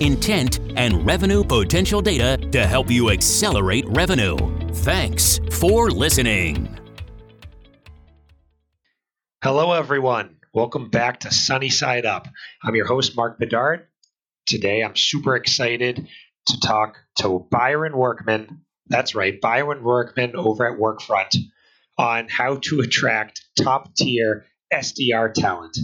intent, 0.00 0.58
and 0.76 1.06
revenue 1.06 1.44
potential 1.44 2.02
data 2.02 2.36
to 2.50 2.66
help 2.66 2.90
you 2.90 3.10
accelerate 3.10 3.84
revenue. 3.88 4.36
Thanks 4.72 5.40
for 5.50 5.90
listening. 5.90 6.76
Hello, 9.42 9.72
everyone. 9.72 10.36
Welcome 10.52 10.90
back 10.90 11.20
to 11.20 11.32
Sunny 11.32 11.70
Side 11.70 12.04
Up. 12.04 12.28
I'm 12.62 12.74
your 12.74 12.86
host, 12.86 13.16
Mark 13.16 13.38
Bedard. 13.38 13.86
Today, 14.46 14.82
I'm 14.82 14.96
super 14.96 15.36
excited 15.36 16.08
to 16.46 16.60
talk 16.60 16.96
to 17.20 17.46
Byron 17.50 17.96
Workman. 17.96 18.62
That's 18.88 19.14
right, 19.14 19.40
Byron 19.40 19.84
Workman 19.84 20.34
over 20.34 20.66
at 20.66 20.78
Workfront 20.78 21.36
on 21.96 22.28
how 22.28 22.56
to 22.56 22.80
attract 22.80 23.42
top 23.56 23.94
tier 23.94 24.46
SDR 24.72 25.32
talent. 25.32 25.78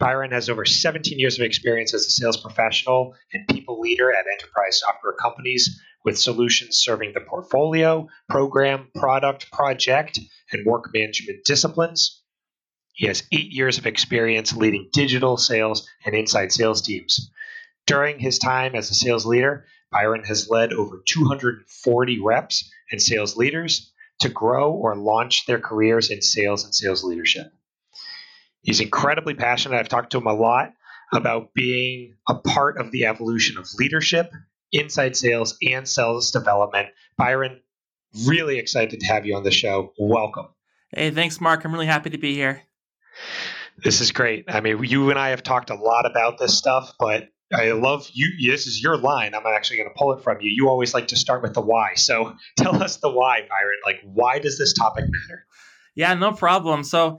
Byron 0.00 0.30
has 0.32 0.48
over 0.48 0.64
17 0.64 1.18
years 1.18 1.38
of 1.38 1.44
experience 1.44 1.92
as 1.92 2.06
a 2.06 2.10
sales 2.10 2.38
professional 2.38 3.14
and 3.34 3.46
people 3.48 3.78
leader 3.80 4.10
at 4.10 4.24
enterprise 4.32 4.80
software 4.80 5.12
companies 5.12 5.78
with 6.06 6.18
solutions 6.18 6.78
serving 6.78 7.12
the 7.12 7.20
portfolio, 7.20 8.08
program, 8.26 8.88
product, 8.94 9.52
project, 9.52 10.18
and 10.52 10.64
work 10.64 10.86
management 10.94 11.44
disciplines. 11.44 12.22
He 12.94 13.08
has 13.08 13.24
eight 13.30 13.52
years 13.52 13.76
of 13.76 13.86
experience 13.86 14.56
leading 14.56 14.88
digital 14.90 15.36
sales 15.36 15.86
and 16.06 16.14
inside 16.14 16.50
sales 16.50 16.80
teams. 16.80 17.30
During 17.86 18.18
his 18.18 18.38
time 18.38 18.74
as 18.74 18.90
a 18.90 18.94
sales 18.94 19.26
leader, 19.26 19.66
Byron 19.92 20.24
has 20.24 20.48
led 20.48 20.72
over 20.72 21.02
240 21.06 22.20
reps 22.20 22.72
and 22.90 23.02
sales 23.02 23.36
leaders 23.36 23.92
to 24.20 24.30
grow 24.30 24.72
or 24.72 24.96
launch 24.96 25.44
their 25.44 25.60
careers 25.60 26.10
in 26.10 26.22
sales 26.22 26.64
and 26.64 26.74
sales 26.74 27.04
leadership. 27.04 27.52
He's 28.62 28.80
incredibly 28.80 29.34
passionate. 29.34 29.76
I've 29.76 29.88
talked 29.88 30.12
to 30.12 30.18
him 30.18 30.26
a 30.26 30.34
lot 30.34 30.72
about 31.12 31.54
being 31.54 32.14
a 32.28 32.34
part 32.34 32.78
of 32.78 32.90
the 32.92 33.06
evolution 33.06 33.58
of 33.58 33.68
leadership, 33.78 34.32
inside 34.72 35.16
sales, 35.16 35.56
and 35.66 35.88
sales 35.88 36.30
development. 36.30 36.88
Byron, 37.16 37.60
really 38.26 38.58
excited 38.58 39.00
to 39.00 39.06
have 39.06 39.26
you 39.26 39.36
on 39.36 39.42
the 39.42 39.50
show. 39.50 39.92
Welcome. 39.98 40.48
Hey, 40.92 41.10
thanks, 41.10 41.40
Mark. 41.40 41.64
I'm 41.64 41.72
really 41.72 41.86
happy 41.86 42.10
to 42.10 42.18
be 42.18 42.34
here. 42.34 42.62
This 43.82 44.00
is 44.00 44.12
great. 44.12 44.44
I 44.48 44.60
mean, 44.60 44.82
you 44.84 45.10
and 45.10 45.18
I 45.18 45.30
have 45.30 45.42
talked 45.42 45.70
a 45.70 45.74
lot 45.74 46.04
about 46.04 46.38
this 46.38 46.56
stuff, 46.56 46.94
but 46.98 47.28
I 47.52 47.72
love 47.72 48.08
you. 48.12 48.50
This 48.50 48.66
is 48.66 48.82
your 48.82 48.96
line. 48.96 49.34
I'm 49.34 49.46
actually 49.46 49.78
going 49.78 49.88
to 49.88 49.94
pull 49.96 50.12
it 50.12 50.22
from 50.22 50.40
you. 50.40 50.50
You 50.50 50.68
always 50.68 50.94
like 50.94 51.08
to 51.08 51.16
start 51.16 51.42
with 51.42 51.54
the 51.54 51.60
why. 51.60 51.94
So 51.94 52.34
tell 52.56 52.82
us 52.82 52.96
the 52.98 53.10
why, 53.10 53.40
Byron. 53.40 53.78
Like, 53.84 54.00
why 54.04 54.38
does 54.38 54.58
this 54.58 54.72
topic 54.72 55.04
matter? 55.04 55.46
Yeah, 55.94 56.14
no 56.14 56.32
problem. 56.32 56.84
So, 56.84 57.18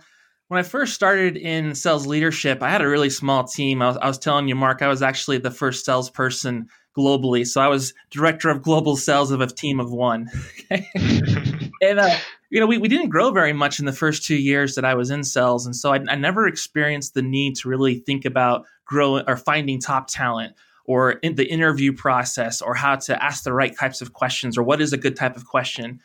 when 0.51 0.59
I 0.59 0.63
first 0.63 0.93
started 0.93 1.37
in 1.37 1.73
sales 1.75 2.05
leadership, 2.05 2.61
I 2.61 2.69
had 2.69 2.81
a 2.81 2.87
really 2.89 3.09
small 3.09 3.45
team. 3.45 3.81
I 3.81 3.87
was, 3.87 3.97
I 4.01 4.07
was 4.09 4.17
telling 4.17 4.49
you, 4.49 4.55
Mark, 4.55 4.81
I 4.81 4.89
was 4.89 5.01
actually 5.01 5.37
the 5.37 5.49
first 5.49 5.85
salesperson 5.85 6.67
globally. 6.97 7.47
So 7.47 7.61
I 7.61 7.69
was 7.69 7.93
director 8.09 8.49
of 8.49 8.61
global 8.61 8.97
sales 8.97 9.31
of 9.31 9.39
a 9.39 9.47
team 9.47 9.79
of 9.79 9.93
one. 9.93 10.29
and, 10.69 11.99
uh, 11.99 12.17
you 12.49 12.59
know, 12.59 12.67
we, 12.67 12.77
we 12.77 12.89
didn't 12.89 13.07
grow 13.07 13.31
very 13.31 13.53
much 13.53 13.79
in 13.79 13.85
the 13.85 13.93
first 13.93 14.25
two 14.25 14.35
years 14.35 14.75
that 14.75 14.83
I 14.83 14.93
was 14.93 15.09
in 15.09 15.23
sales. 15.23 15.65
And 15.65 15.73
so 15.73 15.93
I, 15.93 16.01
I 16.09 16.15
never 16.15 16.45
experienced 16.45 17.13
the 17.13 17.21
need 17.21 17.55
to 17.59 17.69
really 17.69 17.99
think 17.99 18.25
about 18.25 18.65
growing 18.83 19.23
or 19.29 19.37
finding 19.37 19.79
top 19.79 20.07
talent 20.07 20.53
or 20.83 21.11
in 21.11 21.35
the 21.35 21.49
interview 21.49 21.93
process 21.93 22.61
or 22.61 22.75
how 22.75 22.97
to 22.97 23.23
ask 23.23 23.45
the 23.45 23.53
right 23.53 23.73
types 23.79 24.01
of 24.01 24.11
questions 24.11 24.57
or 24.57 24.63
what 24.63 24.81
is 24.81 24.91
a 24.91 24.97
good 24.97 25.15
type 25.15 25.37
of 25.37 25.45
question. 25.45 26.01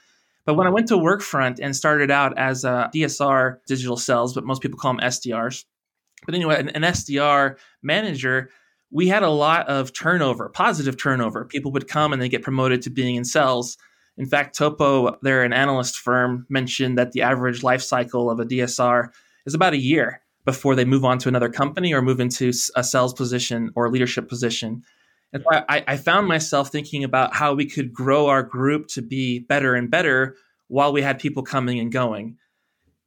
But 0.46 0.54
when 0.54 0.66
I 0.66 0.70
went 0.70 0.88
to 0.88 0.94
Workfront 0.94 1.58
and 1.60 1.74
started 1.74 2.10
out 2.10 2.38
as 2.38 2.64
a 2.64 2.88
DSR 2.94 3.58
digital 3.66 3.96
sales, 3.96 4.32
but 4.32 4.44
most 4.44 4.62
people 4.62 4.78
call 4.78 4.94
them 4.94 5.04
SDRs. 5.04 5.64
But 6.24 6.34
anyway, 6.34 6.58
an, 6.58 6.68
an 6.70 6.82
SDR 6.82 7.56
manager, 7.82 8.50
we 8.90 9.08
had 9.08 9.24
a 9.24 9.28
lot 9.28 9.68
of 9.68 9.92
turnover, 9.92 10.48
positive 10.48 10.96
turnover. 10.96 11.44
People 11.44 11.72
would 11.72 11.88
come 11.88 12.12
and 12.12 12.22
they 12.22 12.28
get 12.28 12.42
promoted 12.42 12.80
to 12.82 12.90
being 12.90 13.16
in 13.16 13.24
sales. 13.24 13.76
In 14.16 14.26
fact, 14.26 14.56
Topo, 14.56 15.18
they're 15.20 15.42
an 15.42 15.52
analyst 15.52 15.98
firm, 15.98 16.46
mentioned 16.48 16.96
that 16.96 17.12
the 17.12 17.22
average 17.22 17.62
life 17.62 17.82
cycle 17.82 18.30
of 18.30 18.40
a 18.40 18.46
DSR 18.46 19.08
is 19.46 19.54
about 19.54 19.74
a 19.74 19.78
year 19.78 20.22
before 20.44 20.76
they 20.76 20.84
move 20.84 21.04
on 21.04 21.18
to 21.18 21.28
another 21.28 21.50
company 21.50 21.92
or 21.92 22.00
move 22.00 22.20
into 22.20 22.52
a 22.76 22.84
sales 22.84 23.12
position 23.12 23.70
or 23.74 23.90
leadership 23.90 24.28
position. 24.28 24.84
And 25.32 25.42
so 25.42 25.64
I, 25.68 25.84
I 25.86 25.96
found 25.96 26.28
myself 26.28 26.70
thinking 26.70 27.04
about 27.04 27.34
how 27.34 27.54
we 27.54 27.66
could 27.66 27.92
grow 27.92 28.28
our 28.28 28.42
group 28.42 28.88
to 28.88 29.02
be 29.02 29.40
better 29.40 29.74
and 29.74 29.90
better 29.90 30.36
while 30.68 30.92
we 30.92 31.02
had 31.02 31.18
people 31.18 31.42
coming 31.42 31.78
and 31.78 31.92
going. 31.92 32.36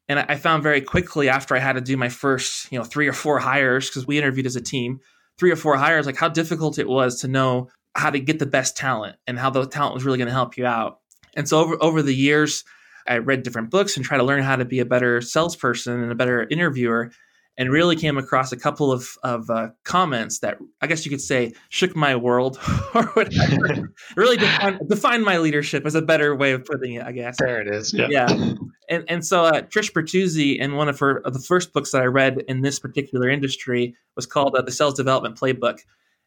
And 0.08 0.20
I 0.20 0.36
found 0.36 0.64
very 0.64 0.82
quickly 0.82 1.30
after 1.30 1.56
I 1.56 1.60
had 1.60 1.74
to 1.74 1.82
do 1.82 1.96
my 1.96 2.10
first, 2.10 2.72
you 2.72 2.80
know, 2.80 2.84
three 2.84 3.08
or 3.08 3.14
four 3.14 3.40
hires 3.40 3.90
because 3.90 4.08
we 4.08 4.18
interviewed 4.18 4.48
as 4.48 4.56
a 4.56 4.62
team, 4.62 5.00
three 5.38 5.52
or 5.52 5.56
four 5.56 5.78
hires, 5.78 6.06
like 6.06 6.18
how 6.18 6.30
difficult 6.30 6.80
it 6.80 6.88
was 6.88 7.22
to 7.22 7.28
know 7.28 7.70
how 7.96 8.10
to 8.10 8.20
get 8.20 8.40
the 8.40 8.46
best 8.46 8.76
talent 8.76 9.18
and 9.28 9.38
how 9.38 9.50
the 9.50 9.66
talent 9.66 9.94
was 9.94 10.04
really 10.04 10.18
going 10.18 10.28
to 10.28 10.34
help 10.34 10.58
you 10.58 10.66
out. 10.66 11.00
And 11.36 11.48
so 11.48 11.60
over 11.60 11.78
over 11.82 12.02
the 12.02 12.16
years, 12.16 12.64
I 13.08 13.20
read 13.20 13.44
different 13.44 13.70
books 13.70 13.98
and 13.98 14.06
tried 14.06 14.18
to 14.18 14.24
learn 14.24 14.44
how 14.44 14.56
to 14.56 14.66
be 14.66 14.80
a 14.80 14.86
better 14.86 15.22
salesperson 15.22 16.02
and 16.02 16.12
a 16.12 16.16
better 16.16 16.48
interviewer 16.50 17.12
and 17.60 17.70
really 17.70 17.98
came 17.98 18.18
across 18.18 18.54
a 18.54 18.58
couple 18.58 18.90
of, 18.90 19.18
of 19.22 19.50
uh, 19.50 19.68
comments 19.84 20.40
that 20.40 20.58
I 20.82 20.88
guess 20.88 21.06
you 21.06 21.12
could 21.12 21.22
say 21.22 21.52
shook 21.68 21.94
my 21.94 22.16
world 22.16 22.58
or 22.96 23.04
whatever. 23.08 23.94
really 24.16 24.38
defined, 24.38 24.80
defined 24.88 25.26
my 25.26 25.38
leadership 25.40 25.86
as 25.86 25.94
a 25.94 26.02
better 26.02 26.34
way 26.34 26.54
of 26.54 26.64
putting 26.64 26.94
it, 26.94 27.06
I 27.06 27.12
guess. 27.12 27.36
There 27.38 27.62
it 27.62 27.68
is. 27.68 27.94
Yeah. 27.94 28.08
yeah. 28.10 28.54
And, 28.90 29.04
and 29.10 29.26
so 29.26 29.44
uh, 29.44 29.62
Trish 29.64 29.92
Bertuzzi, 29.92 30.58
in 30.58 30.76
one 30.76 30.88
of 30.88 30.98
her 31.00 31.18
of 31.20 31.34
the 31.34 31.40
first 31.40 31.74
books 31.74 31.92
that 31.92 32.02
I 32.02 32.06
read 32.06 32.42
in 32.48 32.62
this 32.62 32.80
particular 32.80 33.30
industry, 33.30 33.94
was 34.16 34.26
called 34.26 34.56
uh, 34.56 34.62
The 34.62 34.72
Sales 34.72 34.94
Development 34.94 35.38
Playbook. 35.38 35.80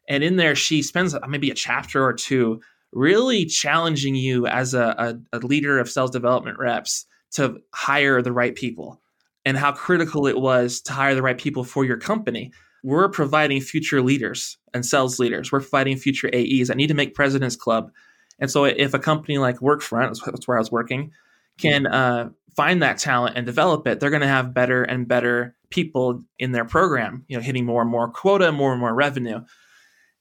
And 0.07 0.23
in 0.23 0.35
there, 0.35 0.53
she 0.53 0.83
spends 0.83 1.15
maybe 1.27 1.49
a 1.49 1.55
chapter 1.55 2.05
or 2.05 2.13
two 2.13 2.61
really 2.91 3.45
challenging 3.45 4.15
you 4.15 4.45
as 4.45 4.75
a, 4.75 5.17
a, 5.33 5.37
a 5.37 5.39
leader 5.39 5.79
of 5.79 5.89
sales 5.89 6.11
development 6.11 6.59
reps 6.59 7.07
to 7.31 7.57
hire 7.73 8.21
the 8.21 8.31
right 8.31 8.53
people 8.53 9.01
and 9.45 9.57
how 9.57 9.71
critical 9.71 10.27
it 10.27 10.39
was 10.39 10.81
to 10.81 10.93
hire 10.93 11.15
the 11.15 11.21
right 11.21 11.37
people 11.37 11.63
for 11.63 11.85
your 11.85 11.97
company. 11.97 12.51
We're 12.83 13.09
providing 13.09 13.61
future 13.61 14.01
leaders 14.01 14.57
and 14.73 14.85
sales 14.85 15.19
leaders. 15.19 15.51
We're 15.51 15.61
providing 15.61 15.97
future 15.97 16.29
AEs. 16.33 16.69
I 16.69 16.73
need 16.73 16.87
to 16.87 16.93
make 16.93 17.15
President's 17.15 17.55
Club. 17.55 17.91
And 18.39 18.51
so, 18.51 18.65
if 18.65 18.93
a 18.93 18.99
company 18.99 19.37
like 19.37 19.59
Workfront, 19.59 20.19
that's 20.25 20.47
where 20.47 20.57
I 20.57 20.59
was 20.59 20.71
working, 20.71 21.11
can 21.57 21.87
uh, 21.87 22.29
find 22.55 22.81
that 22.81 22.97
talent 22.97 23.37
and 23.37 23.45
develop 23.45 23.87
it, 23.87 23.99
they're 23.99 24.09
going 24.09 24.21
to 24.21 24.27
have 24.27 24.53
better 24.53 24.83
and 24.83 25.07
better 25.07 25.55
people 25.69 26.23
in 26.39 26.51
their 26.51 26.65
program. 26.65 27.25
You 27.27 27.37
know, 27.37 27.43
hitting 27.43 27.65
more 27.65 27.81
and 27.81 27.91
more 27.91 28.09
quota, 28.09 28.51
more 28.51 28.71
and 28.71 28.81
more 28.81 28.93
revenue. 28.93 29.41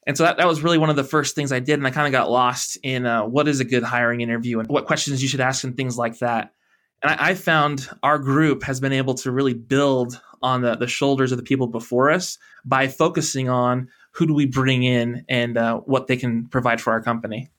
And 0.07 0.17
so 0.17 0.25
that, 0.25 0.37
that 0.39 0.49
was 0.49 0.63
really 0.63 0.79
one 0.79 0.91
of 0.91 0.97
the 0.97 1.05
first 1.05 1.35
things 1.35 1.53
I 1.53 1.61
did. 1.61 1.79
And 1.79 1.87
I 1.87 1.91
kind 1.91 2.07
of 2.07 2.13
got 2.13 2.31
lost 2.31 2.77
in 2.83 3.07
uh, 3.07 3.25
what 3.25 3.47
is 3.47 3.61
a 3.61 3.65
good 3.65 3.85
hiring 3.85 4.21
interview 4.21 4.59
and 4.59 4.69
what 4.69 4.87
questions 4.87 5.23
you 5.23 5.29
should 5.29 5.41
ask 5.41 5.63
and 5.63 5.77
things 5.77 5.97
like 5.97 6.19
that. 6.19 6.53
And 7.03 7.13
I, 7.13 7.31
I, 7.31 7.35
found 7.35 7.89
our 8.03 8.19
group 8.19 8.63
has 8.65 8.81
been 8.81 8.93
able 8.93 9.15
to 9.15 9.33
really 9.33 9.55
build 9.55 10.21
on 10.43 10.63
the, 10.63 10.77
the 10.77 10.87
shoulders 10.87 11.33
of 11.33 11.39
the 11.39 11.45
people 11.45 11.67
before 11.67 12.11
us 12.11 12.39
by 12.65 12.89
focusing 12.89 13.49
on 13.49 13.89
who 14.13 14.27
do 14.27 14.35
we 14.35 14.47
bring 14.47 14.83
in 14.83 15.25
and 15.29 15.57
uh, 15.57 15.79
what 15.79 16.07
they 16.07 16.17
can 16.17 16.47
provide 16.49 16.81
for 16.81 16.93
our 16.93 17.03
company. 17.03 17.51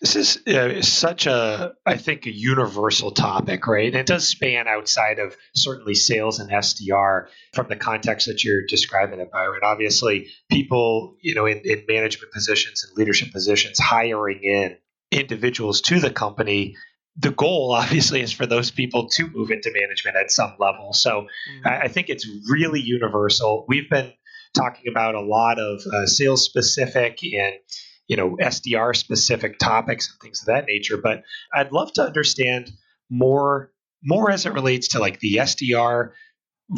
This 0.00 0.14
is 0.14 0.46
uh, 0.46 0.82
such 0.82 1.26
a, 1.26 1.72
I 1.84 1.96
think, 1.96 2.26
a 2.26 2.30
universal 2.30 3.10
topic, 3.10 3.66
right? 3.66 3.86
And 3.86 3.96
it 3.96 4.06
does 4.06 4.28
span 4.28 4.68
outside 4.68 5.18
of 5.18 5.36
certainly 5.54 5.94
sales 5.94 6.38
and 6.38 6.50
SDR 6.50 7.26
from 7.54 7.66
the 7.68 7.76
context 7.76 8.28
that 8.28 8.44
you're 8.44 8.64
describing 8.66 9.20
it, 9.20 9.32
Byron. 9.32 9.60
Obviously, 9.64 10.28
people, 10.50 11.16
you 11.20 11.34
know, 11.34 11.46
in, 11.46 11.62
in 11.64 11.84
management 11.88 12.32
positions 12.32 12.84
and 12.84 12.96
leadership 12.96 13.32
positions, 13.32 13.78
hiring 13.78 14.40
in 14.42 14.76
individuals 15.10 15.80
to 15.80 15.98
the 15.98 16.10
company 16.10 16.76
the 17.18 17.30
goal 17.30 17.72
obviously 17.72 18.20
is 18.20 18.32
for 18.32 18.46
those 18.46 18.70
people 18.70 19.08
to 19.08 19.28
move 19.28 19.50
into 19.50 19.72
management 19.72 20.16
at 20.16 20.30
some 20.30 20.54
level. 20.58 20.92
So 20.92 21.22
mm-hmm. 21.22 21.68
I, 21.68 21.82
I, 21.82 21.88
think 21.88 22.08
it's 22.08 22.28
really 22.48 22.80
universal. 22.80 23.64
We've 23.68 23.88
been 23.88 24.12
talking 24.54 24.84
about 24.90 25.14
a 25.14 25.20
lot 25.20 25.58
of 25.58 25.80
uh, 25.92 26.06
sales 26.06 26.44
specific 26.44 27.18
and 27.22 27.54
you 28.06 28.16
know 28.16 28.36
SDR 28.40 28.94
specific 28.94 29.58
topics 29.58 30.10
and 30.10 30.20
things 30.20 30.42
of 30.42 30.46
that 30.46 30.66
nature. 30.66 30.96
But 30.96 31.24
I'd 31.54 31.72
love 31.72 31.92
to 31.94 32.02
understand 32.02 32.70
more 33.10 33.72
more 34.02 34.30
as 34.30 34.46
it 34.46 34.52
relates 34.52 34.88
to 34.88 35.00
like 35.00 35.20
the 35.20 35.36
SDR 35.36 36.12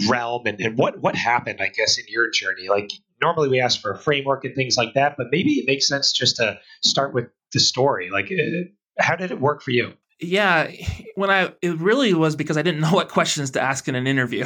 realm 0.09 0.47
and, 0.47 0.61
and 0.61 0.79
what 0.79 1.01
what 1.01 1.15
happened, 1.15 1.61
I 1.61 1.69
guess, 1.69 1.99
in 1.99 2.05
your 2.09 2.31
journey. 2.31 2.69
Like 2.69 2.91
normally 3.21 3.49
we 3.49 3.61
ask 3.61 3.81
for 3.81 3.93
a 3.93 3.99
framework 3.99 4.45
and 4.45 4.55
things 4.55 4.77
like 4.77 4.95
that, 4.95 5.17
but 5.17 5.29
maybe 5.31 5.53
it 5.55 5.67
makes 5.67 5.89
sense 5.89 6.13
just 6.13 6.37
to 6.37 6.59
start 6.83 7.15
with 7.15 7.27
the 7.53 7.61
story. 7.61 8.11
Like, 8.11 8.31
uh, 8.31 8.69
how 8.99 9.17
did 9.17 9.31
it 9.31 9.41
work 9.41 9.63
for 9.63 9.71
you? 9.71 9.95
Yeah, 10.21 10.71
when 11.15 11.31
I 11.31 11.53
it 11.63 11.79
really 11.79 12.13
was 12.15 12.37
because 12.37 12.57
I 12.57 12.63
didn't 12.63 12.81
know 12.83 12.93
what 12.93 13.09
questions 13.09 13.51
to 13.53 13.61
ask 13.61 13.89
in 13.89 13.95
an 13.95 14.07
interview. 14.07 14.45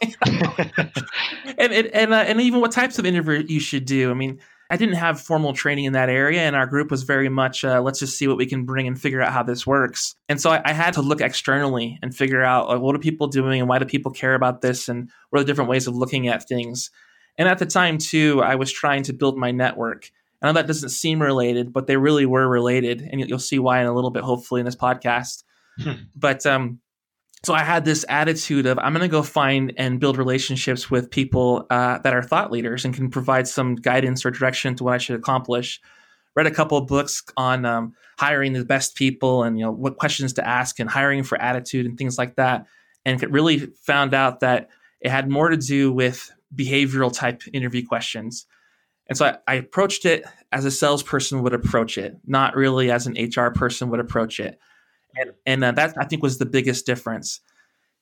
and 0.26 1.72
and 1.72 1.86
and, 1.86 2.12
uh, 2.12 2.16
and 2.16 2.40
even 2.40 2.60
what 2.60 2.72
types 2.72 2.98
of 2.98 3.06
interview 3.06 3.44
you 3.46 3.60
should 3.60 3.84
do. 3.84 4.10
I 4.10 4.14
mean, 4.14 4.40
I 4.68 4.76
didn't 4.76 4.96
have 4.96 5.20
formal 5.20 5.52
training 5.52 5.84
in 5.84 5.92
that 5.92 6.08
area, 6.08 6.40
and 6.40 6.56
our 6.56 6.66
group 6.66 6.90
was 6.90 7.04
very 7.04 7.28
much 7.28 7.64
uh, 7.64 7.80
let's 7.80 8.00
just 8.00 8.18
see 8.18 8.26
what 8.26 8.36
we 8.36 8.46
can 8.46 8.64
bring 8.64 8.86
and 8.86 9.00
figure 9.00 9.22
out 9.22 9.32
how 9.32 9.42
this 9.42 9.66
works. 9.66 10.16
And 10.28 10.40
so 10.40 10.50
I, 10.50 10.62
I 10.64 10.72
had 10.72 10.94
to 10.94 11.02
look 11.02 11.20
externally 11.20 11.98
and 12.02 12.14
figure 12.14 12.42
out 12.42 12.68
like, 12.68 12.80
what 12.80 12.94
are 12.94 13.00
people 13.00 13.28
doing 13.28 13.60
and 13.60 13.68
why 13.68 13.78
do 13.78 13.84
people 13.84 14.12
care 14.12 14.34
about 14.34 14.60
this 14.60 14.88
and 14.88 15.10
what 15.30 15.40
are 15.40 15.44
the 15.44 15.46
different 15.46 15.70
ways 15.70 15.86
of 15.86 15.96
looking 15.96 16.28
at 16.28 16.48
things. 16.48 16.90
And 17.38 17.48
at 17.48 17.58
the 17.58 17.66
time 17.66 17.98
too, 17.98 18.42
I 18.42 18.56
was 18.56 18.72
trying 18.72 19.02
to 19.04 19.12
build 19.12 19.36
my 19.36 19.50
network. 19.50 20.10
I 20.46 20.50
know 20.50 20.54
that 20.54 20.66
doesn't 20.66 20.90
seem 20.90 21.20
related, 21.20 21.72
but 21.72 21.86
they 21.86 21.96
really 21.96 22.26
were 22.26 22.48
related, 22.48 23.00
and 23.02 23.20
you'll 23.28 23.38
see 23.38 23.58
why 23.58 23.80
in 23.80 23.86
a 23.86 23.94
little 23.94 24.10
bit, 24.10 24.22
hopefully, 24.22 24.60
in 24.60 24.64
this 24.64 24.76
podcast. 24.76 25.42
Hmm. 25.80 25.92
But 26.14 26.46
um, 26.46 26.80
so 27.44 27.54
I 27.54 27.62
had 27.62 27.84
this 27.84 28.04
attitude 28.08 28.66
of 28.66 28.78
I'm 28.78 28.92
going 28.92 29.02
to 29.02 29.08
go 29.08 29.22
find 29.22 29.72
and 29.76 30.00
build 30.00 30.18
relationships 30.18 30.90
with 30.90 31.10
people 31.10 31.66
uh, 31.70 31.98
that 31.98 32.14
are 32.14 32.22
thought 32.22 32.50
leaders 32.50 32.84
and 32.84 32.94
can 32.94 33.10
provide 33.10 33.46
some 33.46 33.76
guidance 33.76 34.24
or 34.24 34.30
direction 34.30 34.74
to 34.76 34.84
what 34.84 34.94
I 34.94 34.98
should 34.98 35.18
accomplish. 35.18 35.80
Read 36.34 36.46
a 36.46 36.50
couple 36.50 36.76
of 36.76 36.86
books 36.86 37.22
on 37.36 37.64
um, 37.64 37.94
hiring 38.18 38.52
the 38.52 38.64
best 38.64 38.94
people 38.94 39.42
and 39.42 39.58
you 39.58 39.64
know 39.64 39.70
what 39.70 39.96
questions 39.96 40.32
to 40.34 40.46
ask 40.46 40.80
and 40.80 40.90
hiring 40.90 41.22
for 41.22 41.40
attitude 41.40 41.86
and 41.86 41.96
things 41.96 42.18
like 42.18 42.36
that, 42.36 42.66
and 43.04 43.22
really 43.32 43.68
found 43.84 44.12
out 44.12 44.40
that 44.40 44.68
it 45.00 45.10
had 45.10 45.30
more 45.30 45.48
to 45.48 45.56
do 45.56 45.92
with 45.92 46.32
behavioral 46.54 47.12
type 47.12 47.42
interview 47.52 47.86
questions. 47.86 48.46
And 49.08 49.16
so 49.16 49.26
I, 49.26 49.38
I 49.46 49.54
approached 49.54 50.04
it 50.04 50.24
as 50.52 50.64
a 50.64 50.70
salesperson 50.70 51.42
would 51.42 51.54
approach 51.54 51.98
it, 51.98 52.16
not 52.26 52.56
really 52.56 52.90
as 52.90 53.06
an 53.06 53.14
HR 53.14 53.50
person 53.50 53.90
would 53.90 54.00
approach 54.00 54.40
it 54.40 54.58
and, 55.16 55.32
and 55.46 55.64
uh, 55.64 55.72
that 55.72 55.94
I 55.98 56.04
think 56.04 56.22
was 56.22 56.38
the 56.38 56.46
biggest 56.46 56.86
difference. 56.86 57.40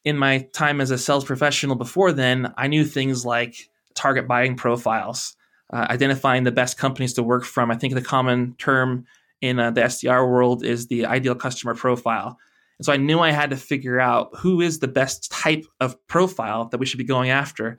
In 0.05 0.19
my 0.19 0.49
time 0.53 0.81
as 0.81 0.91
a 0.91 0.99
sales 0.99 1.25
professional 1.25 1.77
before 1.77 2.12
then, 2.12 2.53
I 2.56 2.67
knew 2.67 2.85
things 2.85 3.25
like 3.25 3.71
target 3.95 4.29
buying 4.29 4.56
profiles, 4.56 5.37
uh, 5.73 5.87
identifying 5.89 6.45
the 6.45 6.53
best 6.53 6.77
companies 6.77 7.15
to 7.15 7.23
work 7.23 7.45
from. 7.45 7.71
I 7.71 7.77
think 7.77 7.95
the 7.95 8.03
common 8.03 8.55
term 8.59 9.06
in 9.41 9.59
uh, 9.59 9.71
the 9.71 9.83
SDR 9.83 10.29
world 10.29 10.65
is 10.65 10.89
the 10.89 11.06
ideal 11.06 11.35
customer 11.35 11.75
profile. 11.75 12.39
And 12.79 12.87
so 12.87 12.93
I 12.93 12.97
knew 12.97 13.21
I 13.21 13.31
had 13.31 13.51
to 13.51 13.56
figure 13.56 14.01
out 14.01 14.31
who 14.39 14.61
is 14.61 14.81
the 14.81 14.89
best 14.89 15.31
type 15.31 15.65
of 15.81 15.97
profile 16.06 16.69
that 16.69 16.79
we 16.79 16.87
should 16.87 16.99
be 16.99 17.05
going 17.05 17.31
after. 17.31 17.79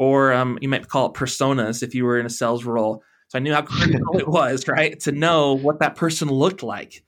Or 0.00 0.32
um, 0.32 0.58
you 0.62 0.68
might 0.70 0.88
call 0.88 1.08
it 1.08 1.12
personas 1.12 1.82
if 1.82 1.94
you 1.94 2.06
were 2.06 2.18
in 2.18 2.24
a 2.24 2.30
sales 2.30 2.64
role. 2.64 3.04
So 3.28 3.38
I 3.38 3.42
knew 3.42 3.52
how 3.52 3.60
critical 3.60 4.18
it 4.18 4.26
was, 4.26 4.66
right, 4.66 4.98
to 5.00 5.12
know 5.12 5.52
what 5.52 5.80
that 5.80 5.94
person 5.94 6.28
looked 6.28 6.62
like. 6.62 7.04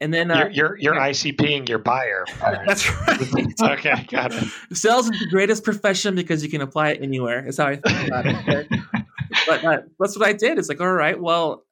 And 0.00 0.12
then 0.12 0.30
uh, 0.30 0.48
you're, 0.50 0.50
you're, 0.50 0.78
you're 0.78 0.94
ICPing 0.94 1.68
your 1.68 1.78
buyer. 1.78 2.24
That's 2.40 2.90
right. 2.90 3.52
okay, 3.78 4.06
got 4.08 4.32
it. 4.32 4.44
Sales 4.72 5.10
is 5.10 5.20
the 5.20 5.28
greatest 5.28 5.62
profession 5.62 6.14
because 6.14 6.42
you 6.42 6.48
can 6.48 6.62
apply 6.62 6.92
it 6.92 7.02
anywhere. 7.02 7.46
Is 7.46 7.58
how 7.58 7.66
I 7.66 7.76
think 7.76 8.08
about 8.08 8.24
it. 8.28 8.66
but 9.46 9.64
uh, 9.64 9.78
that's 10.00 10.18
what 10.18 10.26
I 10.26 10.32
did. 10.32 10.58
It's 10.58 10.70
like, 10.70 10.80
all 10.80 10.90
right, 10.90 11.20
well, 11.20 11.64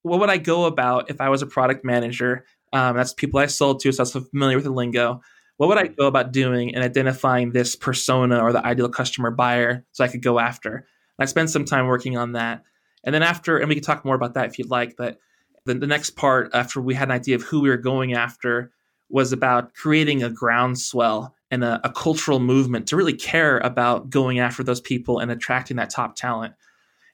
what 0.00 0.18
would 0.20 0.30
I 0.30 0.38
go 0.38 0.64
about 0.64 1.10
if 1.10 1.20
I 1.20 1.28
was 1.28 1.42
a 1.42 1.46
product 1.46 1.84
manager? 1.84 2.46
Um, 2.72 2.96
that's 2.96 3.12
people 3.12 3.38
I 3.38 3.46
sold 3.46 3.80
to, 3.80 3.92
so 3.92 4.02
I'm 4.02 4.24
familiar 4.24 4.56
with 4.56 4.64
the 4.64 4.70
lingo. 4.70 5.20
What 5.58 5.68
would 5.68 5.78
I 5.78 5.84
mm-hmm. 5.84 5.94
go 6.00 6.06
about 6.06 6.32
doing 6.32 6.74
and 6.74 6.82
identifying 6.82 7.50
this 7.50 7.76
persona 7.76 8.40
or 8.40 8.52
the 8.52 8.64
ideal 8.64 8.88
customer 8.88 9.30
buyer 9.30 9.84
so 9.92 10.02
I 10.02 10.08
could 10.08 10.22
go 10.22 10.38
after? 10.38 10.76
And 10.76 10.84
I 11.18 11.26
spent 11.26 11.50
some 11.50 11.64
time 11.64 11.86
working 11.86 12.16
on 12.16 12.32
that. 12.32 12.62
And 13.04 13.14
then 13.14 13.22
after, 13.22 13.58
and 13.58 13.68
we 13.68 13.74
can 13.74 13.84
talk 13.84 14.04
more 14.04 14.14
about 14.14 14.34
that 14.34 14.46
if 14.46 14.58
you'd 14.58 14.70
like, 14.70 14.96
but 14.96 15.18
the, 15.66 15.74
the 15.74 15.86
next 15.86 16.10
part 16.10 16.50
after 16.54 16.80
we 16.80 16.94
had 16.94 17.08
an 17.08 17.14
idea 17.14 17.36
of 17.36 17.42
who 17.42 17.60
we 17.60 17.68
were 17.68 17.76
going 17.76 18.14
after 18.14 18.72
was 19.10 19.32
about 19.32 19.74
creating 19.74 20.22
a 20.22 20.30
groundswell 20.30 21.34
and 21.50 21.64
a, 21.64 21.80
a, 21.82 21.90
cultural 21.90 22.40
movement 22.40 22.86
to 22.88 22.96
really 22.96 23.14
care 23.14 23.58
about 23.58 24.10
going 24.10 24.38
after 24.38 24.62
those 24.62 24.80
people 24.80 25.18
and 25.18 25.30
attracting 25.30 25.78
that 25.78 25.90
top 25.90 26.14
talent. 26.14 26.54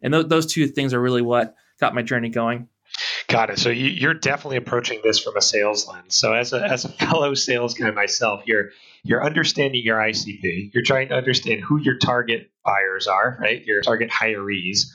And 0.02 0.12
th- 0.12 0.26
those 0.26 0.46
two 0.46 0.66
things 0.66 0.92
are 0.92 1.00
really 1.00 1.22
what 1.22 1.54
got 1.78 1.94
my 1.94 2.02
journey 2.02 2.30
going. 2.30 2.68
Got 3.28 3.50
it. 3.50 3.58
So 3.58 3.70
you, 3.70 4.08
are 4.08 4.14
definitely 4.14 4.58
approaching 4.58 5.00
this 5.02 5.18
from 5.18 5.36
a 5.36 5.42
sales 5.42 5.88
lens. 5.88 6.14
So 6.14 6.32
as 6.32 6.52
a 6.52 6.62
as 6.62 6.84
a 6.84 6.88
fellow 6.88 7.34
sales 7.34 7.74
guy 7.74 7.90
myself, 7.90 8.42
you're 8.46 8.70
you're 9.02 9.24
understanding 9.24 9.82
your 9.84 9.98
ICP. 9.98 10.72
You're 10.72 10.84
trying 10.84 11.08
to 11.08 11.14
understand 11.14 11.62
who 11.62 11.78
your 11.78 11.98
target 11.98 12.50
buyers 12.64 13.06
are, 13.06 13.36
right? 13.40 13.64
Your 13.64 13.80
target 13.80 14.10
hirees 14.10 14.86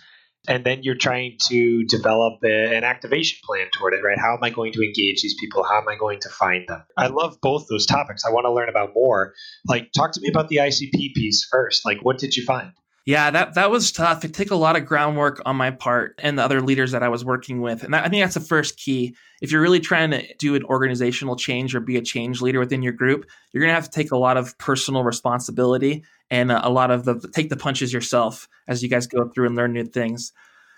and 0.48 0.66
then 0.66 0.84
you're 0.84 0.96
trying 0.96 1.38
to 1.48 1.84
develop 1.84 2.40
a, 2.44 2.76
an 2.76 2.84
activation 2.84 3.40
plan 3.44 3.68
toward 3.72 3.94
it, 3.94 4.02
right? 4.04 4.18
How 4.18 4.36
am 4.36 4.44
I 4.44 4.50
going 4.50 4.72
to 4.74 4.82
engage 4.82 5.22
these 5.22 5.36
people? 5.40 5.64
How 5.64 5.82
am 5.82 5.88
I 5.88 5.96
going 5.96 6.20
to 6.22 6.30
find 6.30 6.68
them? 6.68 6.84
I 6.98 7.08
love 7.08 7.38
both 7.42 7.68
those 7.70 7.86
topics. 7.86 8.26
I 8.26 8.32
want 8.32 8.46
to 8.46 8.54
learn 8.54 8.70
about 8.70 8.92
more. 8.96 9.34
Like, 9.68 9.92
talk 9.92 10.14
to 10.14 10.22
me 10.22 10.30
about 10.30 10.48
the 10.48 10.58
ICP 10.58 11.14
piece 11.14 11.48
first. 11.50 11.86
Like, 11.86 12.00
what 12.04 12.18
did 12.18 12.36
you 12.36 12.46
find? 12.46 12.72
Yeah, 13.10 13.32
that 13.32 13.56
that 13.56 13.72
was 13.72 13.92
tough. 13.92 14.24
It 14.24 14.36
took 14.36 14.52
a 14.52 14.56
lot 14.56 14.76
of 14.76 14.86
groundwork 14.86 15.42
on 15.44 15.56
my 15.56 15.72
part 15.72 16.20
and 16.22 16.38
the 16.38 16.44
other 16.44 16.62
leaders 16.62 16.92
that 16.92 17.02
I 17.02 17.10
was 17.10 17.26
working 17.26 17.60
with, 17.60 17.84
and 17.84 17.92
that, 17.96 18.06
I 18.06 18.08
think 18.08 18.22
that's 18.22 18.36
the 18.36 18.40
first 18.40 18.78
key. 18.78 19.16
If 19.42 19.52
you're 19.52 19.64
really 19.64 19.80
trying 19.80 20.12
to 20.12 20.24
do 20.36 20.54
an 20.54 20.64
organizational 20.66 21.36
change 21.36 21.74
or 21.74 21.80
be 21.80 21.98
a 21.98 22.04
change 22.04 22.40
leader 22.40 22.60
within 22.60 22.84
your 22.84 22.94
group, 22.94 23.26
you're 23.52 23.62
going 23.62 23.72
to 23.72 23.74
have 23.74 23.90
to 23.90 23.90
take 23.90 24.12
a 24.12 24.16
lot 24.16 24.38
of 24.38 24.56
personal 24.60 25.04
responsibility 25.04 26.04
and 26.30 26.52
a, 26.52 26.68
a 26.68 26.70
lot 26.70 26.92
of 26.92 27.04
the 27.04 27.20
take 27.34 27.50
the 27.50 27.58
punches 27.58 27.92
yourself 27.92 28.48
as 28.68 28.84
you 28.84 28.90
guys 28.90 29.08
go 29.08 29.28
through 29.28 29.48
and 29.48 29.56
learn 29.56 29.74
new 29.74 29.86
things. 29.86 30.32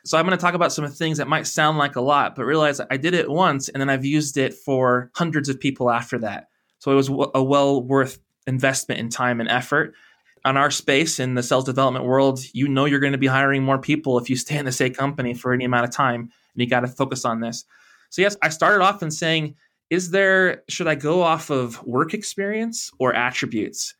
So 0.06 0.18
I'm 0.18 0.26
going 0.26 0.38
to 0.38 0.42
talk 0.42 0.54
about 0.54 0.72
some 0.72 0.88
things 0.88 1.18
that 1.18 1.28
might 1.28 1.48
sound 1.48 1.80
like 1.80 1.98
a 1.98 2.02
lot, 2.02 2.38
but 2.38 2.46
realize 2.46 2.80
I 2.90 2.96
did 2.96 3.14
it 3.14 3.30
once 3.30 3.68
and 3.68 3.82
then 3.82 3.90
I've 3.90 4.06
used 4.06 4.38
it 4.38 4.54
for 4.54 5.12
hundreds 5.16 5.50
of 5.50 5.60
people 5.60 5.92
after 5.92 6.18
that. 6.20 6.48
So 6.80 6.94
it 6.94 6.96
was 6.96 7.10
a 7.10 7.44
well 7.44 7.84
worth 7.84 8.20
investment 8.48 9.02
in 9.02 9.10
time 9.10 9.42
and 9.42 9.50
effort 9.50 9.96
on 10.44 10.58
our 10.58 10.72
space 10.72 11.20
in 11.20 11.36
the 11.36 11.44
sales 11.44 11.66
development 11.66 12.06
world, 12.06 12.40
you 12.54 12.68
know 12.68 12.86
you're 12.86 13.00
going 13.00 13.12
to 13.12 13.18
be 13.18 13.28
hiring 13.28 13.64
more 13.64 13.78
people 13.78 14.18
if 14.18 14.30
you 14.30 14.36
stay 14.36 14.58
in 14.58 14.66
the 14.66 14.72
same 14.72 14.94
company 14.94 15.34
for 15.34 15.54
any 15.54 15.66
amount 15.66 15.86
of 15.86 15.92
time, 15.92 16.22
and 16.22 16.32
you 16.56 16.68
got 16.68 16.82
to 16.82 16.88
focus 16.88 17.26
on 17.26 17.42
this. 17.42 17.66
So 18.10 18.22
yes, 18.22 18.36
I 18.42 18.50
started 18.50 18.84
off 18.84 19.04
in 19.04 19.12
saying, 19.12 19.56
is 19.90 20.12
there 20.12 20.64
should 20.70 20.88
I 20.88 20.96
go 20.96 21.22
off 21.22 21.50
of 21.50 21.84
work 21.86 22.14
experience 22.14 22.92
or 22.98 23.14
attributes? 23.14 23.94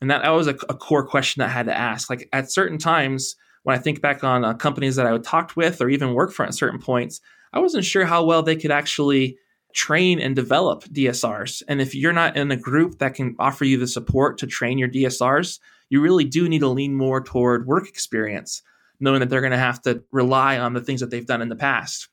And 0.00 0.10
that, 0.10 0.22
that 0.22 0.30
was 0.30 0.46
a, 0.46 0.54
a 0.68 0.74
core 0.74 1.06
question 1.06 1.42
I 1.42 1.48
had 1.48 1.66
to 1.66 1.76
ask. 1.76 2.08
Like 2.08 2.28
at 2.32 2.52
certain 2.52 2.78
times, 2.78 3.34
when 3.64 3.76
I 3.76 3.80
think 3.80 4.00
back 4.00 4.22
on 4.22 4.44
uh, 4.44 4.54
companies 4.54 4.96
that 4.96 5.06
I 5.06 5.16
talked 5.18 5.56
with 5.56 5.80
or 5.80 5.88
even 5.88 6.14
work 6.14 6.32
for 6.32 6.44
at 6.44 6.54
certain 6.54 6.78
points, 6.78 7.20
I 7.52 7.58
wasn't 7.58 7.84
sure 7.84 8.04
how 8.04 8.24
well 8.24 8.42
they 8.42 8.56
could 8.56 8.70
actually 8.70 9.36
train 9.74 10.20
and 10.20 10.36
develop 10.36 10.84
DSRs. 10.84 11.62
And 11.68 11.80
if 11.80 11.94
you're 11.94 12.12
not 12.12 12.36
in 12.36 12.50
a 12.50 12.56
group 12.56 12.98
that 12.98 13.14
can 13.14 13.34
offer 13.38 13.64
you 13.64 13.76
the 13.76 13.86
support 13.86 14.38
to 14.38 14.46
train 14.46 14.78
your 14.78 14.88
DSRs, 14.88 15.58
you 15.90 16.00
really 16.00 16.24
do 16.24 16.48
need 16.48 16.60
to 16.60 16.68
lean 16.68 16.94
more 16.94 17.22
toward 17.22 17.66
work 17.66 17.88
experience, 17.88 18.62
knowing 19.00 19.20
that 19.20 19.28
they're 19.28 19.40
going 19.40 19.52
to 19.52 19.58
have 19.58 19.80
to 19.82 20.02
rely 20.12 20.58
on 20.58 20.74
the 20.74 20.80
things 20.80 21.00
that 21.00 21.10
they've 21.10 21.26
done 21.26 21.42
in 21.42 21.48
the 21.48 21.56
past. 21.56 22.08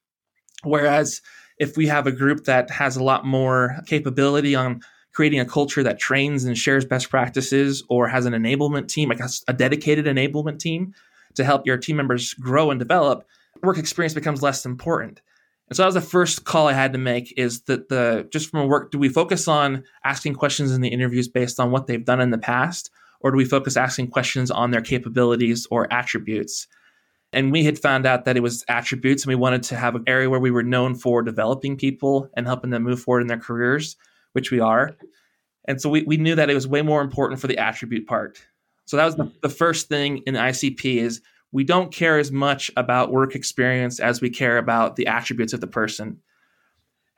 Whereas 0.64 1.22
if 1.60 1.78
we 1.78 1.88
have 1.88 2.08
a 2.08 2.12
group 2.12 2.46
that 2.46 2.70
has 2.70 2.96
a 2.96 3.04
lot 3.04 3.26
more 3.26 3.78
capability 3.86 4.56
on 4.56 4.82
creating 5.14 5.40
a 5.40 5.46
culture 5.46 5.82
that 5.84 5.98
trains 5.98 6.44
and 6.44 6.58
shares 6.58 6.84
best 6.84 7.10
practices 7.10 7.84
or 7.90 8.08
has 8.08 8.26
an 8.26 8.34
enablement 8.34 8.88
team, 8.88 9.10
like 9.10 9.22
a 9.48 9.54
dedicated 9.54 10.06
enablement 10.06 10.60
team 10.60 10.94
to 11.36 11.44
help 11.44 11.66
your 11.66 11.78
team 11.78 11.96
members 11.96 12.34
grow 12.34 12.70
and 12.70 12.80
develop, 12.80 13.26
work 13.64 13.78
experience 13.78 14.14
becomes 14.14 14.42
less 14.42 14.66
important. 14.66 15.22
And 15.70 15.76
so 15.76 15.84
that 15.84 15.88
was 15.88 15.96
the 15.96 16.02
first 16.02 16.44
call 16.44 16.68
I 16.68 16.74
had 16.74 16.94
to 16.94 17.00
make 17.00 17.34
is 17.38 17.62
that 17.62 17.90
the 17.90 18.28
just 18.32 18.52
from 18.52 18.62
a 18.62 18.68
work, 18.68 18.92
do 18.92 19.00
we 19.00 19.10
focus 19.10 19.48
on 19.48 19.84
asking 20.04 20.36
questions 20.36 20.72
in 20.72 20.82
the 20.82 20.90
interviews 20.90 21.28
based 21.28 21.60
on 21.60 21.72
what 21.72 21.88
they've 21.88 22.06
done 22.06 22.22
in 22.22 22.30
the 22.30 22.38
past? 22.38 22.92
Or 23.22 23.32
do 23.32 23.38
we 23.38 23.46
focus 23.46 23.78
asking 23.78 24.08
questions 24.08 24.52
on 24.52 24.72
their 24.72 24.82
capabilities 24.82 25.68
or 25.72 25.92
attributes? 25.92 26.68
And 27.34 27.52
we 27.52 27.64
had 27.64 27.78
found 27.78 28.06
out 28.06 28.26
that 28.26 28.38
it 28.38 28.42
was 28.42 28.64
attributes, 28.70 29.24
and 29.24 29.30
we 29.30 29.36
wanted 29.36 29.64
to 29.64 29.76
have 29.76 29.96
an 29.96 30.04
area 30.08 30.30
where 30.30 30.40
we 30.40 30.52
were 30.52 30.64
known 30.64 30.96
for 30.96 31.22
developing 31.22 31.76
people 31.76 32.30
and 32.36 32.46
helping 32.46 32.70
them 32.70 32.84
move 32.84 33.02
forward 33.02 33.22
in 33.22 33.28
their 33.28 33.40
careers, 33.40 33.98
which 34.32 34.52
we 34.52 34.60
are. 34.60 34.96
And 35.68 35.82
so 35.82 35.90
we, 35.90 36.04
we 36.04 36.18
knew 36.18 36.36
that 36.36 36.50
it 36.50 36.54
was 36.54 36.68
way 36.68 36.82
more 36.82 37.02
important 37.02 37.42
for 37.42 37.48
the 37.48 37.58
attribute 37.58 38.08
part. 38.08 38.40
So 38.86 38.98
that 38.98 39.06
was 39.06 39.16
the, 39.16 39.32
the 39.42 39.50
first 39.50 39.90
thing 39.90 40.20
in 40.28 40.36
ICP 40.36 40.98
is 40.98 41.22
we 41.52 41.64
don't 41.64 41.92
care 41.92 42.20
as 42.20 42.32
much 42.32 42.72
about 42.78 43.12
work 43.12 43.36
experience 43.36 44.00
as 44.00 44.22
we 44.22 44.30
care 44.30 44.58
about 44.58 44.96
the 44.96 45.08
attributes 45.08 45.54
of 45.54 45.62
the 45.62 45.68
person. 45.68 46.22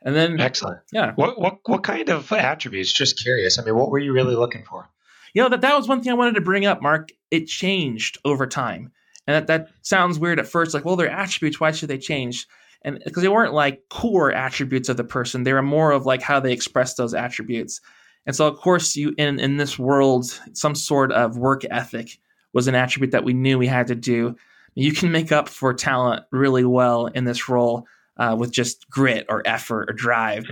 And 0.02 0.14
then 0.14 0.40
excellent. 0.40 0.80
Yeah. 0.92 1.12
What 1.16 1.40
what 1.40 1.58
what 1.64 1.82
kind 1.82 2.08
of 2.08 2.32
attributes? 2.32 2.92
Just 2.92 3.20
curious. 3.20 3.58
I 3.58 3.64
mean, 3.64 3.74
what 3.74 3.90
were 3.90 3.98
you 3.98 4.12
really 4.12 4.36
looking 4.36 4.64
for? 4.64 4.88
You 5.34 5.42
know, 5.42 5.48
that, 5.48 5.60
that 5.60 5.76
was 5.76 5.88
one 5.88 6.02
thing 6.02 6.12
I 6.12 6.16
wanted 6.16 6.34
to 6.34 6.40
bring 6.40 6.66
up, 6.66 6.82
Mark. 6.82 7.10
It 7.30 7.46
changed 7.46 8.18
over 8.24 8.46
time. 8.46 8.92
And 9.26 9.34
that, 9.34 9.46
that 9.46 9.68
sounds 9.82 10.18
weird 10.18 10.38
at 10.38 10.46
first, 10.46 10.72
like, 10.72 10.84
well, 10.84 10.96
they're 10.96 11.10
attributes. 11.10 11.60
Why 11.60 11.70
should 11.70 11.90
they 11.90 11.98
change? 11.98 12.46
And 12.82 13.00
because 13.04 13.22
they 13.22 13.28
weren't 13.28 13.52
like 13.52 13.82
core 13.90 14.32
attributes 14.32 14.88
of 14.88 14.96
the 14.96 15.04
person, 15.04 15.42
they 15.42 15.52
were 15.52 15.62
more 15.62 15.90
of 15.90 16.06
like 16.06 16.22
how 16.22 16.40
they 16.40 16.52
express 16.52 16.94
those 16.94 17.12
attributes. 17.12 17.80
And 18.24 18.34
so, 18.34 18.46
of 18.46 18.56
course, 18.58 18.96
you 18.96 19.14
in, 19.18 19.38
in 19.40 19.56
this 19.56 19.78
world, 19.78 20.26
some 20.52 20.74
sort 20.74 21.12
of 21.12 21.36
work 21.36 21.62
ethic 21.70 22.18
was 22.52 22.68
an 22.68 22.74
attribute 22.74 23.12
that 23.12 23.24
we 23.24 23.34
knew 23.34 23.58
we 23.58 23.66
had 23.66 23.88
to 23.88 23.94
do. 23.94 24.36
You 24.74 24.92
can 24.92 25.10
make 25.10 25.32
up 25.32 25.48
for 25.48 25.74
talent 25.74 26.24
really 26.30 26.64
well 26.64 27.06
in 27.06 27.24
this 27.24 27.48
role 27.48 27.84
uh, 28.16 28.36
with 28.38 28.52
just 28.52 28.88
grit 28.88 29.26
or 29.28 29.42
effort 29.44 29.90
or 29.90 29.92
drive. 29.92 30.44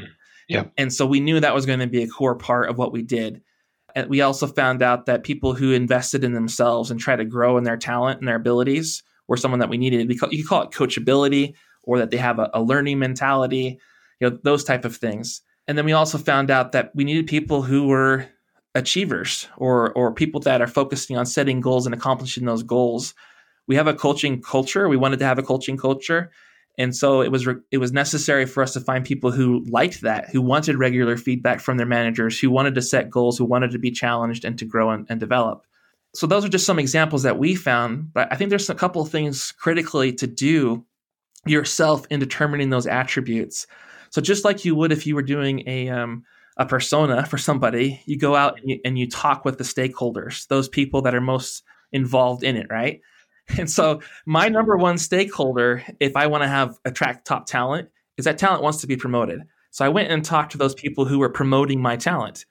Yeah. 0.49 0.65
And 0.77 0.93
so 0.93 1.07
we 1.07 1.21
knew 1.21 1.41
that 1.41 1.55
was 1.55 1.67
going 1.67 1.81
to 1.81 1.87
be 1.87 2.03
a 2.03 2.09
core 2.09 2.37
part 2.37 2.69
of 2.69 2.79
what 2.79 2.93
we 2.93 3.03
did. 3.03 3.43
And 3.97 4.11
we 4.11 4.21
also 4.21 4.47
found 4.47 4.83
out 4.83 5.07
that 5.07 5.25
people 5.25 5.55
who 5.55 5.73
invested 5.73 6.23
in 6.23 6.35
themselves 6.35 6.91
and 6.91 7.01
try 7.01 7.17
to 7.17 7.25
grow 7.25 7.57
in 7.57 7.65
their 7.65 7.79
talent 7.79 8.21
and 8.21 8.29
their 8.29 8.37
abilities 8.37 9.03
were 9.27 9.39
someone 9.39 9.61
that 9.61 9.71
we 9.71 9.79
needed. 9.79 10.13
You 10.13 10.19
could 10.19 10.47
call 10.47 10.63
it 10.63 10.71
coachability 10.71 11.55
or 11.83 11.99
that 11.99 12.11
they 12.11 12.19
have 12.19 12.39
a, 12.39 12.51
a 12.53 12.63
learning 12.63 12.99
mentality, 12.99 13.81
you 14.21 14.31
know, 14.31 14.39
those 14.43 14.65
type 14.65 14.85
of 14.85 14.95
things. 14.95 15.41
And 15.67 15.79
then 15.79 15.87
we 15.87 15.93
also 15.93 16.19
found 16.19 16.51
out 16.51 16.73
that 16.73 16.93
we 16.95 17.05
needed 17.05 17.27
people 17.27 17.63
who 17.63 17.87
were 17.89 18.27
achievers 18.75 19.49
or 19.57 19.93
or 19.95 20.13
people 20.13 20.41
that 20.41 20.61
are 20.61 20.67
focusing 20.67 21.17
on 21.17 21.25
setting 21.25 21.63
goals 21.63 21.87
and 21.87 21.95
accomplishing 21.95 22.45
those 22.45 22.63
goals. 22.63 23.15
We 23.67 23.77
have 23.77 23.87
a 23.87 23.95
coaching 23.95 24.43
culture. 24.43 24.89
We 24.89 24.99
wanted 24.99 25.19
to 25.21 25.25
have 25.25 25.39
a 25.39 25.43
coaching 25.43 25.79
culture. 25.79 26.31
And 26.79 26.95
so 26.95 27.23
it 27.23 27.33
was 27.33 27.47
re- 27.47 27.63
it 27.71 27.79
was 27.79 27.93
necessary 27.93 28.45
for 28.45 28.63
us 28.63 28.75
to 28.75 28.81
find 28.81 29.05
people 29.05 29.31
who 29.31 29.65
liked 29.69 30.03
that, 30.03 30.29
who 30.31 30.43
wanted 30.43 30.77
regular 30.77 31.17
feedback 31.17 31.61
from 31.61 31.79
their 31.79 31.87
managers, 31.87 32.39
who 32.39 32.51
wanted 32.51 32.75
to 32.75 32.83
set 32.83 33.11
goals, 33.11 33.39
who 33.39 33.45
wanted 33.45 33.71
to 33.71 33.79
be 33.79 33.91
challenged 33.91 34.45
and 34.45 34.59
to 34.59 34.65
grow 34.65 34.91
and, 34.91 35.07
and 35.09 35.19
develop. 35.19 35.65
So 36.15 36.27
those 36.27 36.45
are 36.45 36.51
just 36.51 36.67
some 36.67 36.79
examples 36.79 37.23
that 37.23 37.39
we 37.39 37.55
found. 37.55 38.13
But 38.13 38.33
I 38.33 38.37
think 38.37 38.51
there's 38.51 38.71
a 38.71 38.75
couple 38.75 39.03
of 39.03 39.11
things 39.11 39.53
critically 39.53 40.13
to 40.15 40.27
do 40.27 40.85
yourself 41.47 42.07
in 42.11 42.21
determining 42.21 42.71
those 42.71 42.87
attributes. 42.87 43.67
So 44.11 44.21
just 44.21 44.45
like 44.45 44.65
you 44.65 44.75
would 44.75 44.93
if 44.93 45.07
you 45.07 45.15
were 45.15 45.23
doing 45.23 45.63
a 45.67 45.89
um, 45.89 46.25
a 46.57 46.67
persona 46.67 47.25
for 47.27 47.39
somebody, 47.39 48.01
you 48.07 48.19
go 48.19 48.35
out 48.35 48.59
and 48.59 48.71
you, 48.71 48.81
and 48.85 48.99
you 48.99 49.09
talk 49.09 49.45
with 49.45 49.59
the 49.59 49.65
stakeholders, 49.65 50.47
those 50.49 50.69
people 50.69 51.03
that 51.03 51.15
are 51.15 51.21
most 51.21 51.63
involved 51.93 52.43
in 52.43 52.57
it, 52.57 52.67
right? 52.71 53.01
And 53.59 53.71
so 53.71 54.01
my 54.27 54.49
number 54.49 54.77
one 54.77 54.99
stakeholder, 54.99 55.83
if 56.01 56.17
I 56.17 56.27
want 56.27 56.43
to 56.43 56.49
have 56.49 56.79
attract 56.85 57.27
top 57.27 57.47
talent, 57.47 57.89
is 58.17 58.25
that 58.25 58.39
talent 58.39 58.63
wants 58.63 58.81
to 58.81 58.89
be 58.89 58.97
promoted. 58.97 59.43
So 59.71 59.85
I 59.85 59.89
went 59.89 60.11
and 60.11 60.25
talked 60.25 60.53
to 60.53 60.59
those 60.59 60.75
people 60.75 61.05
who 61.05 61.21
were 61.21 61.29
promoting 61.29 61.81
my 61.81 61.97
talent. 61.97 62.45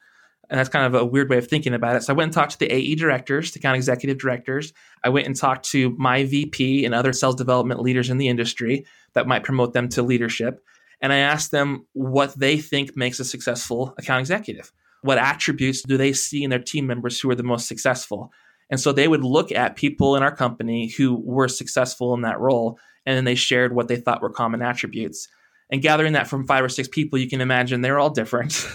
And 0.49 0.57
that's 0.57 0.69
kind 0.69 0.85
of 0.85 0.99
a 0.99 1.05
weird 1.05 1.29
way 1.29 1.37
of 1.37 1.47
thinking 1.47 1.73
about 1.73 1.97
it. 1.97 2.03
So 2.03 2.13
I 2.13 2.15
went 2.15 2.27
and 2.27 2.33
talked 2.33 2.53
to 2.53 2.59
the 2.59 2.71
AE 2.71 2.95
directors, 2.95 3.51
the 3.51 3.59
account 3.59 3.75
executive 3.75 4.17
directors. 4.17 4.71
I 5.03 5.09
went 5.09 5.27
and 5.27 5.35
talked 5.35 5.65
to 5.71 5.89
my 5.97 6.23
VP 6.23 6.85
and 6.85 6.95
other 6.95 7.13
sales 7.13 7.35
development 7.35 7.81
leaders 7.81 8.09
in 8.09 8.17
the 8.17 8.29
industry 8.29 8.85
that 9.13 9.27
might 9.27 9.43
promote 9.43 9.73
them 9.73 9.89
to 9.89 10.01
leadership 10.01 10.63
and 11.01 11.13
I 11.13 11.17
asked 11.17 11.51
them 11.51 11.85
what 11.93 12.37
they 12.37 12.57
think 12.57 12.95
makes 12.95 13.19
a 13.19 13.25
successful 13.25 13.93
account 13.97 14.21
executive. 14.21 14.71
What 15.01 15.17
attributes 15.17 15.83
do 15.83 15.97
they 15.97 16.13
see 16.13 16.43
in 16.43 16.49
their 16.49 16.59
team 16.59 16.87
members 16.87 17.19
who 17.19 17.29
are 17.29 17.35
the 17.35 17.43
most 17.43 17.67
successful? 17.67 18.31
And 18.69 18.79
so 18.79 18.91
they 18.91 19.07
would 19.07 19.23
look 19.23 19.51
at 19.51 19.75
people 19.75 20.15
in 20.15 20.23
our 20.23 20.35
company 20.35 20.89
who 20.89 21.21
were 21.23 21.47
successful 21.47 22.13
in 22.13 22.21
that 22.21 22.39
role, 22.39 22.79
and 23.05 23.15
then 23.15 23.25
they 23.25 23.35
shared 23.35 23.75
what 23.75 23.87
they 23.87 23.97
thought 23.97 24.21
were 24.21 24.31
common 24.31 24.61
attributes. 24.61 25.27
And 25.69 25.81
gathering 25.81 26.13
that 26.13 26.27
from 26.27 26.45
five 26.45 26.63
or 26.63 26.69
six 26.69 26.87
people, 26.87 27.19
you 27.19 27.29
can 27.29 27.41
imagine 27.41 27.81
they're 27.81 27.99
all 27.99 28.09
different. 28.09 28.67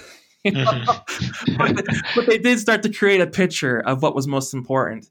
you 0.45 0.53
know? 0.53 0.65
mm-hmm. 0.65 1.57
but, 1.57 1.87
but, 2.15 2.27
they 2.27 2.39
did 2.39 2.59
start 2.59 2.83
to 2.83 2.93
create 2.93 3.21
a 3.21 3.27
picture 3.27 3.81
of 3.81 4.03
what 4.03 4.15
was 4.15 4.27
most 4.27 4.55
important. 4.55 5.07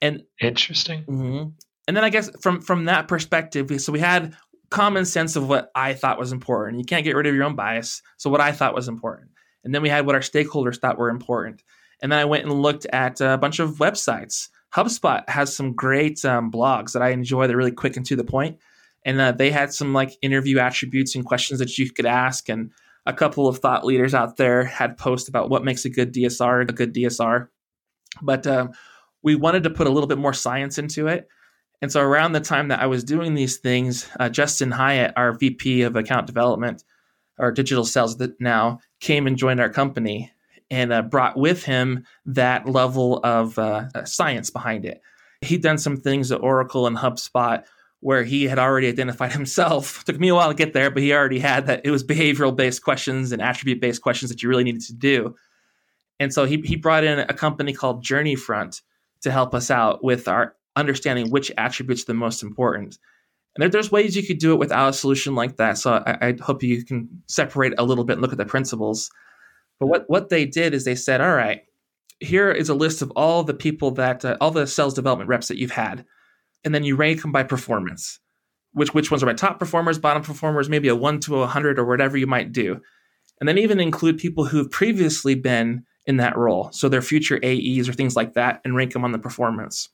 And 0.00 0.22
interesting. 0.40 1.04
Mm-hmm. 1.04 1.48
And 1.86 1.96
then 1.96 2.04
I 2.04 2.10
guess 2.10 2.30
from 2.40 2.60
from 2.62 2.86
that 2.86 3.08
perspective, 3.08 3.70
so 3.80 3.92
we 3.92 4.00
had 4.00 4.34
common 4.70 5.04
sense 5.04 5.36
of 5.36 5.48
what 5.48 5.70
I 5.74 5.94
thought 5.94 6.18
was 6.18 6.32
important. 6.32 6.78
You 6.78 6.84
can't 6.84 7.04
get 7.04 7.14
rid 7.14 7.26
of 7.26 7.34
your 7.34 7.44
own 7.44 7.54
bias. 7.54 8.02
So 8.16 8.30
what 8.30 8.40
I 8.40 8.52
thought 8.52 8.74
was 8.74 8.88
important. 8.88 9.30
And 9.62 9.74
then 9.74 9.82
we 9.82 9.88
had 9.88 10.04
what 10.04 10.14
our 10.14 10.20
stakeholders 10.20 10.78
thought 10.78 10.98
were 10.98 11.10
important. 11.10 11.62
And 12.04 12.12
then 12.12 12.18
I 12.18 12.26
went 12.26 12.44
and 12.44 12.52
looked 12.60 12.84
at 12.92 13.22
a 13.22 13.38
bunch 13.38 13.60
of 13.60 13.76
websites. 13.76 14.50
HubSpot 14.74 15.26
has 15.26 15.56
some 15.56 15.72
great 15.72 16.22
um, 16.22 16.50
blogs 16.50 16.92
that 16.92 17.00
I 17.00 17.12
enjoy. 17.12 17.46
They're 17.46 17.56
really 17.56 17.72
quick 17.72 17.96
and 17.96 18.04
to 18.04 18.14
the 18.14 18.22
point. 18.22 18.58
And 19.06 19.18
uh, 19.18 19.32
they 19.32 19.50
had 19.50 19.72
some 19.72 19.94
like 19.94 20.12
interview 20.20 20.58
attributes 20.58 21.14
and 21.14 21.24
questions 21.24 21.60
that 21.60 21.78
you 21.78 21.90
could 21.90 22.04
ask. 22.04 22.50
And 22.50 22.72
a 23.06 23.14
couple 23.14 23.48
of 23.48 23.56
thought 23.56 23.86
leaders 23.86 24.12
out 24.12 24.36
there 24.36 24.64
had 24.64 24.98
posts 24.98 25.30
about 25.30 25.48
what 25.48 25.64
makes 25.64 25.86
a 25.86 25.88
good 25.88 26.12
DSR 26.12 26.68
a 26.68 26.74
good 26.74 26.92
DSR. 26.92 27.48
But 28.20 28.46
um, 28.46 28.72
we 29.22 29.34
wanted 29.34 29.62
to 29.62 29.70
put 29.70 29.86
a 29.86 29.90
little 29.90 30.06
bit 30.06 30.18
more 30.18 30.34
science 30.34 30.76
into 30.76 31.06
it. 31.06 31.26
And 31.80 31.90
so 31.90 32.02
around 32.02 32.32
the 32.32 32.40
time 32.40 32.68
that 32.68 32.80
I 32.80 32.86
was 32.86 33.02
doing 33.02 33.32
these 33.32 33.56
things, 33.56 34.06
uh, 34.20 34.28
Justin 34.28 34.72
Hyatt, 34.72 35.14
our 35.16 35.32
VP 35.32 35.80
of 35.80 35.96
account 35.96 36.26
development, 36.26 36.84
our 37.38 37.50
digital 37.50 37.86
sales 37.86 38.22
now 38.40 38.80
came 39.00 39.26
and 39.26 39.38
joined 39.38 39.58
our 39.58 39.70
company 39.70 40.33
and 40.74 40.92
uh, 40.92 41.02
brought 41.02 41.36
with 41.36 41.64
him 41.64 42.04
that 42.26 42.68
level 42.68 43.20
of 43.22 43.58
uh, 43.58 43.84
uh, 43.94 44.04
science 44.04 44.50
behind 44.50 44.84
it. 44.84 45.00
He'd 45.40 45.62
done 45.62 45.78
some 45.78 45.96
things 45.96 46.32
at 46.32 46.40
Oracle 46.40 46.86
and 46.88 46.96
HubSpot 46.96 47.64
where 48.00 48.24
he 48.24 48.44
had 48.44 48.58
already 48.58 48.88
identified 48.88 49.32
himself. 49.40 50.04
Took 50.04 50.18
me 50.18 50.28
a 50.28 50.34
while 50.34 50.48
to 50.48 50.54
get 50.54 50.72
there, 50.72 50.90
but 50.90 51.02
he 51.02 51.12
already 51.12 51.38
had 51.38 51.66
that 51.68 51.82
it 51.84 51.92
was 51.92 52.02
behavioral 52.02 52.54
based 52.54 52.82
questions 52.82 53.30
and 53.30 53.40
attribute 53.40 53.80
based 53.80 54.02
questions 54.02 54.30
that 54.30 54.42
you 54.42 54.48
really 54.48 54.64
needed 54.64 54.82
to 54.82 54.94
do. 54.94 55.36
And 56.18 56.34
so 56.34 56.44
he, 56.44 56.60
he 56.64 56.76
brought 56.76 57.04
in 57.04 57.20
a 57.20 57.34
company 57.34 57.72
called 57.72 58.04
Journeyfront 58.04 58.82
to 59.22 59.30
help 59.30 59.54
us 59.54 59.70
out 59.70 60.02
with 60.02 60.26
our 60.26 60.56
understanding 60.76 61.30
which 61.30 61.52
attributes 61.56 62.02
are 62.02 62.06
the 62.06 62.14
most 62.14 62.42
important. 62.42 62.98
And 63.54 63.62
there, 63.62 63.68
there's 63.68 63.92
ways 63.92 64.16
you 64.16 64.26
could 64.26 64.38
do 64.38 64.52
it 64.52 64.58
without 64.58 64.88
a 64.88 64.92
solution 64.92 65.34
like 65.34 65.56
that. 65.56 65.78
So 65.78 66.02
I, 66.06 66.28
I 66.28 66.36
hope 66.40 66.62
you 66.62 66.84
can 66.84 67.22
separate 67.28 67.74
a 67.78 67.84
little 67.84 68.04
bit 68.04 68.14
and 68.14 68.22
look 68.22 68.32
at 68.32 68.38
the 68.38 68.44
principles. 68.44 69.10
But 69.80 69.86
what, 69.88 70.04
what 70.06 70.28
they 70.28 70.46
did 70.46 70.74
is 70.74 70.84
they 70.84 70.94
said, 70.94 71.20
all 71.20 71.34
right, 71.34 71.62
here 72.20 72.50
is 72.50 72.68
a 72.68 72.74
list 72.74 73.02
of 73.02 73.10
all 73.12 73.42
the 73.42 73.54
people 73.54 73.90
that, 73.92 74.24
uh, 74.24 74.36
all 74.40 74.50
the 74.50 74.66
sales 74.66 74.94
development 74.94 75.28
reps 75.28 75.48
that 75.48 75.58
you've 75.58 75.70
had. 75.70 76.04
And 76.64 76.74
then 76.74 76.84
you 76.84 76.96
rank 76.96 77.22
them 77.22 77.32
by 77.32 77.42
performance, 77.42 78.20
which, 78.72 78.94
which 78.94 79.10
ones 79.10 79.22
are 79.22 79.26
my 79.26 79.34
top 79.34 79.58
performers, 79.58 79.98
bottom 79.98 80.22
performers, 80.22 80.68
maybe 80.68 80.88
a 80.88 80.96
one 80.96 81.20
to 81.20 81.36
a 81.36 81.40
100 81.40 81.78
or 81.78 81.84
whatever 81.84 82.16
you 82.16 82.26
might 82.26 82.52
do. 82.52 82.80
And 83.40 83.48
then 83.48 83.58
even 83.58 83.80
include 83.80 84.18
people 84.18 84.44
who've 84.44 84.70
previously 84.70 85.34
been 85.34 85.84
in 86.06 86.18
that 86.18 86.36
role. 86.36 86.70
So 86.72 86.88
their 86.88 87.02
future 87.02 87.40
AEs 87.42 87.88
or 87.88 87.92
things 87.92 88.16
like 88.16 88.34
that 88.34 88.60
and 88.64 88.76
rank 88.76 88.92
them 88.92 89.04
on 89.04 89.12
the 89.12 89.18
performance. 89.18 89.88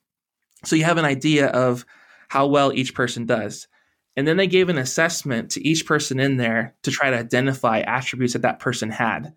So 0.65 0.77
you 0.77 0.85
have 0.85 0.99
an 0.99 1.05
idea 1.05 1.49
of 1.49 1.87
how 2.29 2.47
well 2.47 2.73
each 2.73 2.95
person 2.95 3.27
does. 3.27 3.67
And 4.17 4.27
then 4.27 4.37
they 4.37 4.47
gave 4.47 4.69
an 4.69 4.79
assessment 4.79 5.53
to 5.53 5.67
each 5.67 5.87
person 5.87 6.21
in 6.21 6.37
there 6.37 6.75
to 6.83 6.91
try 6.91 7.11
to 7.11 7.17
identify 7.17 7.81
attributes 7.81 8.35
that 8.35 8.43
that 8.43 8.59
person 8.59 8.91
had. 8.91 9.35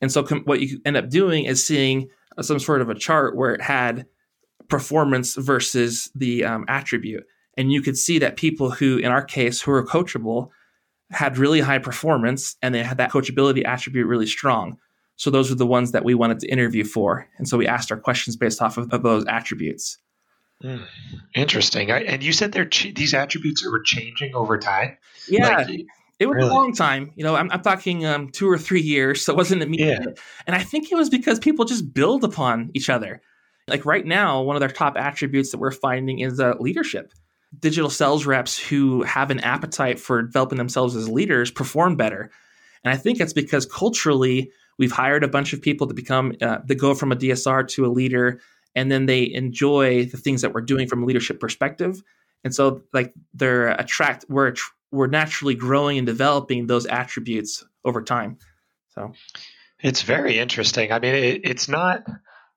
And 0.00 0.12
so 0.12 0.22
com- 0.22 0.44
what 0.44 0.60
you 0.60 0.80
end 0.84 0.96
up 0.96 1.08
doing 1.08 1.44
is 1.44 1.66
seeing 1.66 2.08
some 2.40 2.58
sort 2.58 2.82
of 2.82 2.90
a 2.90 2.94
chart 2.94 3.36
where 3.36 3.54
it 3.54 3.62
had 3.62 4.06
performance 4.68 5.34
versus 5.36 6.10
the 6.14 6.44
um, 6.44 6.64
attribute. 6.68 7.24
And 7.56 7.72
you 7.72 7.80
could 7.80 7.96
see 7.96 8.18
that 8.18 8.36
people 8.36 8.70
who, 8.70 8.98
in 8.98 9.06
our 9.06 9.24
case, 9.24 9.60
who 9.60 9.72
are 9.72 9.84
coachable, 9.84 10.50
had 11.10 11.38
really 11.38 11.60
high 11.60 11.78
performance 11.78 12.56
and 12.62 12.74
they 12.74 12.82
had 12.82 12.98
that 12.98 13.10
coachability 13.10 13.64
attribute 13.64 14.06
really 14.06 14.26
strong. 14.26 14.76
So 15.16 15.30
those 15.30 15.48
were 15.48 15.56
the 15.56 15.66
ones 15.66 15.92
that 15.92 16.04
we 16.04 16.14
wanted 16.14 16.40
to 16.40 16.48
interview 16.48 16.84
for. 16.84 17.26
And 17.38 17.48
so 17.48 17.56
we 17.56 17.66
asked 17.66 17.90
our 17.90 17.98
questions 17.98 18.36
based 18.36 18.60
off 18.60 18.76
of, 18.76 18.92
of 18.92 19.02
those 19.02 19.24
attributes. 19.26 19.98
Mm, 20.62 20.86
interesting. 21.34 21.90
I, 21.90 22.00
and 22.00 22.22
you 22.22 22.32
said 22.32 22.52
they're 22.52 22.66
ch- 22.66 22.94
these 22.94 23.14
attributes 23.14 23.64
were 23.64 23.80
changing 23.80 24.34
over 24.34 24.58
time. 24.58 24.98
Yeah. 25.28 25.58
Like, 25.58 25.86
it 26.18 26.26
was 26.26 26.36
really? 26.36 26.48
a 26.48 26.52
long 26.52 26.72
time. 26.72 27.12
You 27.14 27.24
know, 27.24 27.36
I'm, 27.36 27.50
I'm 27.50 27.62
talking 27.62 28.06
um, 28.06 28.30
two 28.30 28.48
or 28.48 28.56
three 28.56 28.80
years, 28.80 29.24
so 29.24 29.32
it 29.32 29.36
wasn't 29.36 29.62
immediate. 29.62 30.02
Yeah. 30.02 30.22
And 30.46 30.56
I 30.56 30.62
think 30.62 30.90
it 30.90 30.94
was 30.94 31.10
because 31.10 31.38
people 31.38 31.64
just 31.64 31.92
build 31.92 32.24
upon 32.24 32.70
each 32.74 32.88
other. 32.88 33.20
Like 33.68 33.84
right 33.84 34.06
now, 34.06 34.42
one 34.42 34.56
of 34.56 34.60
their 34.60 34.70
top 34.70 34.96
attributes 34.96 35.50
that 35.50 35.58
we're 35.58 35.72
finding 35.72 36.20
is 36.20 36.40
uh, 36.40 36.54
leadership. 36.58 37.12
Digital 37.58 37.90
sales 37.90 38.24
reps 38.26 38.58
who 38.58 39.02
have 39.02 39.30
an 39.30 39.40
appetite 39.40 40.00
for 40.00 40.22
developing 40.22 40.58
themselves 40.58 40.96
as 40.96 41.08
leaders 41.08 41.50
perform 41.50 41.96
better. 41.96 42.30
And 42.84 42.94
I 42.94 42.96
think 42.96 43.20
it's 43.20 43.32
because 43.32 43.66
culturally, 43.66 44.50
we've 44.78 44.92
hired 44.92 45.24
a 45.24 45.28
bunch 45.28 45.52
of 45.52 45.60
people 45.60 45.86
to 45.86 45.94
become, 45.94 46.34
uh, 46.40 46.58
that 46.64 46.74
go 46.76 46.94
from 46.94 47.12
a 47.12 47.16
DSR 47.16 47.66
to 47.68 47.86
a 47.86 47.88
leader 47.88 48.40
and 48.74 48.92
then 48.92 49.06
they 49.06 49.32
enjoy 49.32 50.04
the 50.04 50.18
things 50.18 50.42
that 50.42 50.52
we're 50.52 50.60
doing 50.60 50.86
from 50.86 51.02
a 51.02 51.06
leadership 51.06 51.40
perspective 51.40 52.02
and 52.44 52.54
so 52.54 52.82
like 52.92 53.12
they're 53.34 53.70
attract 53.70 54.24
we're 54.28 54.54
we're 54.96 55.06
naturally 55.06 55.54
growing 55.54 55.98
and 55.98 56.06
developing 56.06 56.66
those 56.66 56.86
attributes 56.86 57.64
over 57.84 58.02
time. 58.02 58.38
So. 58.94 59.12
It's 59.80 60.02
very 60.02 60.38
interesting. 60.38 60.90
I 60.90 60.98
mean 60.98 61.14
it, 61.14 61.40
it's 61.44 61.68
not 61.68 62.04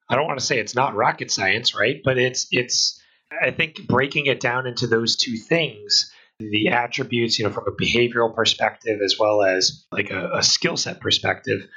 i 0.09 0.15
don't 0.15 0.25
want 0.25 0.39
to 0.39 0.45
say 0.45 0.59
it's 0.59 0.75
not 0.75 0.95
rocket 0.95 1.31
science 1.31 1.75
right? 1.75 2.01
But 2.03 2.17
it's 2.17 2.47
it's 2.51 3.01
i 3.41 3.51
think 3.51 3.87
breaking 3.87 4.25
it 4.25 4.39
down 4.39 4.65
into 4.65 4.87
those 4.87 5.15
two 5.15 5.35
things 5.35 6.11
the 6.39 6.69
attributes 6.69 7.37
you 7.37 7.45
know 7.45 7.51
from 7.51 7.67
a 7.67 7.71
behavioral 7.71 8.33
perspective 8.33 9.01
as 9.03 9.19
well 9.19 9.43
as 9.43 9.85
like 9.91 10.09
a, 10.09 10.37
a 10.37 10.43
skill 10.43 10.77
set 10.77 11.01
perspective 11.01 11.67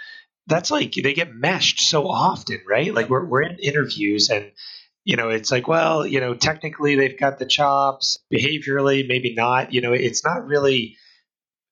that's 0.46 0.70
like 0.70 0.92
they 0.94 1.14
get 1.14 1.34
meshed 1.34 1.80
so 1.80 2.08
often, 2.08 2.60
right? 2.68 2.92
Like 2.92 3.08
we're 3.08 3.24
we're 3.24 3.42
in 3.42 3.58
interviews 3.58 4.30
and 4.30 4.50
you 5.04 5.16
know 5.16 5.30
it's 5.30 5.50
like 5.50 5.66
well 5.66 6.06
you 6.06 6.20
know 6.20 6.34
technically 6.34 6.94
they've 6.94 7.18
got 7.18 7.38
the 7.38 7.46
chops 7.46 8.18
behaviorally 8.32 9.06
maybe 9.06 9.34
not 9.34 9.72
you 9.72 9.80
know 9.80 9.92
it's 9.92 10.24
not 10.24 10.46
really 10.46 10.96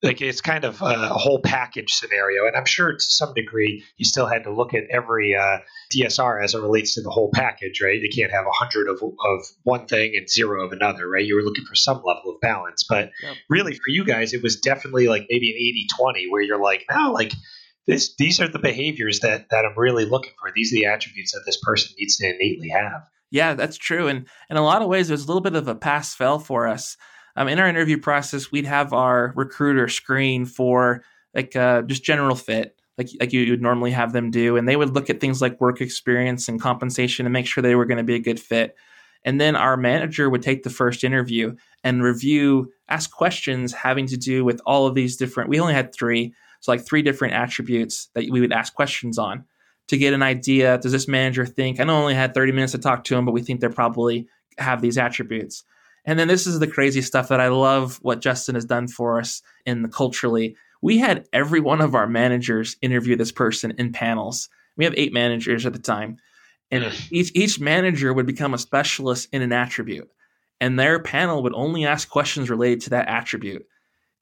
like 0.03 0.23
it's 0.23 0.41
kind 0.41 0.65
of 0.65 0.81
a 0.81 1.09
whole 1.09 1.41
package 1.43 1.93
scenario 1.93 2.47
and 2.47 2.57
i'm 2.57 2.65
sure 2.65 2.93
to 2.93 3.01
some 3.01 3.33
degree 3.35 3.85
you 3.97 4.05
still 4.05 4.27
had 4.27 4.45
to 4.45 4.53
look 4.53 4.75
at 4.75 4.85
every 4.91 5.37
uh, 5.37 5.59
dsr 5.95 6.43
as 6.43 6.55
it 6.55 6.61
relates 6.61 6.95
to 6.95 7.03
the 7.03 7.11
whole 7.11 7.31
package 7.33 7.81
right? 7.83 8.01
You 8.01 8.09
can't 8.15 8.33
have 8.33 8.47
a 8.47 8.53
hundred 8.53 8.89
of, 8.89 9.03
of 9.03 9.47
one 9.63 9.87
thing 9.87 10.15
and 10.17 10.29
zero 10.29 10.65
of 10.65 10.73
another 10.73 11.09
right? 11.09 11.25
You 11.25 11.37
were 11.37 11.43
looking 11.43 11.67
for 11.67 11.75
some 11.75 11.99
level 11.99 12.33
of 12.35 12.41
balance 12.41 12.85
but 12.89 13.11
really 13.49 13.75
for 13.75 13.89
you 13.89 14.05
guys 14.05 14.33
it 14.33 14.43
was 14.43 14.57
definitely 14.57 15.07
like 15.07 15.27
maybe 15.29 15.87
an 15.99 16.05
80-20 16.05 16.31
where 16.31 16.43
you're 16.43 16.63
like 16.63 16.85
now 16.91 17.13
like 17.13 17.33
this 17.87 18.15
these 18.17 18.41
are 18.41 18.49
the 18.49 18.59
behaviors 18.59 19.21
that 19.21 19.47
that 19.51 19.65
i'm 19.65 19.77
really 19.77 20.05
looking 20.05 20.33
for. 20.41 20.51
These 20.55 20.73
are 20.73 20.77
the 20.77 20.87
attributes 20.87 21.33
that 21.33 21.43
this 21.47 21.59
person 21.63 21.95
needs 21.99 22.17
to 22.17 22.27
innately 22.27 22.71
have 22.71 23.03
yeah 23.31 23.55
that's 23.55 23.77
true 23.77 24.09
and 24.09 24.27
in 24.49 24.57
a 24.57 24.63
lot 24.63 24.83
of 24.83 24.89
ways 24.89 25.09
it 25.09 25.15
was 25.15 25.25
a 25.25 25.27
little 25.27 25.41
bit 25.41 25.55
of 25.55 25.69
a 25.69 25.75
pass 25.75 26.15
fail 26.15 26.39
for 26.39 26.67
us 26.67 26.97
um, 27.37 27.49
in 27.49 27.59
our 27.59 27.69
interview 27.69 27.99
process, 27.99 28.51
we'd 28.51 28.67
have 28.67 28.93
our 28.93 29.33
recruiter 29.37 29.89
screen 29.89 30.45
for 30.45 31.03
like 31.35 31.55
uh, 31.55 31.83
just 31.83 32.03
general 32.03 32.37
fit, 32.37 32.77
like 32.99 33.09
like 33.21 33.33
you 33.33 33.51
would 33.51 33.63
normally 33.63 33.93
have 33.93 34.13
them 34.13 34.31
do, 34.31 34.57
and 34.57 34.69
they 34.69 34.77
would 34.77 34.95
look 34.95 35.11
at 35.11 35.21
things 35.21 35.41
like 35.41 35.61
work 35.61 35.81
experience 35.81 36.49
and 36.49 36.61
compensation 36.61 37.27
and 37.27 37.33
make 37.33 37.47
sure 37.47 37.63
they 37.63 37.75
were 37.75 37.87
going 37.87 37.99
to 37.99 38.05
be 38.05 38.17
a 38.17 38.21
good 38.21 38.41
fit. 38.41 38.77
And 39.25 39.41
then 39.41 39.55
our 39.55 39.77
manager 39.77 40.31
would 40.31 40.43
take 40.43 40.63
the 40.63 40.71
first 40.71 41.05
interview 41.05 41.55
and 41.85 42.03
review, 42.03 42.73
ask 42.89 43.11
questions 43.11 43.73
having 43.73 44.07
to 44.07 44.17
do 44.17 44.45
with 44.45 44.63
all 44.65 44.87
of 44.87 44.95
these 44.95 45.17
different. 45.17 45.51
We 45.51 45.61
only 45.61 45.75
had 45.75 45.95
three, 45.95 46.33
so 46.61 46.73
like 46.73 46.87
three 46.87 47.03
different 47.03 47.35
attributes 47.35 48.09
that 48.15 48.31
we 48.31 48.41
would 48.41 48.53
ask 48.53 48.75
questions 48.75 49.19
on 49.19 49.45
to 49.91 49.99
get 49.99 50.15
an 50.15 50.23
idea. 50.23 50.79
Does 50.79 50.93
this 50.93 51.09
manager 51.09 51.45
think? 51.45 51.81
I 51.81 51.85
know 51.85 51.97
only 51.97 52.15
had 52.15 52.33
30 52.33 52.53
minutes 52.53 52.73
to 52.73 52.79
talk 52.79 53.03
to 53.05 53.17
him, 53.17 53.25
but 53.25 53.33
we 53.33 53.43
think 53.43 53.61
they 53.61 53.69
probably 53.69 54.29
have 54.57 54.81
these 54.81 54.97
attributes. 54.97 55.65
And 56.05 56.17
then 56.17 56.29
this 56.29 56.47
is 56.47 56.61
the 56.61 56.69
crazy 56.69 57.03
stuff 57.03 57.27
that 57.29 57.41
I 57.41 57.49
love 57.49 57.99
what 58.01 58.21
Justin 58.21 58.55
has 58.55 58.65
done 58.65 58.87
for 58.87 59.19
us 59.19 59.43
in 59.67 59.83
the 59.83 59.89
culturally. 59.89 60.55
We 60.81 60.99
had 60.99 61.27
every 61.33 61.59
one 61.59 61.81
of 61.81 61.97
our 61.97 62.07
managers 62.07 62.77
interview 62.81 63.17
this 63.17 63.33
person 63.33 63.73
in 63.79 63.91
panels. 63.91 64.49
We 64.77 64.85
have 64.85 64.95
eight 64.97 65.13
managers 65.13 65.67
at 65.67 65.73
the 65.73 65.81
time. 65.81 66.19
And 66.71 66.85
mm. 66.85 67.09
each 67.11 67.33
each 67.35 67.59
manager 67.59 68.13
would 68.13 68.27
become 68.27 68.55
a 68.55 68.59
specialist 68.59 69.29
in 69.33 69.43
an 69.43 69.51
attribute. 69.51 70.09
And 70.61 70.79
their 70.79 71.01
panel 71.01 71.43
would 71.43 71.55
only 71.55 71.85
ask 71.85 72.09
questions 72.09 72.49
related 72.49 72.83
to 72.83 72.91
that 72.91 73.09
attribute. 73.09 73.67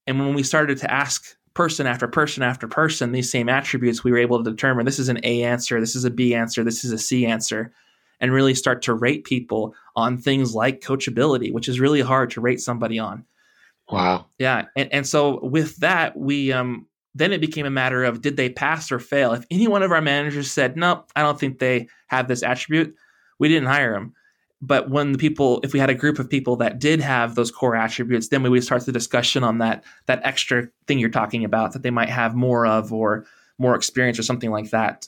And 0.06 0.18
when 0.18 0.32
we 0.32 0.42
started 0.42 0.78
to 0.78 0.90
ask 0.90 1.36
person 1.58 1.88
after 1.88 2.06
person 2.06 2.44
after 2.44 2.68
person 2.68 3.10
these 3.10 3.32
same 3.32 3.48
attributes, 3.48 4.04
we 4.04 4.12
were 4.12 4.18
able 4.18 4.42
to 4.42 4.48
determine 4.48 4.86
this 4.86 5.00
is 5.00 5.08
an 5.08 5.18
A 5.24 5.42
answer, 5.42 5.80
this 5.80 5.96
is 5.96 6.04
a 6.04 6.10
B 6.10 6.32
answer, 6.32 6.62
this 6.62 6.84
is 6.84 6.92
a 6.92 6.98
C 6.98 7.26
answer 7.26 7.72
and 8.20 8.32
really 8.32 8.54
start 8.54 8.80
to 8.82 8.94
rate 8.94 9.24
people 9.24 9.74
on 9.96 10.18
things 10.18 10.54
like 10.54 10.80
coachability, 10.80 11.52
which 11.52 11.68
is 11.68 11.80
really 11.80 12.00
hard 12.00 12.30
to 12.30 12.40
rate 12.40 12.60
somebody 12.60 13.00
on. 13.00 13.24
Wow. 13.90 14.26
Yeah. 14.38 14.66
And, 14.76 14.92
and 14.92 15.06
so 15.06 15.40
with 15.44 15.78
that, 15.78 16.16
we 16.16 16.52
um 16.52 16.86
then 17.16 17.32
it 17.32 17.40
became 17.40 17.66
a 17.66 17.70
matter 17.70 18.04
of 18.04 18.22
did 18.22 18.36
they 18.36 18.50
pass 18.50 18.92
or 18.92 19.00
fail? 19.00 19.32
If 19.32 19.44
any 19.50 19.66
one 19.66 19.82
of 19.82 19.90
our 19.90 20.00
managers 20.00 20.52
said, 20.52 20.76
nope, 20.76 21.10
I 21.16 21.22
don't 21.22 21.40
think 21.40 21.58
they 21.58 21.88
have 22.06 22.28
this 22.28 22.44
attribute, 22.44 22.94
we 23.40 23.48
didn't 23.48 23.68
hire 23.68 23.94
them. 23.94 24.14
But 24.60 24.90
when 24.90 25.12
the 25.12 25.18
people, 25.18 25.60
if 25.62 25.72
we 25.72 25.78
had 25.78 25.90
a 25.90 25.94
group 25.94 26.18
of 26.18 26.28
people 26.28 26.56
that 26.56 26.80
did 26.80 27.00
have 27.00 27.36
those 27.36 27.50
core 27.50 27.76
attributes, 27.76 28.28
then 28.28 28.42
we 28.42 28.48
would 28.48 28.64
start 28.64 28.84
the 28.86 28.92
discussion 28.92 29.44
on 29.44 29.58
that 29.58 29.84
that 30.06 30.20
extra 30.24 30.68
thing 30.86 30.98
you're 30.98 31.10
talking 31.10 31.44
about 31.44 31.72
that 31.72 31.82
they 31.82 31.90
might 31.90 32.08
have 32.08 32.34
more 32.34 32.66
of 32.66 32.92
or 32.92 33.24
more 33.58 33.74
experience 33.74 34.18
or 34.18 34.24
something 34.24 34.50
like 34.50 34.70
that. 34.70 35.06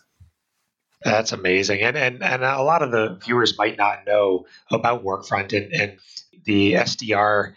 That's 1.02 1.32
amazing. 1.32 1.80
And, 1.80 1.96
and 1.96 2.22
and 2.22 2.44
a 2.44 2.62
lot 2.62 2.82
of 2.82 2.90
the 2.90 3.18
viewers 3.24 3.56
might 3.58 3.76
not 3.76 4.06
know 4.06 4.46
about 4.70 5.04
Workfront 5.04 5.52
and, 5.56 5.72
and 5.72 5.98
the 6.44 6.74
SDR 6.74 7.54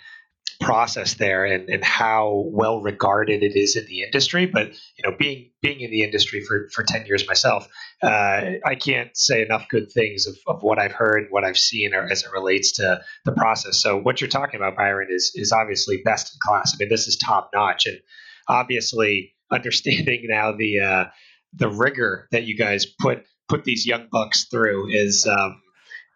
process 0.63 1.15
there 1.15 1.45
and, 1.45 1.69
and 1.69 1.83
how 1.83 2.43
well 2.47 2.81
regarded 2.81 3.43
it 3.43 3.55
is 3.55 3.75
in 3.75 3.85
the 3.85 4.01
industry. 4.03 4.45
But 4.45 4.69
you 4.97 5.03
know, 5.03 5.15
being 5.17 5.51
being 5.61 5.81
in 5.81 5.91
the 5.91 6.03
industry 6.03 6.41
for, 6.41 6.69
for 6.73 6.83
10 6.83 7.05
years 7.05 7.27
myself, 7.27 7.67
uh, 8.01 8.07
I 8.65 8.75
can't 8.79 9.15
say 9.15 9.41
enough 9.41 9.67
good 9.69 9.91
things 9.91 10.27
of, 10.27 10.35
of 10.47 10.63
what 10.63 10.79
I've 10.79 10.91
heard, 10.91 11.27
what 11.29 11.43
I've 11.43 11.57
seen 11.57 11.93
or 11.93 12.09
as 12.09 12.23
it 12.23 12.31
relates 12.31 12.73
to 12.73 13.01
the 13.25 13.31
process. 13.33 13.81
So 13.81 13.97
what 13.97 14.21
you're 14.21 14.29
talking 14.29 14.59
about, 14.59 14.75
Byron, 14.75 15.09
is 15.11 15.33
is 15.35 15.51
obviously 15.51 16.01
best 16.03 16.33
in 16.33 16.39
class. 16.41 16.73
I 16.73 16.77
mean, 16.79 16.89
this 16.89 17.07
is 17.07 17.17
top 17.17 17.51
notch 17.53 17.85
and 17.85 17.99
obviously 18.47 19.33
understanding 19.51 20.25
now 20.27 20.53
the 20.53 20.79
uh, 20.79 21.05
the 21.53 21.69
rigor 21.69 22.27
that 22.31 22.43
you 22.43 22.57
guys 22.57 22.85
put 22.85 23.25
put 23.47 23.63
these 23.63 23.85
young 23.85 24.07
bucks 24.11 24.45
through 24.45 24.89
is 24.89 25.27
um, 25.27 25.61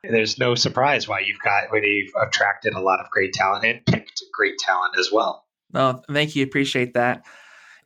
there's 0.04 0.38
no 0.38 0.56
surprise 0.56 1.08
why 1.08 1.20
you've 1.20 1.40
got 1.44 1.72
when 1.72 1.84
you've 1.84 2.12
attracted 2.22 2.74
a 2.74 2.82
lot 2.82 3.00
of 3.00 3.10
great 3.10 3.34
talent 3.34 3.66
and 3.66 3.86
picked 3.86 4.24
great 4.34 4.58
talent 4.60 4.96
as 4.98 5.12
well. 5.12 5.46
Oh, 5.74 6.02
thank 6.12 6.36
you. 6.36 6.44
Appreciate 6.44 6.94
that. 6.94 7.26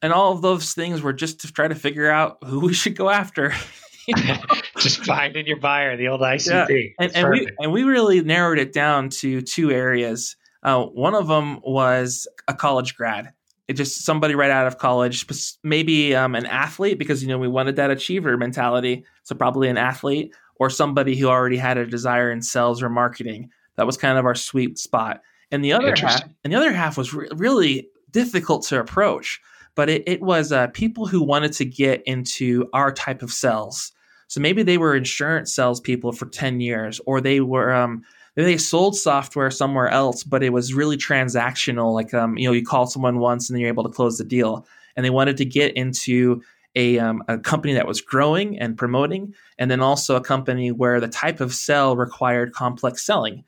And 0.02 0.14
all 0.14 0.34
of 0.34 0.42
those 0.42 0.74
things 0.74 1.02
were 1.02 1.14
just 1.14 1.42
to 1.42 1.52
try 1.52 1.68
to 1.68 1.76
figure 1.76 2.10
out 2.10 2.38
who 2.44 2.60
we 2.60 2.74
should 2.74 2.96
go 2.96 3.10
after. 3.10 3.54
just 4.80 5.06
finding 5.06 5.46
your 5.46 5.60
buyer, 5.60 5.96
the 5.96 6.08
old 6.08 6.22
ICP. 6.22 6.70
Yeah. 6.70 6.90
And, 7.00 7.16
and 7.16 7.30
we 7.30 7.50
and 7.60 7.72
we 7.72 7.84
really 7.84 8.22
narrowed 8.22 8.58
it 8.58 8.74
down 8.74 9.10
to 9.10 9.42
two 9.42 9.72
areas. 9.72 10.36
Uh, 10.64 10.86
one 10.86 11.14
of 11.14 11.28
them 11.28 11.60
was 11.64 12.28
a 12.48 12.54
college 12.56 12.96
grad 12.96 13.32
it 13.72 13.78
just 13.78 14.04
somebody 14.04 14.36
right 14.36 14.52
out 14.52 14.68
of 14.68 14.78
college, 14.78 15.26
maybe 15.64 16.14
um, 16.14 16.36
an 16.36 16.46
athlete 16.46 17.00
because 17.00 17.24
you 17.24 17.30
know 17.30 17.38
we 17.38 17.48
wanted 17.48 17.78
that 17.78 17.90
achiever 17.90 18.36
mentality. 18.36 19.06
So 19.24 19.34
probably 19.34 19.70
an 19.70 19.78
athlete 19.78 20.34
or 20.62 20.70
somebody 20.70 21.16
who 21.16 21.28
already 21.28 21.58
had 21.58 21.80
a 21.80 21.88
desire 21.88 22.30
in 22.32 22.40
sales 22.40 22.84
or 22.84 22.90
marketing. 22.90 23.50
That 23.78 23.88
was 23.88 23.98
kind 23.98 24.20
of 24.20 24.26
our 24.26 24.36
sweet 24.36 24.78
spot. 24.78 25.24
And 25.50 25.66
the 25.66 25.74
other 25.74 25.96
half, 25.96 26.22
and 26.44 26.54
the 26.54 26.58
other 26.58 26.72
half 26.72 27.00
was 27.00 27.16
re- 27.16 27.28
really 27.34 27.90
difficult 28.12 28.64
to 28.68 28.80
approach, 28.80 29.42
but 29.74 29.90
it, 29.90 30.04
it 30.06 30.22
was 30.22 30.52
uh, 30.52 30.68
people 30.68 31.08
who 31.08 31.24
wanted 31.24 31.54
to 31.54 31.66
get 31.66 32.04
into 32.04 32.70
our 32.74 32.92
type 32.92 33.24
of 33.24 33.32
sales. 33.32 33.92
So 34.28 34.40
maybe 34.40 34.62
they 34.62 34.78
were 34.78 34.96
insurance 34.96 35.52
salespeople 35.52 36.12
for 36.12 36.28
ten 36.28 36.62
years, 36.62 37.02
or 37.08 37.22
they 37.22 37.40
were 37.40 37.74
um, 37.74 38.04
they 38.36 38.58
sold 38.58 38.96
software 38.96 39.50
somewhere 39.50 39.90
else, 39.90 40.24
but 40.24 40.44
it 40.44 40.54
was 40.54 40.76
really 40.76 40.96
transactional. 40.96 41.92
Like, 41.92 42.14
um, 42.14 42.38
you 42.38 42.48
know, 42.48 42.54
you 42.54 42.64
call 42.64 42.86
someone 42.86 43.18
once 43.18 43.50
and 43.50 43.56
then 43.56 43.62
you're 43.62 43.74
able 43.74 43.84
to 43.84 43.90
close 43.90 44.20
the 44.20 44.24
deal. 44.24 44.68
And 44.96 45.04
they 45.04 45.10
wanted 45.10 45.38
to 45.38 45.46
get 45.46 45.76
into 45.76 46.44
a, 46.76 47.00
um, 47.00 47.24
a 47.28 47.38
company 47.38 47.74
that 47.74 47.88
was 47.88 48.02
growing 48.02 48.60
and 48.60 48.78
promoting, 48.78 49.34
and 49.58 49.70
then 49.70 49.82
also 49.82 50.16
a 50.16 50.22
company 50.22 50.72
where 50.72 51.00
the 51.00 51.08
type 51.08 51.42
of 51.42 51.54
sell 51.54 51.96
required 51.96 52.54
complex 52.54 53.06
selling. 53.06 53.44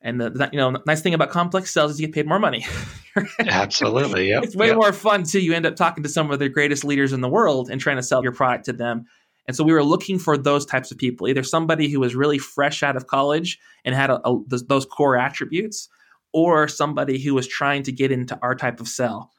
And 0.00 0.20
the, 0.20 0.30
the 0.30 0.48
you 0.52 0.58
know, 0.58 0.76
nice 0.86 1.00
thing 1.00 1.14
about 1.14 1.30
complex 1.30 1.72
sales 1.72 1.92
is 1.92 2.00
you 2.00 2.06
get 2.06 2.14
paid 2.14 2.26
more 2.28 2.38
money. 2.38 2.64
Absolutely, 3.40 4.30
yeah. 4.30 4.40
It's 4.42 4.54
way 4.54 4.68
yep. 4.68 4.76
more 4.76 4.92
fun 4.92 5.24
too. 5.24 5.40
You 5.40 5.54
end 5.54 5.66
up 5.66 5.76
talking 5.76 6.02
to 6.04 6.08
some 6.08 6.30
of 6.30 6.38
the 6.38 6.48
greatest 6.48 6.84
leaders 6.84 7.12
in 7.12 7.20
the 7.20 7.28
world 7.28 7.68
and 7.68 7.80
trying 7.80 7.96
to 7.96 8.02
sell 8.02 8.22
your 8.22 8.32
product 8.32 8.66
to 8.66 8.72
them 8.72 9.06
and 9.48 9.56
so 9.56 9.64
we 9.64 9.72
were 9.72 9.82
looking 9.82 10.18
for 10.18 10.36
those 10.36 10.66
types 10.66 10.92
of 10.92 10.98
people, 10.98 11.26
either 11.26 11.42
somebody 11.42 11.88
who 11.88 12.00
was 12.00 12.14
really 12.14 12.38
fresh 12.38 12.82
out 12.82 12.96
of 12.96 13.06
college 13.06 13.58
and 13.82 13.94
had 13.94 14.10
a, 14.10 14.20
a, 14.28 14.38
those 14.46 14.84
core 14.84 15.16
attributes, 15.16 15.88
or 16.34 16.68
somebody 16.68 17.18
who 17.18 17.34
was 17.34 17.48
trying 17.48 17.82
to 17.84 17.90
get 17.90 18.12
into 18.12 18.38
our 18.42 18.54
type 18.54 18.78
of 18.78 18.86
sell. 18.86 19.32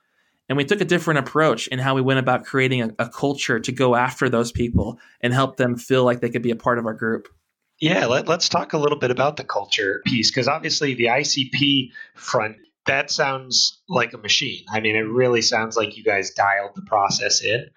And 0.50 0.58
we 0.58 0.66
took 0.66 0.82
a 0.82 0.86
different 0.86 1.20
approach 1.20 1.68
in 1.68 1.80
how 1.80 1.96
we 1.96 2.02
went 2.02 2.20
about 2.20 2.44
creating 2.44 2.82
a, 2.82 2.90
a 3.00 3.10
culture 3.10 3.60
to 3.60 3.72
go 3.72 3.96
after 3.96 4.30
those 4.30 4.52
people 4.52 5.00
and 5.22 5.32
help 5.32 5.58
them 5.58 5.78
feel 5.78 6.04
like 6.04 6.20
they 6.20 6.30
could 6.30 6.42
be 6.42 6.52
a 6.52 6.56
part 6.56 6.80
of 6.80 6.86
our 6.86 6.94
group. 6.94 7.30
Yeah, 7.80 8.08
let, 8.08 8.28
us 8.28 8.50
talk 8.50 8.74
a 8.74 8.78
little 8.78 9.00
bit 9.00 9.12
about 9.12 9.38
the 9.38 9.44
culture 9.46 10.02
piece 10.06 10.32
because 10.32 10.48
obviously 10.48 10.96
the 10.96 11.06
ICP 11.06 11.92
front 12.16 12.58
that 12.90 13.12
sounds 13.12 13.80
like 13.88 14.14
a 14.14 14.18
machine. 14.18 14.66
I 14.68 14.80
mean, 14.80 14.96
it 14.96 15.02
really 15.02 15.44
sounds 15.44 15.78
like 15.78 15.96
you 15.96 16.04
guys 16.04 16.32
dialed 16.32 16.72
the 16.76 16.82
process 16.82 17.44
in. 17.44 17.68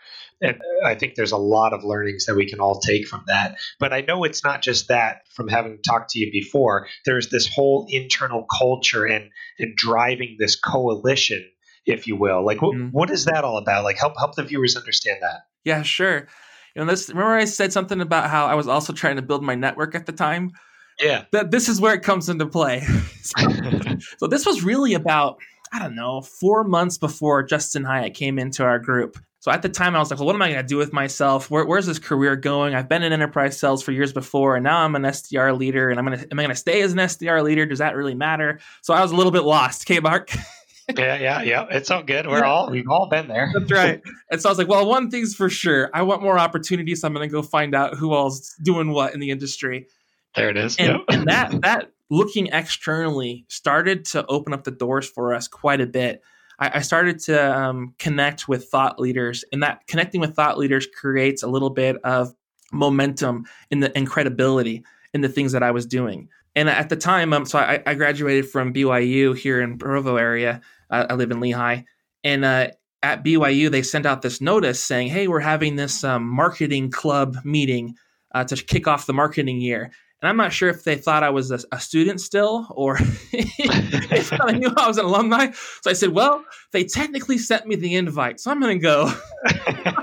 And 0.41 0.59
I 0.85 0.95
think 0.95 1.15
there's 1.15 1.33
a 1.33 1.37
lot 1.37 1.75
of 1.75 1.85
learnings 1.85 2.25
that 2.27 2.35
we 2.35 2.49
can 2.49 2.61
all 2.61 2.81
take 2.81 3.07
from 3.07 3.25
that. 3.27 3.59
But 3.79 3.93
I 3.93 4.01
know 4.01 4.25
it's 4.25 4.43
not 4.43 4.63
just 4.63 4.89
that 4.89 5.29
from 5.29 5.49
having 5.49 5.81
talked 5.83 6.11
to 6.11 6.19
you 6.19 6.33
before. 6.33 6.89
There's 7.05 7.29
this 7.29 7.47
whole 7.47 7.87
internal 7.91 8.45
culture 8.45 9.05
and, 9.05 9.31
and 9.59 9.77
driving 9.77 10.37
this 10.39 10.57
coalition, 10.57 11.45
if 11.87 12.07
you 12.07 12.17
will. 12.17 12.45
Like, 12.45 12.59
mm-hmm. 12.59 12.89
what 12.89 13.11
is 13.11 13.25
that 13.27 13.45
all 13.45 13.59
about? 13.59 13.85
Like, 13.85 13.99
help 13.99 14.15
help 14.19 14.35
the 14.35 14.43
viewers 14.43 14.77
understand 14.77 15.19
that. 15.23 15.43
Yeah, 15.65 15.83
sure. 15.83 16.29
You 16.75 16.85
know, 16.85 16.87
this, 16.87 17.09
remember 17.09 17.35
I 17.35 17.45
said 17.45 17.73
something 17.73 18.01
about 18.01 18.31
how 18.31 18.47
I 18.47 18.55
was 18.55 18.69
also 18.69 18.93
trying 18.93 19.17
to 19.17 19.23
build 19.23 19.43
my 19.43 19.55
network 19.55 19.95
at 19.95 20.07
the 20.07 20.13
time? 20.13 20.53
Yeah. 21.01 21.25
That 21.33 21.51
this 21.51 21.69
is 21.69 21.81
where 21.81 21.95
it 21.95 22.03
comes 22.03 22.29
into 22.29 22.47
play. 22.47 22.81
so, 23.23 23.49
so 24.19 24.27
this 24.27 24.47
was 24.47 24.63
really 24.63 24.95
about 24.95 25.39
I 25.73 25.79
don't 25.79 25.95
know, 25.95 26.21
four 26.21 26.65
months 26.65 26.99
before 26.99 27.43
Justin 27.43 27.83
Hyatt 27.83 28.13
came 28.13 28.39
into 28.39 28.63
our 28.63 28.79
group. 28.79 29.17
So 29.41 29.51
at 29.51 29.63
the 29.63 29.71
time, 29.71 29.97
I 29.97 29.99
was 29.99 30.11
like, 30.11 30.21
well, 30.21 30.27
what 30.27 30.37
am 30.37 30.43
I 30.43 30.53
going 30.53 30.63
to 30.63 30.69
do 30.69 30.77
with 30.77 30.93
myself? 30.93 31.51
Where, 31.51 31.65
where's 31.65 31.87
this 31.87 31.99
career 31.99 32.37
going? 32.37 32.75
I've 32.75 32.89
been 32.89 33.03
in 33.03 33.13
enterprise 33.13 33.59
sales 33.59 33.83
for 33.83 33.91
years 33.91 34.13
before, 34.13 34.55
and 34.55 34.63
now 34.63 34.85
I'm 34.85 34.95
an 34.95 35.03
SDR 35.03 35.59
leader. 35.59 35.89
And 35.89 35.99
I'm 35.99 36.05
going 36.05 36.19
to, 36.19 36.29
am 36.31 36.39
I 36.39 36.43
going 36.43 36.55
to 36.55 36.61
stay 36.61 36.83
as 36.83 36.93
an 36.93 36.99
SDR 36.99 37.43
leader? 37.43 37.67
Does 37.67 37.81
that 37.81 37.97
really 37.97 38.15
matter? 38.15 38.61
So 38.83 38.93
I 38.95 39.01
was 39.01 39.13
a 39.13 39.17
little 39.17 39.33
bit 39.33 39.45
lost. 39.45 39.83
Okay, 39.83 39.99
Mark. 39.99 40.31
yeah, 40.89 41.17
yeah, 41.17 41.43
yeah. 41.43 41.67
It's 41.71 41.91
all 41.91 42.03
good. 42.03 42.27
We're 42.27 42.39
yeah. 42.39 42.45
all 42.45 42.71
we've 42.71 42.89
all 42.89 43.09
been 43.09 43.29
there. 43.29 43.51
That's 43.53 43.71
right. 43.71 44.01
And 44.31 44.41
so 44.41 44.49
I 44.49 44.53
was 44.53 44.59
like, 44.59 44.69
well, 44.69 44.87
one 44.87 45.11
thing's 45.11 45.35
for 45.35 45.49
sure. 45.49 45.91
I 45.95 46.03
want 46.03 46.23
more 46.23 46.39
opportunities. 46.39 47.01
So 47.01 47.09
I'm 47.09 47.15
going 47.15 47.29
to 47.29 47.33
go 47.33 47.43
find 47.43 47.75
out 47.75 47.97
who 47.97 48.13
all's 48.13 48.55
doing 48.63 48.91
what 48.91 49.15
in 49.15 49.21
the 49.21 49.31
industry. 49.31 49.87
There 50.35 50.49
it 50.49 50.57
is. 50.57 50.77
And, 50.79 50.89
yep. 50.89 51.01
and 51.09 51.29
that 51.29 51.61
that 51.63 51.93
looking 52.11 52.49
externally 52.49 53.45
started 53.49 54.05
to 54.07 54.27
open 54.27 54.53
up 54.53 54.65
the 54.65 54.71
doors 54.71 55.09
for 55.09 55.35
us 55.35 55.49
quite 55.49 55.81
a 55.81 55.87
bit. 55.87 56.23
I, 56.59 56.79
I 56.79 56.81
started 56.81 57.19
to 57.21 57.59
um, 57.59 57.95
connect 57.99 58.49
with 58.49 58.69
thought 58.69 58.99
leaders, 58.99 59.45
and 59.53 59.63
that 59.63 59.87
connecting 59.87 60.21
with 60.21 60.35
thought 60.35 60.59
leaders 60.59 60.87
creates 60.87 61.43
a 61.43 61.49
little 61.49 61.71
bit 61.71 61.97
of 62.05 62.35
momentum 62.73 63.45
in 63.71 63.81
the 63.81 63.97
and 63.97 64.09
credibility 64.09 64.85
in 65.15 65.21
the 65.21 65.29
things 65.29 65.53
that 65.53 65.63
I 65.63 65.71
was 65.71 65.87
doing. 65.87 66.29
And 66.55 66.69
at 66.69 66.89
the 66.89 66.97
time, 66.97 67.33
um, 67.33 67.47
so 67.47 67.59
I, 67.59 67.83
I 67.87 67.95
graduated 67.95 68.49
from 68.49 68.75
BYU 68.75 69.37
here 69.37 69.61
in 69.61 69.79
Provo 69.79 70.17
area. 70.17 70.61
Uh, 70.91 71.07
I 71.09 71.15
live 71.15 71.31
in 71.31 71.39
Lehi, 71.39 71.85
and 72.25 72.45
uh, 72.45 72.69
at 73.03 73.25
BYU 73.25 73.71
they 73.71 73.83
sent 73.83 74.05
out 74.05 74.23
this 74.23 74.41
notice 74.41 74.83
saying, 74.83 75.09
"Hey, 75.09 75.29
we're 75.29 75.41
having 75.41 75.77
this 75.77 76.05
um, 76.05 76.29
marketing 76.29 76.91
club 76.91 77.39
meeting 77.45 77.95
uh, 78.35 78.45
to 78.45 78.57
kick 78.57 78.87
off 78.87 79.07
the 79.07 79.15
marketing 79.15 79.61
year." 79.61 79.91
And 80.23 80.29
I'm 80.29 80.37
not 80.37 80.53
sure 80.53 80.69
if 80.69 80.85
they 80.85 80.95
thought 80.95 81.25
I 81.25 81.31
was 81.31 81.51
a, 81.51 81.59
a 81.73 81.81
student 81.81 82.21
still 82.21 82.69
or 82.71 82.97
they 83.33 84.23
thought 84.23 84.49
I 84.49 84.53
knew 84.53 84.73
I 84.77 84.87
was 84.87 84.97
an 84.97 85.05
alumni. 85.05 85.51
So 85.51 85.91
I 85.91 85.95
said, 85.95 86.11
well, 86.11 86.45
they 86.71 86.85
technically 86.85 87.39
sent 87.39 87.67
me 87.67 87.75
the 87.75 87.97
invite, 87.97 88.39
so 88.39 88.53
I'm 88.53 88.61
going 88.61 88.79
to 88.79 88.83
go. 88.83 89.13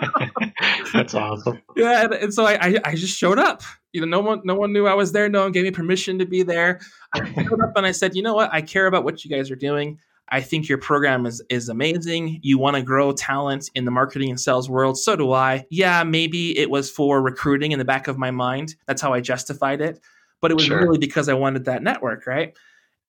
That's 0.94 1.14
awesome. 1.14 1.62
Yeah, 1.76 2.04
and, 2.04 2.14
and 2.14 2.34
so 2.34 2.46
I, 2.46 2.54
I, 2.62 2.76
I, 2.86 2.96
just 2.96 3.18
showed 3.18 3.40
up. 3.40 3.62
You 3.94 4.02
know, 4.02 4.08
no 4.08 4.20
one 4.22 4.42
no 4.44 4.56
one 4.56 4.74
knew 4.74 4.88
I 4.88 4.94
was 4.94 5.12
there. 5.12 5.30
No 5.30 5.44
one 5.44 5.52
gave 5.52 5.64
me 5.64 5.72
permission 5.72 6.20
to 6.20 6.26
be 6.26 6.44
there. 6.44 6.80
I 7.14 7.34
showed 7.44 7.62
up 7.62 7.74
and 7.76 7.86
I 7.86 7.92
said, 7.92 8.16
you 8.16 8.22
know 8.22 8.34
what? 8.34 8.50
I 8.54 8.62
care 8.62 8.88
about 8.88 9.04
what 9.04 9.24
you 9.24 9.32
guys 9.32 9.50
are 9.52 9.56
doing. 9.56 10.00
I 10.30 10.42
think 10.42 10.70
your 10.70 10.78
program 10.78 11.26
is 11.26 11.42
is 11.50 11.70
amazing. 11.70 12.40
You 12.44 12.58
want 12.60 12.76
to 12.76 12.84
grow 12.84 13.12
talent 13.12 13.70
in 13.74 13.86
the 13.86 13.92
marketing 13.92 14.30
and 14.30 14.40
sales 14.40 14.70
world. 14.70 14.98
So 14.98 15.16
do 15.16 15.34
I. 15.34 15.66
Yeah, 15.70 16.04
maybe 16.04 16.58
it 16.58 16.70
was 16.70 16.90
for 16.90 17.22
recruiting 17.22 17.72
in 17.72 17.80
the 17.80 17.86
back 17.86 18.08
of 18.08 18.18
my 18.18 18.32
mind. 18.32 18.76
That's 18.88 19.02
how 19.02 19.14
I 19.14 19.22
justified 19.22 19.82
it. 19.82 20.00
But 20.42 20.52
it 20.52 20.54
was 20.54 20.66
sure. 20.66 20.82
really 20.82 21.00
because 21.00 21.28
I 21.28 21.34
wanted 21.34 21.66
that 21.66 21.84
network, 21.84 22.26
right? 22.28 22.56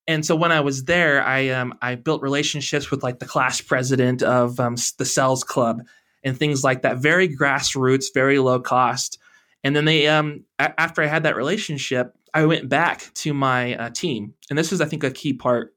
And 0.06 0.26
so 0.26 0.34
when 0.34 0.50
I 0.50 0.60
was 0.60 0.84
there, 0.84 1.22
I 1.22 1.50
um, 1.50 1.74
I 1.82 1.94
built 1.94 2.22
relationships 2.22 2.90
with 2.90 3.02
like 3.02 3.18
the 3.18 3.26
class 3.26 3.60
president 3.60 4.22
of 4.22 4.58
um, 4.58 4.76
the 4.98 5.04
sales 5.04 5.44
club 5.44 5.82
and 6.22 6.36
things 6.36 6.62
like 6.62 6.82
that. 6.82 6.98
Very 6.98 7.28
grassroots, 7.28 8.06
very 8.12 8.38
low 8.38 8.60
cost. 8.60 9.18
And 9.64 9.76
then 9.76 9.84
they 9.84 10.06
um, 10.06 10.44
a- 10.58 10.78
after 10.80 11.02
I 11.02 11.06
had 11.06 11.24
that 11.24 11.36
relationship, 11.36 12.16
I 12.32 12.46
went 12.46 12.68
back 12.68 13.12
to 13.14 13.34
my 13.34 13.74
uh, 13.74 13.90
team, 13.90 14.34
and 14.48 14.58
this 14.58 14.72
is 14.72 14.80
I 14.80 14.86
think 14.86 15.04
a 15.04 15.10
key 15.10 15.32
part 15.32 15.74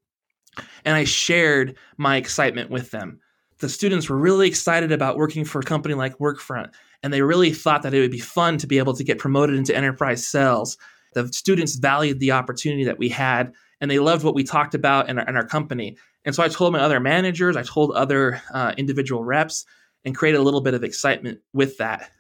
and 0.86 0.96
I 0.96 1.04
shared 1.04 1.76
my 1.98 2.18
excitement 2.18 2.70
with 2.70 2.92
them. 2.92 3.20
The 3.60 3.70
students 3.70 4.10
were 4.10 4.18
really 4.18 4.48
excited 4.48 4.92
about 4.92 5.18
working 5.18 5.46
for 5.46 5.60
a 5.60 5.64
company 5.64 5.96
like 5.96 6.18
Workfront, 6.18 6.74
and 7.02 7.14
they 7.14 7.22
really 7.22 7.54
thought 7.54 7.84
that 7.84 7.94
it 7.94 8.00
would 8.00 8.12
be 8.12 8.20
fun 8.20 8.58
to 8.58 8.68
be 8.68 8.78
able 8.78 8.94
to 8.94 9.04
get 9.04 9.20
promoted 9.20 9.56
into 9.56 9.76
enterprise 9.76 10.26
sales. 10.28 10.78
The 11.14 11.32
students 11.32 11.76
valued 11.76 12.20
the 12.20 12.32
opportunity 12.32 12.84
that 12.86 12.98
we 12.98 13.10
had, 13.10 13.54
and 13.80 13.90
they 13.90 14.00
loved 14.00 14.24
what 14.24 14.36
we 14.36 14.44
talked 14.44 14.76
about 14.76 15.10
in 15.10 15.20
our, 15.20 15.28
in 15.28 15.36
our 15.36 15.46
company. 15.46 15.98
And 16.26 16.34
so 16.34 16.44
I 16.44 16.48
told 16.48 16.74
my 16.74 16.80
other 16.80 17.00
managers, 17.00 17.56
I 17.56 17.64
told 17.64 17.92
other 17.92 18.42
uh, 18.54 18.74
individual 18.78 19.24
reps, 19.24 19.66
and 20.06 20.16
create 20.16 20.36
a 20.36 20.42
little 20.42 20.62
bit 20.62 20.74
of 20.74 20.84
excitement 20.84 21.40
with 21.54 21.78
that. 21.78 22.12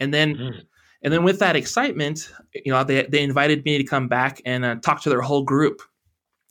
And 0.00 0.12
then, 0.12 0.34
mm. 0.34 0.62
and 1.02 1.12
then 1.12 1.24
with 1.24 1.38
that 1.40 1.56
excitement, 1.56 2.32
you 2.54 2.72
know, 2.72 2.84
they 2.84 3.04
they 3.06 3.22
invited 3.22 3.64
me 3.64 3.78
to 3.78 3.84
come 3.84 4.08
back 4.08 4.40
and 4.44 4.64
uh, 4.64 4.76
talk 4.76 5.02
to 5.02 5.10
their 5.10 5.22
whole 5.22 5.42
group 5.42 5.82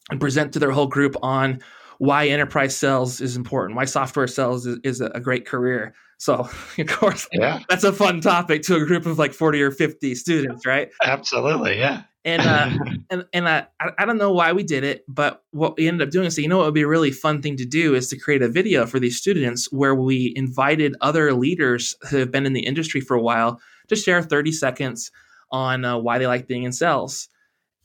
and 0.10 0.20
present 0.20 0.54
to 0.54 0.60
their 0.60 0.72
whole 0.72 0.88
group 0.88 1.16
on 1.22 1.60
why 2.00 2.28
enterprise 2.28 2.76
sales 2.76 3.22
is 3.22 3.36
important, 3.36 3.76
why 3.76 3.86
software 3.86 4.28
sales 4.28 4.66
is, 4.66 4.80
is 4.84 5.02
a 5.02 5.20
great 5.20 5.46
career. 5.46 5.94
So, 6.18 6.50
of 6.78 6.88
course, 6.88 7.28
yeah. 7.32 7.62
that's 7.70 7.84
a 7.84 7.94
fun 7.94 8.22
topic 8.22 8.64
to 8.64 8.76
a 8.76 8.86
group 8.86 9.06
of 9.06 9.20
like 9.20 9.34
40 9.34 9.62
or 9.62 9.72
50 9.72 10.16
students, 10.16 10.66
right? 10.66 10.90
Absolutely, 11.04 11.78
yeah. 11.78 12.04
And 12.26 12.42
uh, 12.42 12.70
and 13.10 13.26
and 13.32 13.48
I, 13.48 13.68
I 13.98 14.06
don't 14.06 14.18
know 14.18 14.34
why 14.34 14.52
we 14.52 14.64
did 14.64 14.84
it, 14.84 15.06
but 15.08 15.44
what 15.52 15.78
we 15.78 15.88
ended 15.88 16.08
up 16.08 16.12
doing 16.12 16.26
is, 16.26 16.36
so, 16.36 16.42
you 16.42 16.50
know, 16.50 16.58
what 16.58 16.66
would 16.66 16.74
be 16.74 16.82
a 16.82 16.88
really 16.88 17.12
fun 17.12 17.42
thing 17.42 17.56
to 17.58 17.66
do 17.66 17.96
is 17.96 18.10
to 18.10 18.18
create 18.18 18.42
a 18.42 18.50
video 18.50 18.86
for 18.86 19.00
these 19.00 19.18
students 19.18 19.72
where 19.72 19.96
we 19.96 20.34
invited 20.36 20.96
other 21.02 21.34
leaders 21.34 21.96
who 22.10 22.18
have 22.18 22.32
been 22.32 22.46
in 22.46 22.54
the 22.54 22.66
industry 22.66 23.00
for 23.00 23.16
a 23.16 23.22
while 23.22 23.62
to 23.88 23.96
share 23.96 24.22
30 24.22 24.52
seconds 24.52 25.12
on 25.52 25.86
uh, 25.86 25.98
why 25.98 26.18
they 26.18 26.28
like 26.28 26.48
being 26.48 26.64
in 26.64 26.74
sales 26.74 27.30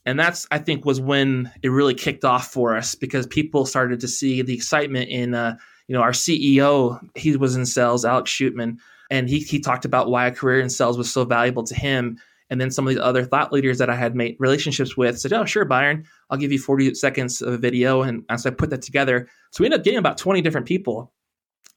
and 0.05 0.19
that's 0.19 0.45
i 0.51 0.57
think 0.57 0.85
was 0.85 0.99
when 0.99 1.51
it 1.61 1.69
really 1.69 1.93
kicked 1.93 2.25
off 2.25 2.51
for 2.51 2.75
us 2.75 2.95
because 2.95 3.25
people 3.27 3.65
started 3.65 4.01
to 4.01 4.07
see 4.07 4.41
the 4.41 4.53
excitement 4.53 5.09
in 5.09 5.33
uh, 5.33 5.55
you 5.87 5.95
know 5.95 6.01
our 6.01 6.11
ceo 6.11 6.99
he 7.15 7.35
was 7.35 7.55
in 7.55 7.65
sales 7.65 8.05
alex 8.05 8.31
shootman 8.31 8.77
and 9.13 9.29
he, 9.29 9.39
he 9.39 9.59
talked 9.59 9.85
about 9.85 10.09
why 10.09 10.25
a 10.25 10.31
career 10.31 10.59
in 10.59 10.71
sales 10.71 10.97
was 10.97 11.11
so 11.11 11.23
valuable 11.23 11.63
to 11.63 11.75
him. 11.75 12.17
And 12.49 12.59
then 12.59 12.71
some 12.71 12.87
of 12.87 12.95
the 12.95 13.03
other 13.03 13.23
thought 13.23 13.53
leaders 13.53 13.77
that 13.77 13.89
i 13.89 13.95
had 13.95 14.15
made 14.15 14.35
relationships 14.39 14.97
with 14.97 15.19
said 15.19 15.33
oh 15.33 15.45
sure 15.45 15.65
byron 15.65 16.05
i'll 16.29 16.37
give 16.37 16.51
you 16.51 16.59
40 16.59 16.95
seconds 16.95 17.41
of 17.41 17.53
a 17.53 17.57
video. 17.57 18.01
And 18.01 18.23
so 18.37 18.49
i 18.49 18.53
put 18.53 18.71
that 18.71 18.81
together. 18.81 19.27
So 19.51 19.61
we 19.61 19.67
ended 19.67 19.79
up 19.79 19.83
getting 19.83 19.99
about 19.99 20.17
20 20.17 20.41
different 20.41 20.67
people 20.67 21.11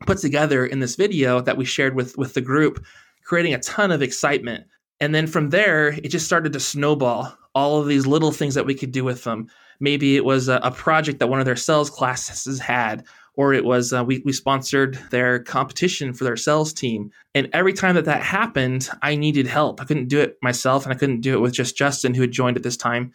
put 0.06 0.18
together 0.18 0.64
in 0.64 0.80
this 0.80 0.96
video 0.96 1.40
that 1.40 1.56
we 1.56 1.64
shared 1.64 1.94
with 1.94 2.16
with 2.16 2.34
the 2.34 2.40
group 2.40 2.84
creating 3.24 3.54
a 3.54 3.58
ton 3.60 3.90
of 3.90 4.02
excitement. 4.02 4.66
And 5.00 5.14
then 5.14 5.26
from 5.26 5.50
there 5.50 5.88
it 5.88 6.08
just 6.08 6.26
started 6.26 6.54
to 6.54 6.60
snowball 6.60 7.36
all 7.54 7.80
of 7.80 7.86
these 7.86 8.06
little 8.06 8.32
things 8.32 8.54
that 8.54 8.66
we 8.66 8.74
could 8.74 8.92
do 8.92 9.04
with 9.04 9.24
them. 9.24 9.48
Maybe 9.78 10.16
it 10.16 10.24
was 10.24 10.48
a, 10.48 10.56
a 10.62 10.70
project 10.70 11.18
that 11.18 11.28
one 11.28 11.40
of 11.40 11.46
their 11.46 11.56
sales 11.56 11.90
classes 11.90 12.58
had, 12.58 13.04
or 13.36 13.52
it 13.52 13.64
was 13.64 13.92
uh, 13.92 14.02
we, 14.02 14.22
we 14.24 14.32
sponsored 14.32 14.98
their 15.10 15.38
competition 15.38 16.12
for 16.12 16.24
their 16.24 16.36
sales 16.36 16.72
team. 16.72 17.10
And 17.34 17.48
every 17.52 17.74
time 17.74 17.94
that 17.94 18.06
that 18.06 18.22
happened, 18.22 18.88
I 19.02 19.14
needed 19.14 19.46
help. 19.46 19.80
I 19.80 19.84
couldn't 19.84 20.08
do 20.08 20.20
it 20.20 20.36
myself, 20.42 20.84
and 20.84 20.92
I 20.92 20.96
couldn't 20.96 21.20
do 21.20 21.34
it 21.34 21.40
with 21.40 21.52
just 21.52 21.76
Justin, 21.76 22.14
who 22.14 22.22
had 22.22 22.32
joined 22.32 22.56
at 22.56 22.62
this 22.62 22.76
time. 22.76 23.12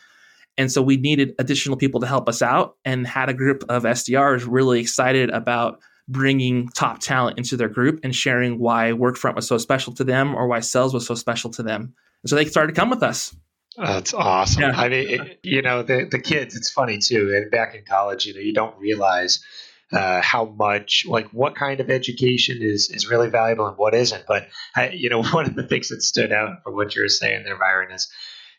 And 0.57 0.71
so 0.71 0.81
we 0.81 0.97
needed 0.97 1.33
additional 1.39 1.77
people 1.77 2.01
to 2.01 2.07
help 2.07 2.29
us 2.29 2.41
out, 2.41 2.77
and 2.85 3.05
had 3.05 3.29
a 3.29 3.33
group 3.33 3.63
of 3.67 3.83
SDRs 3.83 4.45
really 4.47 4.79
excited 4.79 5.29
about 5.31 5.79
bringing 6.07 6.67
top 6.69 6.99
talent 6.99 7.37
into 7.37 7.55
their 7.55 7.69
group 7.69 7.99
and 8.03 8.15
sharing 8.15 8.59
why 8.59 8.91
Workfront 8.91 9.35
was 9.35 9.47
so 9.47 9.57
special 9.57 9.93
to 9.93 10.03
them 10.03 10.35
or 10.35 10.47
why 10.47 10.59
sales 10.59 10.93
was 10.93 11.05
so 11.05 11.15
special 11.15 11.49
to 11.51 11.63
them. 11.63 11.93
And 12.23 12.29
so 12.29 12.35
they 12.35 12.45
started 12.45 12.75
to 12.75 12.79
come 12.79 12.89
with 12.89 13.01
us. 13.01 13.35
That's 13.77 14.13
awesome. 14.13 14.63
Yeah. 14.63 14.73
I 14.75 14.89
mean, 14.89 15.09
it, 15.09 15.39
you 15.43 15.61
know, 15.61 15.81
the 15.81 16.05
the 16.11 16.19
kids. 16.19 16.55
It's 16.55 16.69
funny 16.69 16.97
too. 16.97 17.31
And 17.33 17.49
back 17.49 17.73
in 17.73 17.83
college, 17.85 18.25
you 18.25 18.33
know, 18.33 18.41
you 18.41 18.53
don't 18.53 18.77
realize 18.77 19.41
uh, 19.91 20.21
how 20.21 20.45
much, 20.45 21.05
like, 21.07 21.29
what 21.29 21.55
kind 21.55 21.79
of 21.79 21.89
education 21.89 22.59
is 22.61 22.89
is 22.89 23.09
really 23.09 23.29
valuable 23.29 23.67
and 23.67 23.77
what 23.77 23.93
isn't. 23.93 24.25
But 24.27 24.47
I, 24.75 24.89
you 24.89 25.09
know, 25.09 25.23
one 25.31 25.45
of 25.45 25.55
the 25.55 25.67
things 25.67 25.89
that 25.89 26.01
stood 26.01 26.31
out 26.31 26.63
from 26.63 26.75
what 26.75 26.95
you 26.95 27.01
were 27.01 27.09
saying 27.09 27.43
there, 27.43 27.57
Byron, 27.57 27.91
is 27.91 28.11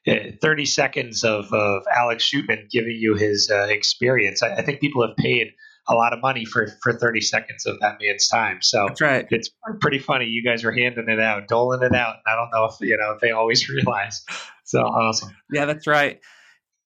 uh, 0.07 0.15
30 0.41 0.67
seconds 0.67 1.25
of, 1.25 1.53
of 1.53 1.85
Alex 1.95 2.29
Shootman 2.29 2.69
giving 2.71 2.97
you 2.97 3.15
his 3.15 3.51
uh, 3.51 3.67
experience. 3.69 4.43
I, 4.43 4.57
I, 4.57 4.63
think 4.63 4.81
people 4.81 5.07
have 5.07 5.17
paid 5.17 5.53
a 5.89 5.95
lot 5.95 6.13
of 6.13 6.21
money 6.21 6.45
for, 6.45 6.67
for 6.83 6.93
30 6.93 7.21
seconds 7.21 7.67
of 7.67 7.79
that 7.81 7.99
man's 8.01 8.29
time. 8.29 8.63
So 8.63 8.87
That's 8.89 9.01
right. 9.01 9.27
it's 9.31 9.51
pretty 9.81 10.01
funny. 10.01 10.27
You 10.27 10.45
guys 10.45 10.65
are 10.65 10.73
handing 10.73 11.09
it 11.09 11.21
out, 11.21 11.49
doling 11.49 11.83
it 11.83 11.95
out. 11.95 12.17
I 12.27 12.35
don't 12.35 12.51
know 12.53 12.65
if, 12.67 12.75
you 12.81 12.97
know, 12.97 13.13
if 13.13 13.21
they 13.21 13.31
always 13.31 13.69
realize. 13.71 14.25
So 14.65 14.81
awesome. 14.81 15.37
Yeah, 15.53 15.67
that's 15.67 15.87
right. 15.87 16.21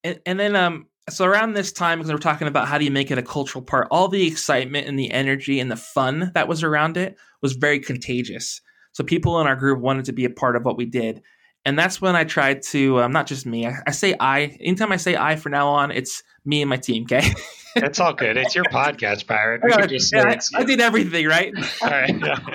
And, 0.04 0.20
and 0.26 0.38
then, 0.38 0.54
um, 0.54 0.86
so 1.08 1.24
around 1.24 1.52
this 1.52 1.72
time, 1.72 1.98
because 1.98 2.12
we're 2.12 2.18
talking 2.18 2.48
about 2.48 2.68
how 2.68 2.78
do 2.78 2.84
you 2.84 2.90
make 2.90 3.10
it 3.10 3.18
a 3.18 3.22
cultural 3.22 3.62
part, 3.62 3.88
all 3.90 4.08
the 4.08 4.26
excitement 4.26 4.88
and 4.88 4.98
the 4.98 5.10
energy 5.10 5.60
and 5.60 5.70
the 5.70 5.76
fun 5.76 6.32
that 6.34 6.48
was 6.48 6.62
around 6.62 6.96
it 6.96 7.16
was 7.42 7.52
very 7.52 7.78
contagious. 7.78 8.60
So 8.92 9.04
people 9.04 9.40
in 9.40 9.46
our 9.46 9.56
group 9.56 9.80
wanted 9.80 10.06
to 10.06 10.12
be 10.12 10.24
a 10.24 10.30
part 10.30 10.56
of 10.56 10.64
what 10.64 10.76
we 10.76 10.86
did. 10.86 11.22
And 11.64 11.78
that's 11.78 12.00
when 12.00 12.16
I 12.16 12.24
tried 12.24 12.62
to, 12.62 13.02
um, 13.02 13.12
not 13.12 13.26
just 13.26 13.44
me, 13.44 13.66
I, 13.66 13.74
I 13.86 13.90
say 13.90 14.14
I, 14.18 14.56
anytime 14.60 14.92
I 14.92 14.96
say 14.96 15.16
I 15.16 15.36
for 15.36 15.48
now 15.48 15.68
on, 15.68 15.90
it's 15.90 16.22
me 16.44 16.62
and 16.62 16.70
my 16.70 16.76
team, 16.76 17.04
okay? 17.04 17.32
It's 17.76 18.00
all 18.00 18.14
good. 18.14 18.38
It's 18.38 18.54
your 18.54 18.64
podcast, 18.64 19.26
Byron. 19.26 19.60
We 19.62 19.70
can 19.70 19.88
just 19.88 20.10
yeah, 20.10 20.22
I, 20.22 20.60
I, 20.60 20.64
did 20.64 20.80
everything 20.80 21.26
right. 21.26 21.52
all 21.82 21.90
right. 21.90 22.22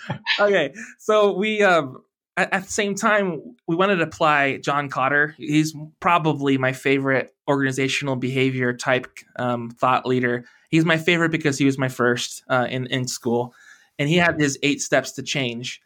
okay, 0.40 0.72
so 1.00 1.32
we 1.32 1.62
um, 1.62 2.04
at, 2.36 2.52
at, 2.52 2.64
the 2.64 2.72
same 2.72 2.94
time 2.94 3.56
we 3.66 3.74
wanted 3.74 3.96
to 3.96 4.04
apply 4.04 4.58
John 4.58 4.88
Kotter. 4.88 5.34
He's 5.36 5.74
probably 5.98 6.58
my 6.58 6.72
favorite 6.72 7.34
organizational 7.48 8.16
behavior 8.16 8.72
type 8.72 9.06
um, 9.38 9.70
thought 9.70 10.06
leader. 10.06 10.44
He's 10.70 10.84
my 10.84 10.96
favorite 10.96 11.30
because 11.30 11.58
he 11.58 11.64
was 11.64 11.78
my 11.78 11.88
first 11.88 12.42
uh, 12.48 12.66
in 12.68 12.86
in 12.86 13.06
school, 13.06 13.54
and 13.98 14.08
he 14.08 14.16
had 14.16 14.40
his 14.40 14.58
eight 14.62 14.80
steps 14.80 15.12
to 15.12 15.22
change 15.22 15.80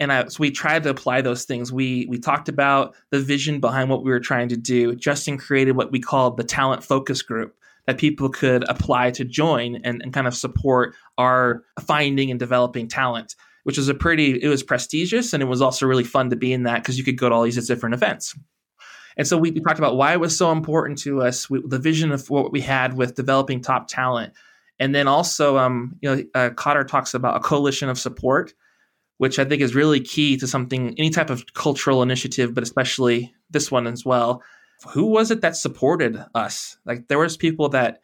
and 0.00 0.12
I, 0.12 0.26
so 0.26 0.38
we 0.40 0.50
tried 0.50 0.82
to 0.84 0.90
apply 0.90 1.20
those 1.20 1.44
things. 1.44 1.72
We 1.72 2.06
we 2.08 2.18
talked 2.18 2.48
about 2.48 2.96
the 3.10 3.20
vision 3.20 3.60
behind 3.60 3.90
what 3.90 4.02
we 4.02 4.10
were 4.10 4.20
trying 4.20 4.48
to 4.48 4.56
do. 4.56 4.94
Justin 4.94 5.38
created 5.38 5.76
what 5.76 5.92
we 5.92 6.00
called 6.00 6.36
the 6.36 6.44
talent 6.44 6.82
focus 6.82 7.22
group 7.22 7.54
that 7.86 7.98
people 7.98 8.28
could 8.28 8.68
apply 8.68 9.10
to 9.12 9.24
join 9.24 9.76
and, 9.84 10.02
and 10.02 10.12
kind 10.12 10.26
of 10.26 10.34
support 10.34 10.94
our 11.16 11.64
finding 11.80 12.30
and 12.30 12.38
developing 12.38 12.86
talent, 12.86 13.34
which 13.64 13.78
was 13.78 13.88
a 13.88 13.94
pretty 13.94 14.42
it 14.42 14.48
was 14.48 14.62
prestigious 14.62 15.32
and 15.32 15.42
it 15.42 15.46
was 15.46 15.62
also 15.62 15.86
really 15.86 16.04
fun 16.04 16.30
to 16.30 16.36
be 16.36 16.52
in 16.52 16.64
that 16.64 16.82
because 16.82 16.98
you 16.98 17.04
could 17.04 17.18
go 17.18 17.28
to 17.28 17.34
all 17.34 17.42
these 17.42 17.66
different 17.66 17.94
events. 17.94 18.36
And 19.18 19.26
so 19.26 19.36
we, 19.36 19.50
we 19.50 19.60
talked 19.60 19.78
about 19.78 19.96
why 19.96 20.12
it 20.12 20.20
was 20.20 20.36
so 20.36 20.52
important 20.52 20.98
to 21.00 21.22
us, 21.22 21.50
we, 21.50 21.60
the 21.66 21.78
vision 21.78 22.12
of 22.12 22.30
what 22.30 22.52
we 22.52 22.60
had 22.60 22.96
with 22.96 23.14
developing 23.14 23.60
top 23.60 23.88
talent, 23.88 24.32
and 24.78 24.94
then 24.94 25.08
also, 25.08 25.58
um, 25.58 25.96
you 26.00 26.08
know, 26.08 26.22
uh, 26.34 26.50
Kotter 26.50 26.86
talks 26.86 27.12
about 27.12 27.36
a 27.36 27.40
coalition 27.40 27.88
of 27.88 27.98
support 27.98 28.54
which 29.18 29.38
I 29.38 29.44
think 29.44 29.60
is 29.60 29.74
really 29.74 30.00
key 30.00 30.36
to 30.38 30.46
something, 30.46 30.94
any 30.96 31.10
type 31.10 31.28
of 31.28 31.52
cultural 31.52 32.02
initiative, 32.02 32.54
but 32.54 32.62
especially 32.62 33.34
this 33.50 33.70
one 33.70 33.86
as 33.86 34.04
well. 34.04 34.42
Who 34.90 35.06
was 35.06 35.30
it 35.30 35.40
that 35.42 35.56
supported 35.56 36.24
us? 36.34 36.78
Like 36.86 37.08
there 37.08 37.18
was 37.18 37.36
people 37.36 37.68
that 37.70 38.00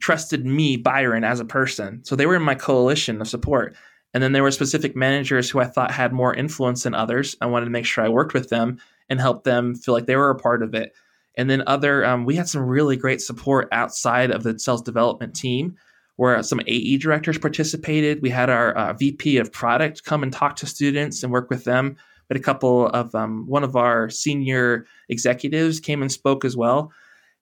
trusted 0.00 0.44
me, 0.44 0.76
Byron, 0.76 1.24
as 1.24 1.40
a 1.40 1.46
person. 1.46 2.04
So 2.04 2.14
they 2.14 2.26
were 2.26 2.36
in 2.36 2.42
my 2.42 2.54
coalition 2.54 3.20
of 3.20 3.28
support. 3.28 3.74
And 4.14 4.22
then 4.22 4.32
there 4.32 4.44
were 4.44 4.52
specific 4.52 4.94
managers 4.94 5.50
who 5.50 5.58
I 5.58 5.64
thought 5.64 5.90
had 5.90 6.12
more 6.12 6.32
influence 6.32 6.84
than 6.84 6.94
others. 6.94 7.36
I 7.40 7.46
wanted 7.46 7.66
to 7.66 7.72
make 7.72 7.84
sure 7.84 8.04
I 8.04 8.08
worked 8.08 8.32
with 8.32 8.48
them 8.48 8.78
and 9.10 9.20
helped 9.20 9.44
them 9.44 9.74
feel 9.74 9.92
like 9.92 10.06
they 10.06 10.16
were 10.16 10.30
a 10.30 10.38
part 10.38 10.62
of 10.62 10.72
it. 10.74 10.94
And 11.36 11.50
then 11.50 11.64
other, 11.66 12.04
um, 12.04 12.24
we 12.24 12.36
had 12.36 12.48
some 12.48 12.62
really 12.62 12.96
great 12.96 13.20
support 13.20 13.68
outside 13.72 14.30
of 14.30 14.44
the 14.44 14.56
sales 14.58 14.82
development 14.82 15.34
team 15.34 15.76
where 16.16 16.40
some 16.44 16.60
AE 16.64 16.98
directors 16.98 17.38
participated. 17.38 18.22
We 18.22 18.30
had 18.30 18.48
our 18.48 18.72
uh, 18.76 18.92
VP 18.92 19.38
of 19.38 19.52
product 19.52 20.04
come 20.04 20.22
and 20.22 20.32
talk 20.32 20.56
to 20.56 20.66
students 20.66 21.24
and 21.24 21.32
work 21.32 21.50
with 21.50 21.64
them. 21.64 21.96
But 22.28 22.36
a 22.36 22.40
couple 22.40 22.86
of 22.86 23.14
um, 23.14 23.46
one 23.48 23.64
of 23.64 23.76
our 23.76 24.08
senior 24.08 24.86
executives 25.08 25.80
came 25.80 26.02
and 26.02 26.10
spoke 26.10 26.44
as 26.44 26.56
well. 26.56 26.92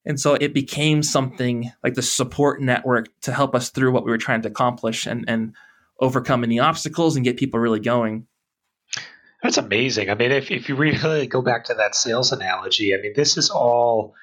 And 0.04 0.18
so 0.18 0.34
it 0.34 0.54
became 0.54 1.02
something 1.02 1.70
like 1.84 1.94
the 1.94 2.02
support 2.02 2.60
network 2.60 3.08
to 3.20 3.32
help 3.32 3.54
us 3.54 3.70
through 3.70 3.92
what 3.92 4.04
we 4.04 4.10
were 4.10 4.18
trying 4.18 4.42
to 4.42 4.48
accomplish 4.48 5.06
and, 5.06 5.24
and 5.28 5.54
overcome 6.02 6.42
any 6.44 6.58
obstacles 6.58 7.16
and 7.16 7.24
get 7.24 7.38
people 7.38 7.60
really 7.60 7.80
going. 7.80 8.26
That's 9.42 9.56
amazing. 9.56 10.10
I 10.10 10.14
mean, 10.14 10.32
if, 10.32 10.50
if 10.50 10.68
you 10.68 10.74
really 10.74 11.26
go 11.26 11.40
back 11.42 11.64
to 11.64 11.74
that 11.74 11.94
sales 11.94 12.32
analogy, 12.32 12.94
I 12.94 13.00
mean, 13.00 13.12
this 13.16 13.36
is 13.38 13.50
all 13.50 14.14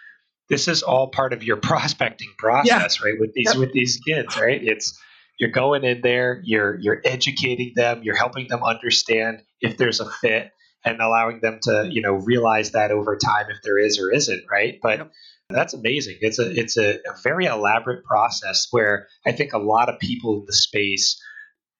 this 0.49 0.67
is 0.67 0.83
all 0.83 1.07
part 1.07 1.33
of 1.33 1.43
your 1.43 1.57
prospecting 1.61 2.29
process, 2.37 2.99
yeah. 2.99 3.09
right? 3.09 3.19
With 3.19 3.33
these 3.33 3.55
with 3.55 3.71
these 3.71 3.99
kids, 4.05 4.39
right? 4.39 4.61
It's 4.61 4.99
you're 5.39 5.51
going 5.51 5.83
in 5.83 6.01
there, 6.01 6.41
you're 6.43 6.77
you're 6.79 7.01
educating 7.03 7.73
them, 7.75 8.01
you're 8.03 8.15
helping 8.15 8.47
them 8.47 8.63
understand 8.63 9.41
if 9.61 9.77
there's 9.77 10.01
a 10.01 10.09
fit 10.09 10.51
and 10.85 11.01
allowing 11.01 11.39
them 11.41 11.59
to, 11.63 11.87
you 11.89 12.01
know, 12.01 12.13
realize 12.13 12.71
that 12.71 12.91
over 12.91 13.17
time 13.17 13.47
if 13.49 13.61
there 13.63 13.77
is 13.77 13.99
or 13.99 14.11
isn't, 14.11 14.43
right? 14.49 14.79
But 14.81 15.11
that's 15.49 15.73
amazing. 15.73 16.17
It's 16.21 16.39
a 16.39 16.49
it's 16.49 16.77
a, 16.77 16.95
a 16.95 17.15
very 17.23 17.45
elaborate 17.45 18.05
process 18.05 18.67
where 18.71 19.07
I 19.25 19.31
think 19.31 19.53
a 19.53 19.57
lot 19.57 19.89
of 19.89 19.99
people 19.99 20.39
in 20.39 20.45
the 20.45 20.53
space 20.53 21.21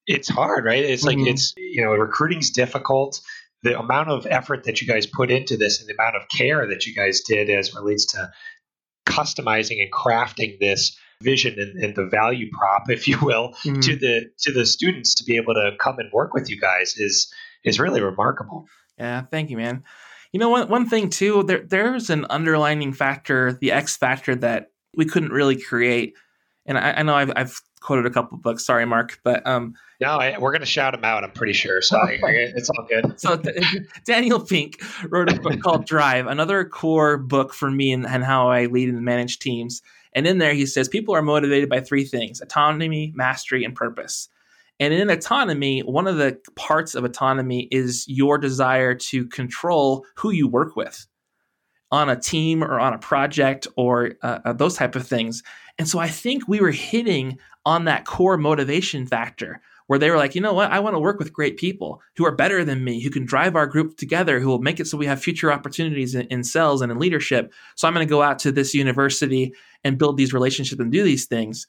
it's 0.09 0.27
hard, 0.27 0.65
right? 0.65 0.83
It's 0.83 1.05
mm-hmm. 1.05 1.21
like 1.21 1.29
it's 1.29 1.53
you 1.55 1.85
know, 1.85 1.93
recruiting's 1.93 2.49
difficult 2.49 3.21
the 3.61 3.77
amount 3.77 4.09
of 4.09 4.25
effort 4.25 4.63
that 4.63 4.81
you 4.81 4.87
guys 4.87 5.05
put 5.05 5.29
into 5.29 5.57
this 5.57 5.79
and 5.79 5.89
the 5.89 5.93
amount 5.93 6.15
of 6.15 6.23
care 6.29 6.67
that 6.67 6.85
you 6.85 6.95
guys 6.95 7.21
did 7.21 7.49
as 7.49 7.75
relates 7.75 8.05
to 8.05 8.31
customizing 9.05 9.81
and 9.81 9.91
crafting 9.91 10.57
this 10.59 10.97
vision 11.21 11.59
and, 11.59 11.83
and 11.83 11.95
the 11.95 12.05
value 12.05 12.49
prop, 12.51 12.89
if 12.89 13.07
you 13.07 13.19
will, 13.21 13.49
mm-hmm. 13.63 13.81
to 13.81 13.95
the 13.95 14.25
to 14.39 14.51
the 14.51 14.65
students 14.65 15.15
to 15.15 15.23
be 15.23 15.37
able 15.37 15.53
to 15.53 15.71
come 15.79 15.99
and 15.99 16.11
work 16.11 16.33
with 16.33 16.49
you 16.49 16.59
guys 16.59 16.95
is 16.97 17.31
is 17.63 17.79
really 17.79 18.01
remarkable. 18.01 18.65
Yeah, 18.97 19.23
thank 19.29 19.49
you, 19.49 19.57
man. 19.57 19.83
You 20.33 20.39
know, 20.39 20.49
one 20.49 20.69
one 20.69 20.89
thing 20.89 21.09
too, 21.09 21.43
there 21.43 21.63
there's 21.63 22.09
an 22.09 22.25
underlining 22.29 22.93
factor, 22.93 23.53
the 23.53 23.71
X 23.71 23.95
factor 23.95 24.35
that 24.35 24.71
we 24.95 25.05
couldn't 25.05 25.31
really 25.31 25.59
create. 25.59 26.15
And 26.65 26.77
I, 26.77 26.91
I 26.91 27.03
know 27.03 27.15
I've, 27.15 27.31
I've 27.35 27.61
quoted 27.81 28.05
a 28.05 28.09
couple 28.09 28.37
books. 28.37 28.65
Sorry, 28.65 28.85
Mark, 28.85 29.19
but 29.23 29.45
um, 29.47 29.75
no, 29.99 30.11
I, 30.11 30.37
we're 30.37 30.51
going 30.51 30.61
to 30.61 30.67
shout 30.67 30.93
him 30.93 31.03
out. 31.03 31.23
I'm 31.23 31.31
pretty 31.31 31.53
sure. 31.53 31.81
So 31.81 31.97
I, 31.97 32.19
it's 32.23 32.69
all 32.69 32.85
good. 32.85 33.19
So 33.19 33.41
Daniel 34.05 34.39
Pink 34.39 34.81
wrote 35.09 35.31
a 35.31 35.39
book 35.39 35.59
called 35.61 35.85
Drive, 35.85 36.27
another 36.27 36.63
core 36.65 37.17
book 37.17 37.53
for 37.53 37.69
me 37.69 37.91
and, 37.91 38.05
and 38.05 38.23
how 38.23 38.49
I 38.49 38.65
lead 38.65 38.89
and 38.89 39.01
manage 39.03 39.39
teams. 39.39 39.81
And 40.13 40.25
in 40.25 40.37
there, 40.37 40.53
he 40.53 40.65
says 40.65 40.87
people 40.87 41.15
are 41.15 41.21
motivated 41.21 41.69
by 41.69 41.81
three 41.81 42.05
things: 42.05 42.41
autonomy, 42.41 43.11
mastery, 43.15 43.63
and 43.63 43.75
purpose. 43.75 44.29
And 44.79 44.93
in 44.93 45.09
autonomy, 45.09 45.81
one 45.81 46.07
of 46.07 46.17
the 46.17 46.39
parts 46.55 46.95
of 46.95 47.03
autonomy 47.03 47.67
is 47.69 48.05
your 48.07 48.37
desire 48.37 48.95
to 48.95 49.25
control 49.27 50.05
who 50.15 50.31
you 50.31 50.47
work 50.47 50.75
with 50.77 51.05
on 51.91 52.09
a 52.09 52.19
team 52.19 52.63
or 52.63 52.79
on 52.79 52.93
a 52.93 52.99
project 52.99 53.67
or 53.75 54.13
uh, 54.21 54.39
uh 54.45 54.53
those 54.53 54.75
type 54.75 54.95
of 54.95 55.05
things. 55.05 55.43
And 55.79 55.87
so 55.87 55.97
I 55.97 56.09
think 56.09 56.47
we 56.47 56.59
were 56.59 56.71
hitting 56.71 57.39
on 57.65 57.85
that 57.85 58.05
core 58.05 58.37
motivation 58.37 59.07
factor 59.07 59.61
where 59.87 59.97
they 59.97 60.11
were 60.11 60.17
like, 60.17 60.35
you 60.35 60.41
know 60.41 60.53
what, 60.53 60.71
I 60.71 60.79
want 60.79 60.95
to 60.95 60.99
work 60.99 61.17
with 61.17 61.33
great 61.33 61.57
people 61.57 61.99
who 62.15 62.25
are 62.25 62.35
better 62.35 62.63
than 62.63 62.83
me, 62.83 63.01
who 63.01 63.09
can 63.09 63.25
drive 63.25 63.55
our 63.55 63.65
group 63.65 63.97
together, 63.97 64.39
who 64.39 64.49
will 64.49 64.61
make 64.61 64.79
it 64.79 64.85
so 64.85 64.97
we 64.97 65.07
have 65.07 65.19
future 65.19 65.51
opportunities 65.51 66.13
in, 66.13 66.27
in 66.27 66.43
sales 66.43 66.83
and 66.83 66.91
in 66.91 66.99
leadership. 66.99 67.51
So 67.75 67.87
I'm 67.87 67.95
going 67.95 68.05
to 68.05 68.09
go 68.09 68.21
out 68.21 68.37
to 68.39 68.51
this 68.51 68.75
university 68.75 69.51
and 69.83 69.97
build 69.97 70.17
these 70.17 70.31
relationships 70.31 70.79
and 70.79 70.91
do 70.91 71.01
these 71.01 71.25
things 71.25 71.65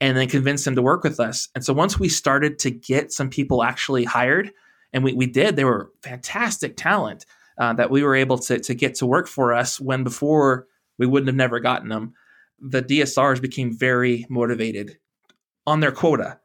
and 0.00 0.16
then 0.16 0.28
convince 0.28 0.64
them 0.64 0.76
to 0.76 0.82
work 0.82 1.02
with 1.02 1.18
us. 1.18 1.48
And 1.56 1.64
so 1.64 1.72
once 1.72 1.98
we 1.98 2.08
started 2.08 2.60
to 2.60 2.70
get 2.70 3.12
some 3.12 3.30
people 3.30 3.64
actually 3.64 4.04
hired, 4.04 4.52
and 4.92 5.02
we, 5.02 5.14
we 5.14 5.26
did, 5.26 5.56
they 5.56 5.64
were 5.64 5.90
fantastic 6.02 6.76
talent 6.76 7.26
uh, 7.58 7.72
that 7.72 7.90
we 7.90 8.04
were 8.04 8.14
able 8.14 8.38
to, 8.38 8.60
to 8.60 8.74
get 8.74 8.94
to 8.96 9.06
work 9.06 9.26
for 9.26 9.52
us 9.52 9.80
when 9.80 10.04
before 10.04 10.68
we 10.98 11.06
wouldn't 11.06 11.28
have 11.28 11.34
never 11.34 11.58
gotten 11.58 11.88
them. 11.88 12.14
The 12.60 12.82
DSRs 12.82 13.40
became 13.40 13.76
very 13.76 14.26
motivated 14.28 14.98
on 15.66 15.80
their 15.80 15.92
quota 15.92 16.40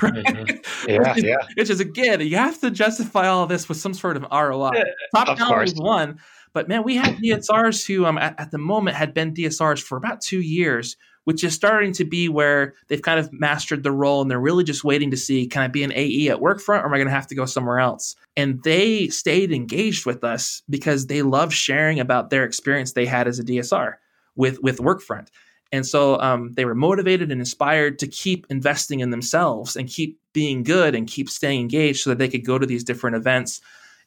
right? 0.02 0.14
Mm-hmm. 0.14 0.90
Yeah, 0.90 0.98
which, 0.98 1.18
is, 1.18 1.24
yeah. 1.24 1.36
which 1.56 1.70
is 1.70 1.80
again, 1.80 2.20
you 2.20 2.36
have 2.36 2.58
to 2.60 2.70
justify 2.70 3.28
all 3.28 3.46
this 3.46 3.68
with 3.68 3.78
some 3.78 3.92
sort 3.92 4.16
of 4.16 4.24
ROI. 4.32 4.70
Yeah, 4.74 4.84
Top 5.14 5.36
down 5.36 5.62
is 5.62 5.74
one, 5.74 6.18
but 6.54 6.68
man, 6.68 6.84
we 6.84 6.96
have 6.96 7.16
DSRs 7.16 7.86
who, 7.86 8.06
um, 8.06 8.16
at, 8.16 8.38
at, 8.40 8.50
the 8.50 8.58
moment, 8.58 8.96
had 8.96 9.12
been 9.12 9.34
DSRs 9.34 9.82
for 9.82 9.98
about 9.98 10.22
two 10.22 10.40
years, 10.40 10.96
which 11.24 11.44
is 11.44 11.54
starting 11.54 11.92
to 11.92 12.04
be 12.04 12.30
where 12.30 12.74
they've 12.88 13.02
kind 13.02 13.20
of 13.20 13.30
mastered 13.32 13.82
the 13.82 13.92
role 13.92 14.22
and 14.22 14.30
they're 14.30 14.40
really 14.40 14.64
just 14.64 14.84
waiting 14.84 15.10
to 15.10 15.18
see, 15.18 15.46
can 15.46 15.62
I 15.62 15.68
be 15.68 15.84
an 15.84 15.92
AE 15.94 16.30
at 16.30 16.38
Workfront, 16.38 16.82
or 16.82 16.86
am 16.86 16.94
I 16.94 16.96
going 16.96 17.08
to 17.08 17.12
have 17.12 17.26
to 17.28 17.34
go 17.34 17.44
somewhere 17.44 17.78
else? 17.78 18.16
And 18.38 18.62
they 18.64 19.08
stayed 19.08 19.52
engaged 19.52 20.06
with 20.06 20.24
us 20.24 20.62
because 20.70 21.08
they 21.08 21.20
love 21.20 21.52
sharing 21.52 22.00
about 22.00 22.30
their 22.30 22.44
experience 22.44 22.92
they 22.92 23.06
had 23.06 23.28
as 23.28 23.38
a 23.38 23.44
DSR 23.44 23.96
with 24.36 24.62
with 24.62 24.78
Workfront. 24.78 25.28
And 25.72 25.86
so 25.86 26.18
um, 26.20 26.52
they 26.54 26.64
were 26.64 26.74
motivated 26.74 27.30
and 27.30 27.40
inspired 27.40 27.98
to 28.00 28.08
keep 28.08 28.46
investing 28.50 29.00
in 29.00 29.10
themselves 29.10 29.76
and 29.76 29.88
keep 29.88 30.18
being 30.32 30.62
good 30.64 30.94
and 30.94 31.06
keep 31.06 31.30
staying 31.30 31.60
engaged 31.60 32.00
so 32.00 32.10
that 32.10 32.18
they 32.18 32.28
could 32.28 32.44
go 32.44 32.58
to 32.58 32.66
these 32.66 32.82
different 32.82 33.16
events 33.16 33.60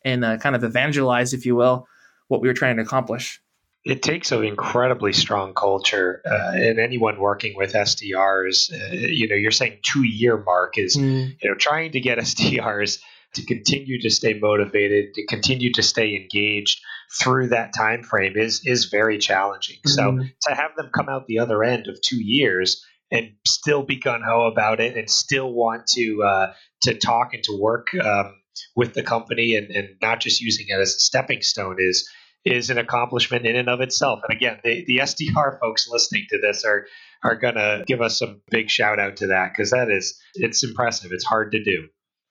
and 0.04 0.26
uh, 0.26 0.38
kind 0.38 0.56
of 0.56 0.64
evangelize, 0.64 1.34
if 1.34 1.46
you 1.46 1.56
will, 1.56 1.88
what 2.28 2.42
we 2.42 2.48
were 2.48 2.54
trying 2.54 2.76
to 2.78 2.82
accomplish. 2.82 3.42
It 3.86 4.02
takes 4.02 4.32
an 4.32 4.46
incredibly 4.46 5.12
strong 5.12 5.54
culture, 5.54 6.22
uh, 6.26 6.52
and 6.54 6.80
anyone 6.80 7.20
working 7.20 7.54
with 7.56 7.74
SDRs, 7.74 8.72
uh, 8.72 8.94
you 8.94 9.28
know, 9.28 9.36
you're 9.36 9.52
saying 9.52 9.80
two 9.82 10.04
year 10.04 10.38
mark 10.38 10.78
is, 10.78 10.96
mm. 10.96 11.36
you 11.42 11.50
know, 11.50 11.56
trying 11.56 11.92
to 11.92 12.00
get 12.00 12.18
SDRs 12.18 13.00
to 13.34 13.46
continue 13.46 14.00
to 14.02 14.10
stay 14.10 14.36
motivated, 14.36 15.14
to 15.16 15.26
continue 15.26 15.72
to 15.74 15.84
stay 15.84 16.16
engaged 16.16 16.82
through 17.22 17.50
that 17.50 17.74
time 17.76 18.04
frame 18.04 18.34
is 18.36 18.62
is 18.66 18.86
very 18.86 19.18
challenging. 19.18 19.78
Mm-hmm. 19.86 19.90
So 19.90 20.50
to 20.50 20.56
have 20.56 20.76
them 20.76 20.90
come 20.94 21.10
out 21.10 21.28
the 21.28 21.40
other 21.40 21.64
end 21.64 21.88
of 21.88 22.02
two 22.02 22.22
years 22.22 22.84
and 23.12 23.34
still 23.48 23.84
be 23.84 23.98
gun 23.98 24.22
ho 24.26 24.50
about 24.52 24.80
it 24.80 24.98
and 24.98 25.10
still 25.10 25.52
want 25.52 25.88
to 25.96 26.24
uh, 26.24 26.54
to 26.82 26.96
talk 26.96 27.34
and 27.34 27.44
to 27.44 27.58
work 27.60 27.88
um, 27.94 28.36
with 28.76 28.94
the 28.94 29.04
company 29.04 29.56
and, 29.56 29.70
and 29.72 29.90
not 30.02 30.20
just 30.20 30.42
using 30.42 30.66
it 30.70 30.80
as 30.80 30.96
a 30.96 31.00
stepping 31.00 31.42
stone 31.42 31.78
is 31.80 32.10
is 32.46 32.70
an 32.70 32.78
accomplishment 32.78 33.46
in 33.46 33.56
and 33.56 33.70
of 33.70 33.80
itself. 33.80 34.20
And 34.28 34.36
again, 34.36 34.60
the, 34.66 34.84
the 34.86 34.98
SDR 34.98 35.60
folks 35.62 35.88
listening 35.90 36.26
to 36.30 36.40
this 36.40 36.66
are 36.66 36.88
are 37.24 37.36
gonna 37.36 37.84
give 37.88 38.02
us 38.02 38.20
some 38.20 38.42
big 38.50 38.70
shout 38.70 39.00
out 39.00 39.18
to 39.18 39.28
that 39.28 39.52
because 39.54 39.72
that 39.72 39.90
is 39.90 40.20
it's 40.36 40.64
impressive. 40.64 41.12
It's 41.14 41.24
hard 41.24 41.52
to 41.52 41.64
do. 41.64 41.88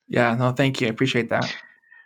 Yeah, 0.07 0.35
no, 0.35 0.51
thank 0.51 0.81
you. 0.81 0.87
I 0.87 0.89
appreciate 0.89 1.29
that. 1.29 1.55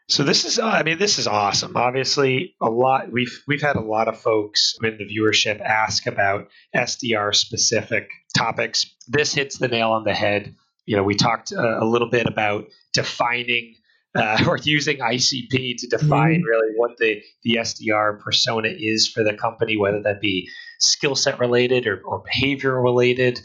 So 0.09 0.23
this 0.23 0.45
is, 0.45 0.57
uh, 0.57 0.65
I 0.65 0.83
mean, 0.83 0.97
this 0.99 1.19
is 1.19 1.27
awesome. 1.27 1.75
Obviously, 1.75 2.55
a 2.61 2.69
lot 2.69 3.11
we've 3.11 3.43
we've 3.45 3.61
had 3.61 3.75
a 3.75 3.81
lot 3.81 4.07
of 4.07 4.17
folks 4.17 4.77
in 4.81 4.97
the 4.97 5.03
viewership 5.03 5.59
ask 5.59 6.07
about 6.07 6.47
SDR 6.73 7.35
specific 7.35 8.09
topics. 8.35 8.85
This 9.07 9.33
hits 9.33 9.57
the 9.57 9.67
nail 9.67 9.91
on 9.91 10.05
the 10.05 10.13
head. 10.13 10.55
You 10.85 10.95
know, 10.95 11.03
we 11.03 11.15
talked 11.15 11.51
uh, 11.51 11.79
a 11.81 11.85
little 11.85 12.09
bit 12.09 12.25
about 12.25 12.67
defining 12.93 13.75
uh, 14.15 14.45
or 14.47 14.57
using 14.57 14.99
ICP 14.99 15.75
to 15.79 15.87
define 15.87 16.35
mm-hmm. 16.35 16.43
really 16.43 16.73
what 16.77 16.97
the 16.97 17.21
the 17.43 17.55
SDR 17.55 18.21
persona 18.21 18.69
is 18.69 19.09
for 19.09 19.25
the 19.25 19.33
company, 19.33 19.75
whether 19.75 20.01
that 20.03 20.21
be 20.21 20.49
skill 20.79 21.15
set 21.15 21.37
related 21.37 21.85
or, 21.85 22.01
or 22.05 22.23
behavior 22.23 22.81
related. 22.81 23.41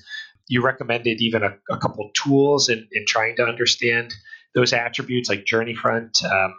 You 0.46 0.62
recommended 0.62 1.20
even 1.22 1.42
a, 1.42 1.57
a 1.70 1.79
couple 1.79 2.11
tools 2.14 2.68
in, 2.68 2.87
in 2.92 3.05
trying 3.07 3.37
to 3.37 3.44
understand 3.44 4.12
those 4.55 4.73
attributes 4.73 5.29
like 5.29 5.45
Journeyfront 5.45 6.25
um, 6.25 6.55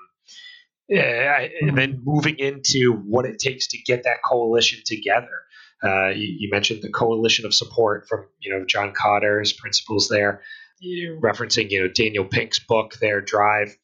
and 0.90 1.78
then 1.78 2.02
moving 2.04 2.38
into 2.40 2.94
what 2.94 3.26
it 3.26 3.40
takes 3.40 3.68
to 3.68 3.78
get 3.78 4.04
that 4.04 4.18
coalition 4.24 4.82
together. 4.86 5.44
Uh, 5.84 6.10
you, 6.10 6.36
you, 6.40 6.50
mentioned 6.50 6.82
the 6.82 6.90
coalition 6.90 7.46
of 7.46 7.54
support 7.54 8.08
from 8.08 8.26
you 8.40 8.50
know 8.50 8.64
john 8.66 8.94
Kotter's 8.94 9.52
principles 9.52 10.08
there 10.08 10.42
referencing 10.82 11.70
you 11.72 11.82
know 11.82 11.90
daniel 11.90 12.24
pink's 12.24 12.60
book 12.60 12.96
there 13.02 13.20
drive. 13.20 13.76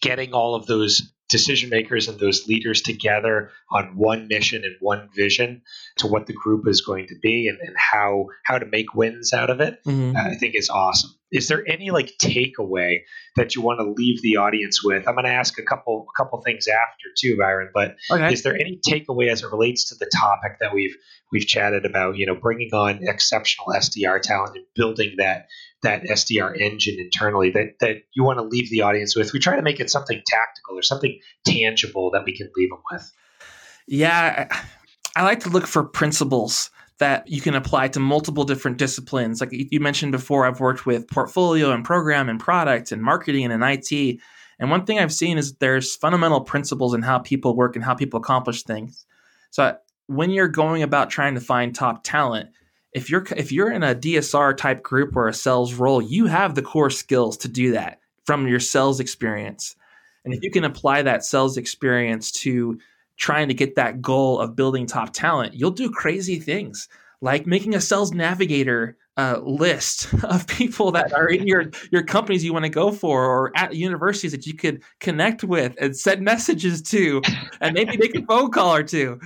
Getting 0.00 0.32
all 0.32 0.54
of 0.54 0.64
those 0.66 1.12
decision 1.30 1.70
makers 1.70 2.08
and 2.08 2.18
those 2.18 2.46
leaders 2.46 2.82
together 2.82 3.50
on 3.70 3.96
one 3.96 4.28
mission 4.28 4.64
and 4.64 4.74
one 4.80 5.08
vision 5.14 5.62
to 5.96 6.06
what 6.06 6.26
the 6.26 6.32
group 6.32 6.66
is 6.66 6.80
going 6.80 7.06
to 7.06 7.14
be 7.22 7.48
and, 7.48 7.58
and 7.60 7.76
how 7.76 8.26
how 8.44 8.58
to 8.58 8.66
make 8.66 8.94
wins 8.94 9.32
out 9.32 9.48
of 9.48 9.60
it 9.60 9.78
mm-hmm. 9.86 10.16
uh, 10.16 10.20
i 10.22 10.34
think 10.34 10.54
is 10.54 10.68
awesome 10.68 11.10
is 11.32 11.48
there 11.48 11.62
any 11.66 11.90
like 11.90 12.12
takeaway 12.20 13.00
that 13.36 13.54
you 13.54 13.62
want 13.62 13.78
to 13.80 13.90
leave 13.90 14.20
the 14.22 14.38
audience 14.38 14.82
with? 14.82 15.06
I'm 15.06 15.14
going 15.14 15.26
to 15.26 15.32
ask 15.32 15.58
a 15.58 15.62
couple 15.62 16.06
a 16.08 16.22
couple 16.22 16.40
things 16.42 16.66
after 16.66 17.08
too, 17.16 17.36
Byron. 17.38 17.70
But 17.72 17.96
okay. 18.10 18.32
is 18.32 18.42
there 18.42 18.54
any 18.54 18.80
takeaway 18.86 19.30
as 19.30 19.42
it 19.42 19.50
relates 19.50 19.90
to 19.90 19.94
the 19.94 20.10
topic 20.12 20.58
that 20.60 20.74
we've 20.74 20.96
we've 21.30 21.46
chatted 21.46 21.86
about? 21.86 22.16
You 22.16 22.26
know, 22.26 22.34
bringing 22.34 22.70
on 22.72 23.00
exceptional 23.02 23.68
SDR 23.76 24.20
talent 24.20 24.56
and 24.56 24.64
building 24.74 25.14
that 25.18 25.46
that 25.82 26.02
SDR 26.02 26.58
engine 26.60 26.96
internally 26.98 27.50
that 27.50 27.78
that 27.80 28.02
you 28.14 28.24
want 28.24 28.38
to 28.38 28.44
leave 28.44 28.70
the 28.70 28.82
audience 28.82 29.16
with. 29.16 29.32
We 29.32 29.38
try 29.38 29.56
to 29.56 29.62
make 29.62 29.80
it 29.80 29.90
something 29.90 30.20
tactical 30.26 30.78
or 30.78 30.82
something 30.82 31.18
tangible 31.46 32.10
that 32.12 32.24
we 32.24 32.36
can 32.36 32.50
leave 32.56 32.70
them 32.70 32.82
with. 32.90 33.12
Yeah, 33.86 34.48
I 35.16 35.22
like 35.22 35.40
to 35.40 35.48
look 35.48 35.66
for 35.66 35.82
principles 35.84 36.70
that 36.98 37.26
you 37.26 37.40
can 37.40 37.54
apply 37.54 37.88
to 37.88 38.00
multiple 38.00 38.44
different 38.44 38.76
disciplines. 38.76 39.40
Like 39.40 39.50
you 39.52 39.80
mentioned 39.80 40.12
before, 40.12 40.46
I've 40.46 40.60
worked 40.60 40.84
with 40.84 41.08
portfolio 41.08 41.72
and 41.72 41.84
program 41.84 42.28
and 42.28 42.38
product 42.38 42.92
and 42.92 43.02
marketing 43.02 43.50
and 43.50 43.64
IT. 43.64 44.20
And 44.58 44.70
one 44.70 44.84
thing 44.84 44.98
I've 44.98 45.12
seen 45.12 45.38
is 45.38 45.54
there's 45.54 45.96
fundamental 45.96 46.42
principles 46.42 46.92
in 46.92 47.00
how 47.00 47.18
people 47.18 47.56
work 47.56 47.74
and 47.74 47.84
how 47.84 47.94
people 47.94 48.20
accomplish 48.20 48.62
things. 48.64 49.06
So 49.50 49.76
when 50.06 50.30
you're 50.30 50.48
going 50.48 50.82
about 50.82 51.08
trying 51.08 51.34
to 51.34 51.40
find 51.40 51.74
top 51.74 52.04
talent, 52.04 52.50
if 52.92 53.08
you're 53.10 53.24
if 53.36 53.52
you're 53.52 53.70
in 53.70 53.82
a 53.82 53.94
DSR 53.94 54.56
type 54.56 54.82
group 54.82 55.16
or 55.16 55.28
a 55.28 55.34
sales 55.34 55.74
role, 55.74 56.02
you 56.02 56.26
have 56.26 56.54
the 56.54 56.62
core 56.62 56.90
skills 56.90 57.36
to 57.38 57.48
do 57.48 57.72
that 57.72 58.00
from 58.24 58.46
your 58.46 58.60
sales 58.60 59.00
experience. 59.00 59.76
And 60.24 60.34
if 60.34 60.42
you 60.42 60.50
can 60.50 60.64
apply 60.64 61.02
that 61.02 61.24
sales 61.24 61.56
experience 61.56 62.30
to 62.32 62.78
trying 63.16 63.48
to 63.48 63.54
get 63.54 63.76
that 63.76 64.00
goal 64.00 64.38
of 64.38 64.56
building 64.56 64.86
top 64.86 65.12
talent, 65.12 65.54
you'll 65.54 65.70
do 65.70 65.90
crazy 65.90 66.38
things 66.38 66.88
like 67.20 67.46
making 67.46 67.74
a 67.74 67.80
sales 67.80 68.12
navigator 68.12 68.96
uh, 69.16 69.40
list 69.42 70.12
of 70.24 70.46
people 70.46 70.92
that 70.92 71.12
are 71.12 71.28
in 71.28 71.46
your 71.46 71.70
your 71.90 72.02
companies 72.02 72.44
you 72.44 72.52
want 72.52 72.64
to 72.64 72.70
go 72.70 72.90
for 72.90 73.24
or 73.24 73.52
at 73.56 73.74
universities 73.74 74.32
that 74.32 74.46
you 74.46 74.54
could 74.54 74.82
connect 75.00 75.44
with 75.44 75.74
and 75.80 75.96
send 75.96 76.22
messages 76.24 76.80
to 76.80 77.20
and 77.60 77.74
maybe 77.74 77.96
make 77.96 78.14
a 78.14 78.22
phone 78.22 78.50
call 78.50 78.74
or 78.74 78.82
two 78.82 79.20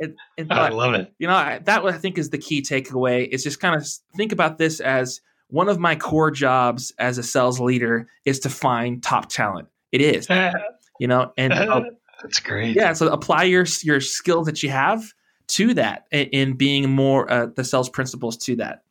and, 0.00 0.14
and 0.36 0.48
but, 0.48 0.58
i 0.58 0.68
love 0.68 0.94
it 0.94 1.12
you 1.18 1.26
know 1.26 1.34
I, 1.34 1.60
that 1.64 1.84
i 1.84 1.92
think 1.92 2.18
is 2.18 2.30
the 2.30 2.38
key 2.38 2.60
takeaway 2.60 3.28
is 3.28 3.42
just 3.42 3.60
kind 3.60 3.74
of 3.74 3.86
think 4.16 4.32
about 4.32 4.58
this 4.58 4.80
as 4.80 5.20
one 5.48 5.68
of 5.68 5.78
my 5.78 5.96
core 5.96 6.30
jobs 6.30 6.92
as 6.98 7.16
a 7.16 7.22
sales 7.22 7.60
leader 7.60 8.08
is 8.24 8.40
to 8.40 8.50
find 8.50 9.02
top 9.02 9.28
talent 9.28 9.68
it 9.92 10.00
is 10.00 10.26
you 11.00 11.06
know 11.06 11.32
and 11.38 11.52
uh, 11.52 11.82
that's 12.22 12.40
great. 12.40 12.76
Yeah. 12.76 12.92
So 12.92 13.08
apply 13.08 13.44
your 13.44 13.66
your 13.82 14.00
skills 14.00 14.46
that 14.46 14.62
you 14.62 14.70
have 14.70 15.12
to 15.48 15.74
that 15.74 16.06
in 16.10 16.56
being 16.56 16.90
more 16.90 17.30
uh, 17.30 17.46
the 17.46 17.64
sales 17.64 17.88
principles 17.88 18.36
to 18.38 18.56
that. 18.56 18.82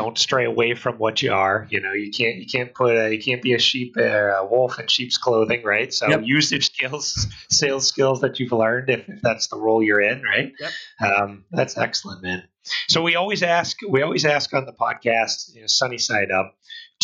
Don't 0.00 0.16
stray 0.16 0.46
away 0.46 0.74
from 0.74 0.96
what 0.96 1.20
you 1.20 1.30
are. 1.30 1.66
You 1.68 1.80
know, 1.80 1.92
you 1.92 2.10
can't 2.10 2.36
you 2.36 2.46
can't 2.46 2.72
put 2.74 2.96
a, 2.96 3.14
you 3.14 3.22
can't 3.22 3.42
be 3.42 3.52
a 3.52 3.58
sheep 3.58 3.98
or 3.98 4.30
a 4.30 4.46
wolf 4.46 4.80
in 4.80 4.86
sheep's 4.86 5.18
clothing, 5.18 5.62
right? 5.62 5.92
So 5.92 6.08
yep. 6.08 6.22
use 6.24 6.50
your 6.50 6.62
skills, 6.62 7.26
sales 7.50 7.86
skills 7.86 8.22
that 8.22 8.40
you've 8.40 8.52
learned 8.52 8.88
if, 8.88 9.06
if 9.06 9.20
that's 9.20 9.48
the 9.48 9.58
role 9.58 9.82
you're 9.82 10.00
in, 10.00 10.22
right? 10.22 10.52
Yep. 10.58 10.72
Um, 11.00 11.44
that's 11.50 11.76
excellent, 11.76 12.22
man. 12.22 12.44
So 12.88 13.02
we 13.02 13.14
always 13.14 13.42
ask 13.42 13.76
we 13.86 14.00
always 14.00 14.24
ask 14.24 14.54
on 14.54 14.64
the 14.64 14.72
podcast, 14.72 15.54
you 15.54 15.60
know, 15.60 15.66
sunny 15.66 15.98
side 15.98 16.30
up, 16.30 16.54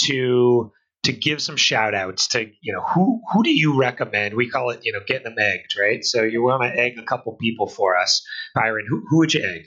to 0.06 0.72
to 1.02 1.12
give 1.12 1.42
some 1.42 1.56
shout 1.56 1.94
outs 1.94 2.28
to, 2.28 2.50
you 2.62 2.72
know, 2.72 2.80
who 2.80 3.20
who 3.30 3.42
do 3.42 3.50
you 3.50 3.78
recommend? 3.78 4.34
We 4.34 4.48
call 4.48 4.70
it, 4.70 4.80
you 4.84 4.92
know, 4.92 5.00
getting 5.06 5.24
them 5.24 5.38
egged, 5.38 5.76
right? 5.78 6.02
So 6.02 6.22
you 6.22 6.42
want 6.42 6.62
to 6.62 6.80
egg 6.80 6.98
a 6.98 7.04
couple 7.04 7.32
people 7.34 7.68
for 7.68 7.96
us. 7.96 8.26
Byron, 8.54 8.86
who, 8.88 9.04
who 9.08 9.18
would 9.18 9.34
you 9.34 9.44
egg? 9.44 9.66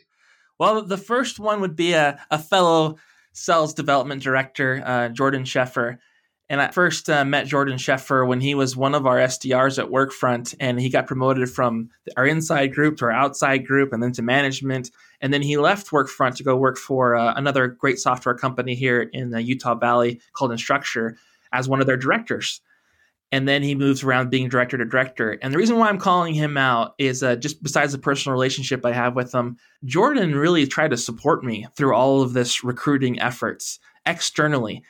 Well, 0.60 0.82
the 0.82 0.98
first 0.98 1.40
one 1.40 1.62
would 1.62 1.76
be 1.76 1.94
a, 1.94 2.20
a 2.30 2.38
fellow 2.38 2.98
sales 3.40 3.74
development 3.74 4.22
director, 4.22 4.84
uh, 4.86 5.10
Jordan 5.10 5.44
Sheffer. 5.44 5.98
And 6.50 6.60
I 6.60 6.72
first 6.72 7.10
uh, 7.10 7.24
met 7.24 7.46
Jordan 7.46 7.78
Sheffer 7.78 8.28
when 8.28 8.42
he 8.42 8.56
was 8.56 8.76
one 8.76 8.96
of 8.96 9.06
our 9.06 9.18
SDRs 9.18 9.78
at 9.78 9.92
Workfront, 9.92 10.56
and 10.60 10.80
he 10.80 10.90
got 10.90 11.08
promoted 11.08 11.50
from 11.50 11.90
our 12.18 12.26
inside 12.26 12.74
group 12.74 12.98
to 12.98 13.06
our 13.06 13.12
outside 13.12 13.68
group, 13.68 13.94
and 13.94 14.02
then 14.02 14.12
to 14.14 14.24
management. 14.24 14.90
And 15.22 15.32
then 15.32 15.44
he 15.44 15.58
left 15.58 15.92
Workfront 15.92 16.36
to 16.36 16.44
go 16.44 16.58
work 16.58 16.78
for 16.78 17.16
uh, 17.16 17.34
another 17.36 17.68
great 17.68 18.00
software 18.00 18.36
company 18.36 18.74
here 18.74 19.02
in 19.14 19.30
the 19.30 19.44
Utah 19.44 19.76
Valley 19.76 20.22
called 20.34 20.52
Instructure 20.52 21.16
as 21.54 21.70
one 21.70 21.82
of 21.82 21.88
their 21.88 21.98
directors. 21.98 22.62
And 23.32 23.48
then 23.48 23.62
he 23.62 23.76
moves 23.76 24.04
around 24.04 24.32
being 24.32 24.50
director 24.50 24.78
to 24.78 24.86
director. 24.86 25.38
And 25.42 25.54
the 25.54 25.58
reason 25.58 25.78
why 25.78 25.90
I'm 25.90 26.00
calling 26.00 26.34
him 26.34 26.58
out 26.58 26.96
is 26.98 27.22
uh, 27.22 27.36
just 27.36 27.62
besides 27.62 27.92
the 27.92 28.00
personal 28.00 28.34
relationship 28.34 28.84
I 28.84 28.92
have 28.92 29.16
with 29.16 29.34
him, 29.34 29.58
Jordan 29.86 30.34
really 30.34 30.66
tried 30.66 30.92
to 30.92 30.98
support 30.98 31.44
me 31.44 31.68
through 31.76 31.94
all 31.94 32.22
of 32.22 32.34
this 32.34 32.64
recruiting 32.64 33.20
efforts 33.20 33.80
externally. 34.06 34.84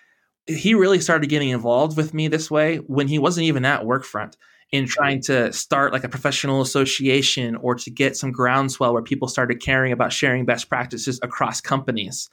He 0.47 0.73
really 0.73 1.01
started 1.01 1.29
getting 1.29 1.49
involved 1.49 1.97
with 1.97 2.13
me 2.13 2.29
this 2.29 2.49
way 2.49 2.77
when 2.77 3.09
he 3.09 3.19
wasn't 3.19 3.47
even 3.47 3.65
at 3.65 3.83
Workfront 3.83 4.35
in 4.71 4.85
trying 4.85 5.21
to 5.21 5.51
start 5.51 5.93
like 5.93 6.03
a 6.03 6.09
professional 6.09 6.61
association 6.61 7.55
or 7.57 7.75
to 7.75 7.89
get 7.89 8.15
some 8.15 8.31
groundswell 8.31 8.93
where 8.93 9.01
people 9.01 9.27
started 9.27 9.61
caring 9.61 9.91
about 9.91 10.13
sharing 10.13 10.45
best 10.45 10.69
practices 10.69 11.19
across 11.23 11.59
companies. 11.59 12.29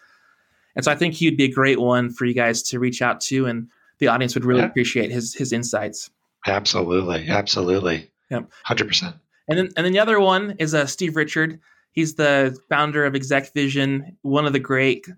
And 0.74 0.84
so 0.84 0.92
I 0.92 0.96
think 0.96 1.14
he'd 1.14 1.38
be 1.38 1.44
a 1.44 1.52
great 1.52 1.80
one 1.80 2.10
for 2.10 2.26
you 2.26 2.34
guys 2.34 2.62
to 2.64 2.78
reach 2.78 3.00
out 3.00 3.20
to 3.22 3.46
and 3.46 3.68
the 3.98 4.08
audience 4.08 4.34
would 4.34 4.44
really 4.44 4.60
yeah. 4.60 4.66
appreciate 4.66 5.10
his 5.10 5.34
his 5.34 5.52
insights. 5.52 6.10
Absolutely, 6.46 7.28
absolutely. 7.28 8.10
Yep, 8.30 8.50
hundred 8.64 8.88
percent. 8.88 9.16
And 9.48 9.58
then 9.58 9.68
and 9.76 9.84
then 9.84 9.92
the 9.92 9.98
other 9.98 10.20
one 10.20 10.56
is 10.58 10.74
uh, 10.74 10.86
Steve 10.86 11.16
Richard. 11.16 11.60
He's 11.92 12.14
the 12.14 12.56
founder 12.68 13.04
of 13.04 13.14
Exec 13.14 13.54
Vision, 13.54 14.16
one 14.22 14.46
of 14.46 14.52
the 14.52 14.58
great 14.58 15.08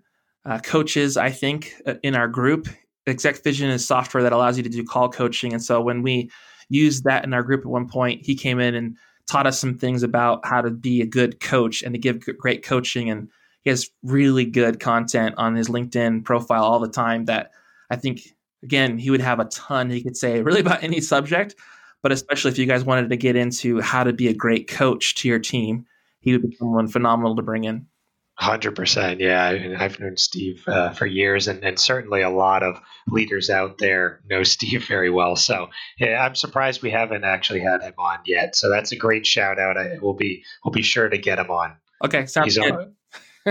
uh, 0.45 0.59
coaches 0.59 1.17
I 1.17 1.29
think 1.29 1.73
uh, 1.85 1.95
in 2.03 2.15
our 2.15 2.27
group. 2.27 2.67
Exec 3.07 3.43
Vision 3.43 3.69
is 3.69 3.85
software 3.85 4.23
that 4.23 4.33
allows 4.33 4.55
you 4.57 4.63
to 4.63 4.69
do 4.69 4.83
call 4.83 5.09
coaching, 5.09 5.53
and 5.53 5.63
so 5.63 5.81
when 5.81 6.03
we 6.03 6.29
used 6.69 7.03
that 7.05 7.23
in 7.23 7.33
our 7.33 7.43
group 7.43 7.61
at 7.61 7.65
one 7.65 7.87
point, 7.87 8.23
he 8.23 8.35
came 8.35 8.59
in 8.59 8.75
and 8.75 8.95
taught 9.27 9.47
us 9.47 9.59
some 9.59 9.77
things 9.77 10.03
about 10.03 10.45
how 10.45 10.61
to 10.61 10.71
be 10.71 11.01
a 11.01 11.05
good 11.05 11.39
coach 11.39 11.83
and 11.83 11.93
to 11.93 11.99
give 11.99 12.19
great 12.37 12.63
coaching 12.63 13.09
and 13.09 13.29
he 13.61 13.69
has 13.69 13.89
really 14.03 14.45
good 14.45 14.79
content 14.79 15.35
on 15.37 15.55
his 15.55 15.67
LinkedIn 15.67 16.23
profile 16.23 16.63
all 16.63 16.79
the 16.79 16.89
time 16.89 17.25
that 17.25 17.51
I 17.89 17.95
think 17.95 18.21
Again, 18.63 18.97
he 18.97 19.09
would 19.09 19.21
have 19.21 19.39
a 19.39 19.45
ton 19.45 19.89
he 19.89 20.03
could 20.03 20.17
say 20.17 20.41
really 20.41 20.59
about 20.59 20.83
any 20.83 21.01
subject, 21.01 21.55
but 22.01 22.11
especially 22.11 22.51
if 22.51 22.57
you 22.57 22.65
guys 22.65 22.83
wanted 22.83 23.09
to 23.09 23.17
get 23.17 23.35
into 23.35 23.79
how 23.79 24.03
to 24.03 24.13
be 24.13 24.27
a 24.27 24.33
great 24.33 24.67
coach 24.67 25.15
to 25.15 25.27
your 25.27 25.39
team, 25.39 25.85
he 26.19 26.33
would 26.33 26.41
be 26.41 26.55
someone 26.55 26.87
phenomenal 26.87 27.35
to 27.35 27.41
bring 27.41 27.63
in. 27.63 27.87
Hundred 28.35 28.73
percent, 28.73 29.19
yeah. 29.19 29.75
I've 29.77 29.99
known 29.99 30.15
Steve 30.15 30.63
uh, 30.65 30.91
for 30.91 31.05
years, 31.05 31.49
and, 31.49 31.61
and, 31.61 31.77
certainly 31.77 32.21
a 32.21 32.29
lot 32.29 32.63
of 32.63 32.79
leaders 33.09 33.49
out 33.49 33.79
there 33.79 34.21
know 34.29 34.43
Steve 34.43 34.87
very 34.87 35.09
well. 35.09 35.35
So 35.35 35.71
yeah, 35.97 36.25
I'm 36.25 36.35
surprised 36.35 36.81
we 36.81 36.89
haven't 36.89 37.25
actually 37.25 37.59
had 37.59 37.81
him 37.81 37.95
on 37.97 38.19
yet. 38.25 38.55
So 38.55 38.69
that's 38.69 38.93
a 38.93 38.95
great 38.95 39.27
shout 39.27 39.59
out. 39.59 39.77
I, 39.77 39.97
we'll 40.01 40.13
be 40.13 40.45
we'll 40.63 40.71
be 40.71 40.83
sure 40.83 41.09
to 41.09 41.17
get 41.17 41.37
him 41.37 41.51
on. 41.51 41.75
Okay, 42.01 42.27
sounds 42.27 42.55
He's 42.55 42.57
good. 42.57 42.71
On, 42.71 42.95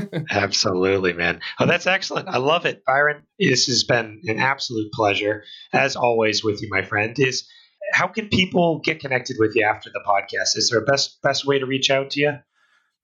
Absolutely, 0.31 1.13
man. 1.13 1.41
Oh, 1.59 1.67
that's 1.67 1.87
excellent. 1.87 2.29
I 2.29 2.39
love 2.39 2.67
it, 2.67 2.85
Byron. 2.85 3.23
This 3.39 3.67
has 3.67 3.85
been 3.85 4.21
an 4.25 4.39
absolute 4.39 4.93
pleasure, 4.93 5.45
as 5.73 5.97
always, 5.97 6.45
with 6.45 6.63
you, 6.63 6.69
my 6.71 6.83
friend. 6.83 7.15
Is 7.19 7.49
how 7.93 8.09
can 8.09 8.29
people 8.29 8.81
get 8.81 9.01
connected 9.01 9.37
with 9.39 9.55
you 9.55 9.65
after 9.65 9.91
the 9.91 10.03
podcast? 10.07 10.57
Is 10.57 10.71
there 10.71 10.81
a 10.81 10.85
best 10.85 11.21
best 11.23 11.47
way 11.47 11.59
to 11.59 11.67
reach 11.67 11.91
out 11.91 12.11
to 12.11 12.21
you? 12.21 12.33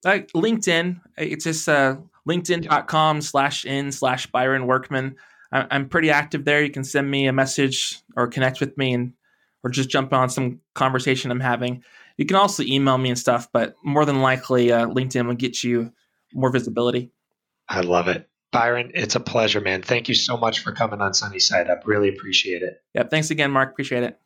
Like 0.03 0.31
LinkedIn. 0.33 1.01
It's 1.17 1.45
just 1.45 1.67
uh, 1.67 1.97
linkedin.com 2.27 3.21
slash 3.21 3.65
in 3.65 3.91
slash 3.91 4.27
Byron 4.27 4.67
Workman. 4.67 5.15
I'm 5.51 5.87
pretty 5.87 6.09
active 6.09 6.43
there. 6.43 6.63
You 6.63 6.71
can 6.71 6.83
send 6.83 7.09
me 7.09 7.27
a 7.27 7.33
message 7.33 8.01
or 8.17 8.27
connect 8.27 8.59
with 8.59 8.77
me 8.77 8.93
and 8.93 9.13
or 9.63 9.69
just 9.69 9.89
jump 9.89 10.13
on 10.13 10.29
some 10.29 10.59
conversation 10.73 11.31
I'm 11.31 11.39
having. 11.39 11.83
You 12.17 12.25
can 12.25 12.35
also 12.35 12.63
email 12.63 12.97
me 12.97 13.09
and 13.09 13.19
stuff, 13.19 13.47
but 13.51 13.75
more 13.83 14.05
than 14.05 14.21
likely, 14.21 14.71
uh, 14.71 14.87
LinkedIn 14.87 15.27
will 15.27 15.35
get 15.35 15.63
you 15.63 15.91
more 16.35 16.51
visibility. 16.51 17.11
I 17.67 17.81
love 17.81 18.07
it. 18.07 18.29
Byron, 18.51 18.91
it's 18.93 19.15
a 19.15 19.19
pleasure, 19.19 19.59
man. 19.59 19.81
Thank 19.81 20.07
you 20.07 20.15
so 20.15 20.37
much 20.37 20.59
for 20.59 20.71
coming 20.71 21.01
on 21.01 21.13
Sunny 21.13 21.39
Side 21.39 21.69
Up. 21.69 21.83
Really 21.85 22.09
appreciate 22.09 22.61
it. 22.61 22.81
Yep. 22.93 23.09
Thanks 23.09 23.29
again, 23.31 23.51
Mark. 23.51 23.71
Appreciate 23.71 24.03
it. 24.03 24.19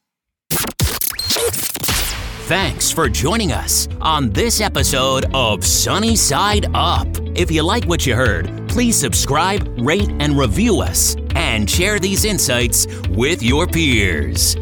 Thanks 2.49 2.91
for 2.91 3.07
joining 3.07 3.51
us 3.51 3.87
on 4.01 4.31
this 4.31 4.59
episode 4.59 5.25
of 5.35 5.63
Sunny 5.63 6.15
Side 6.15 6.65
Up. 6.73 7.07
If 7.35 7.51
you 7.51 7.63
like 7.63 7.85
what 7.85 8.05
you 8.05 8.15
heard, 8.15 8.67
please 8.67 8.99
subscribe, 8.99 9.67
rate, 9.79 10.09
and 10.19 10.37
review 10.37 10.81
us, 10.81 11.15
and 11.35 11.69
share 11.69 11.99
these 11.99 12.25
insights 12.25 12.87
with 13.09 13.43
your 13.43 13.67
peers. 13.67 14.55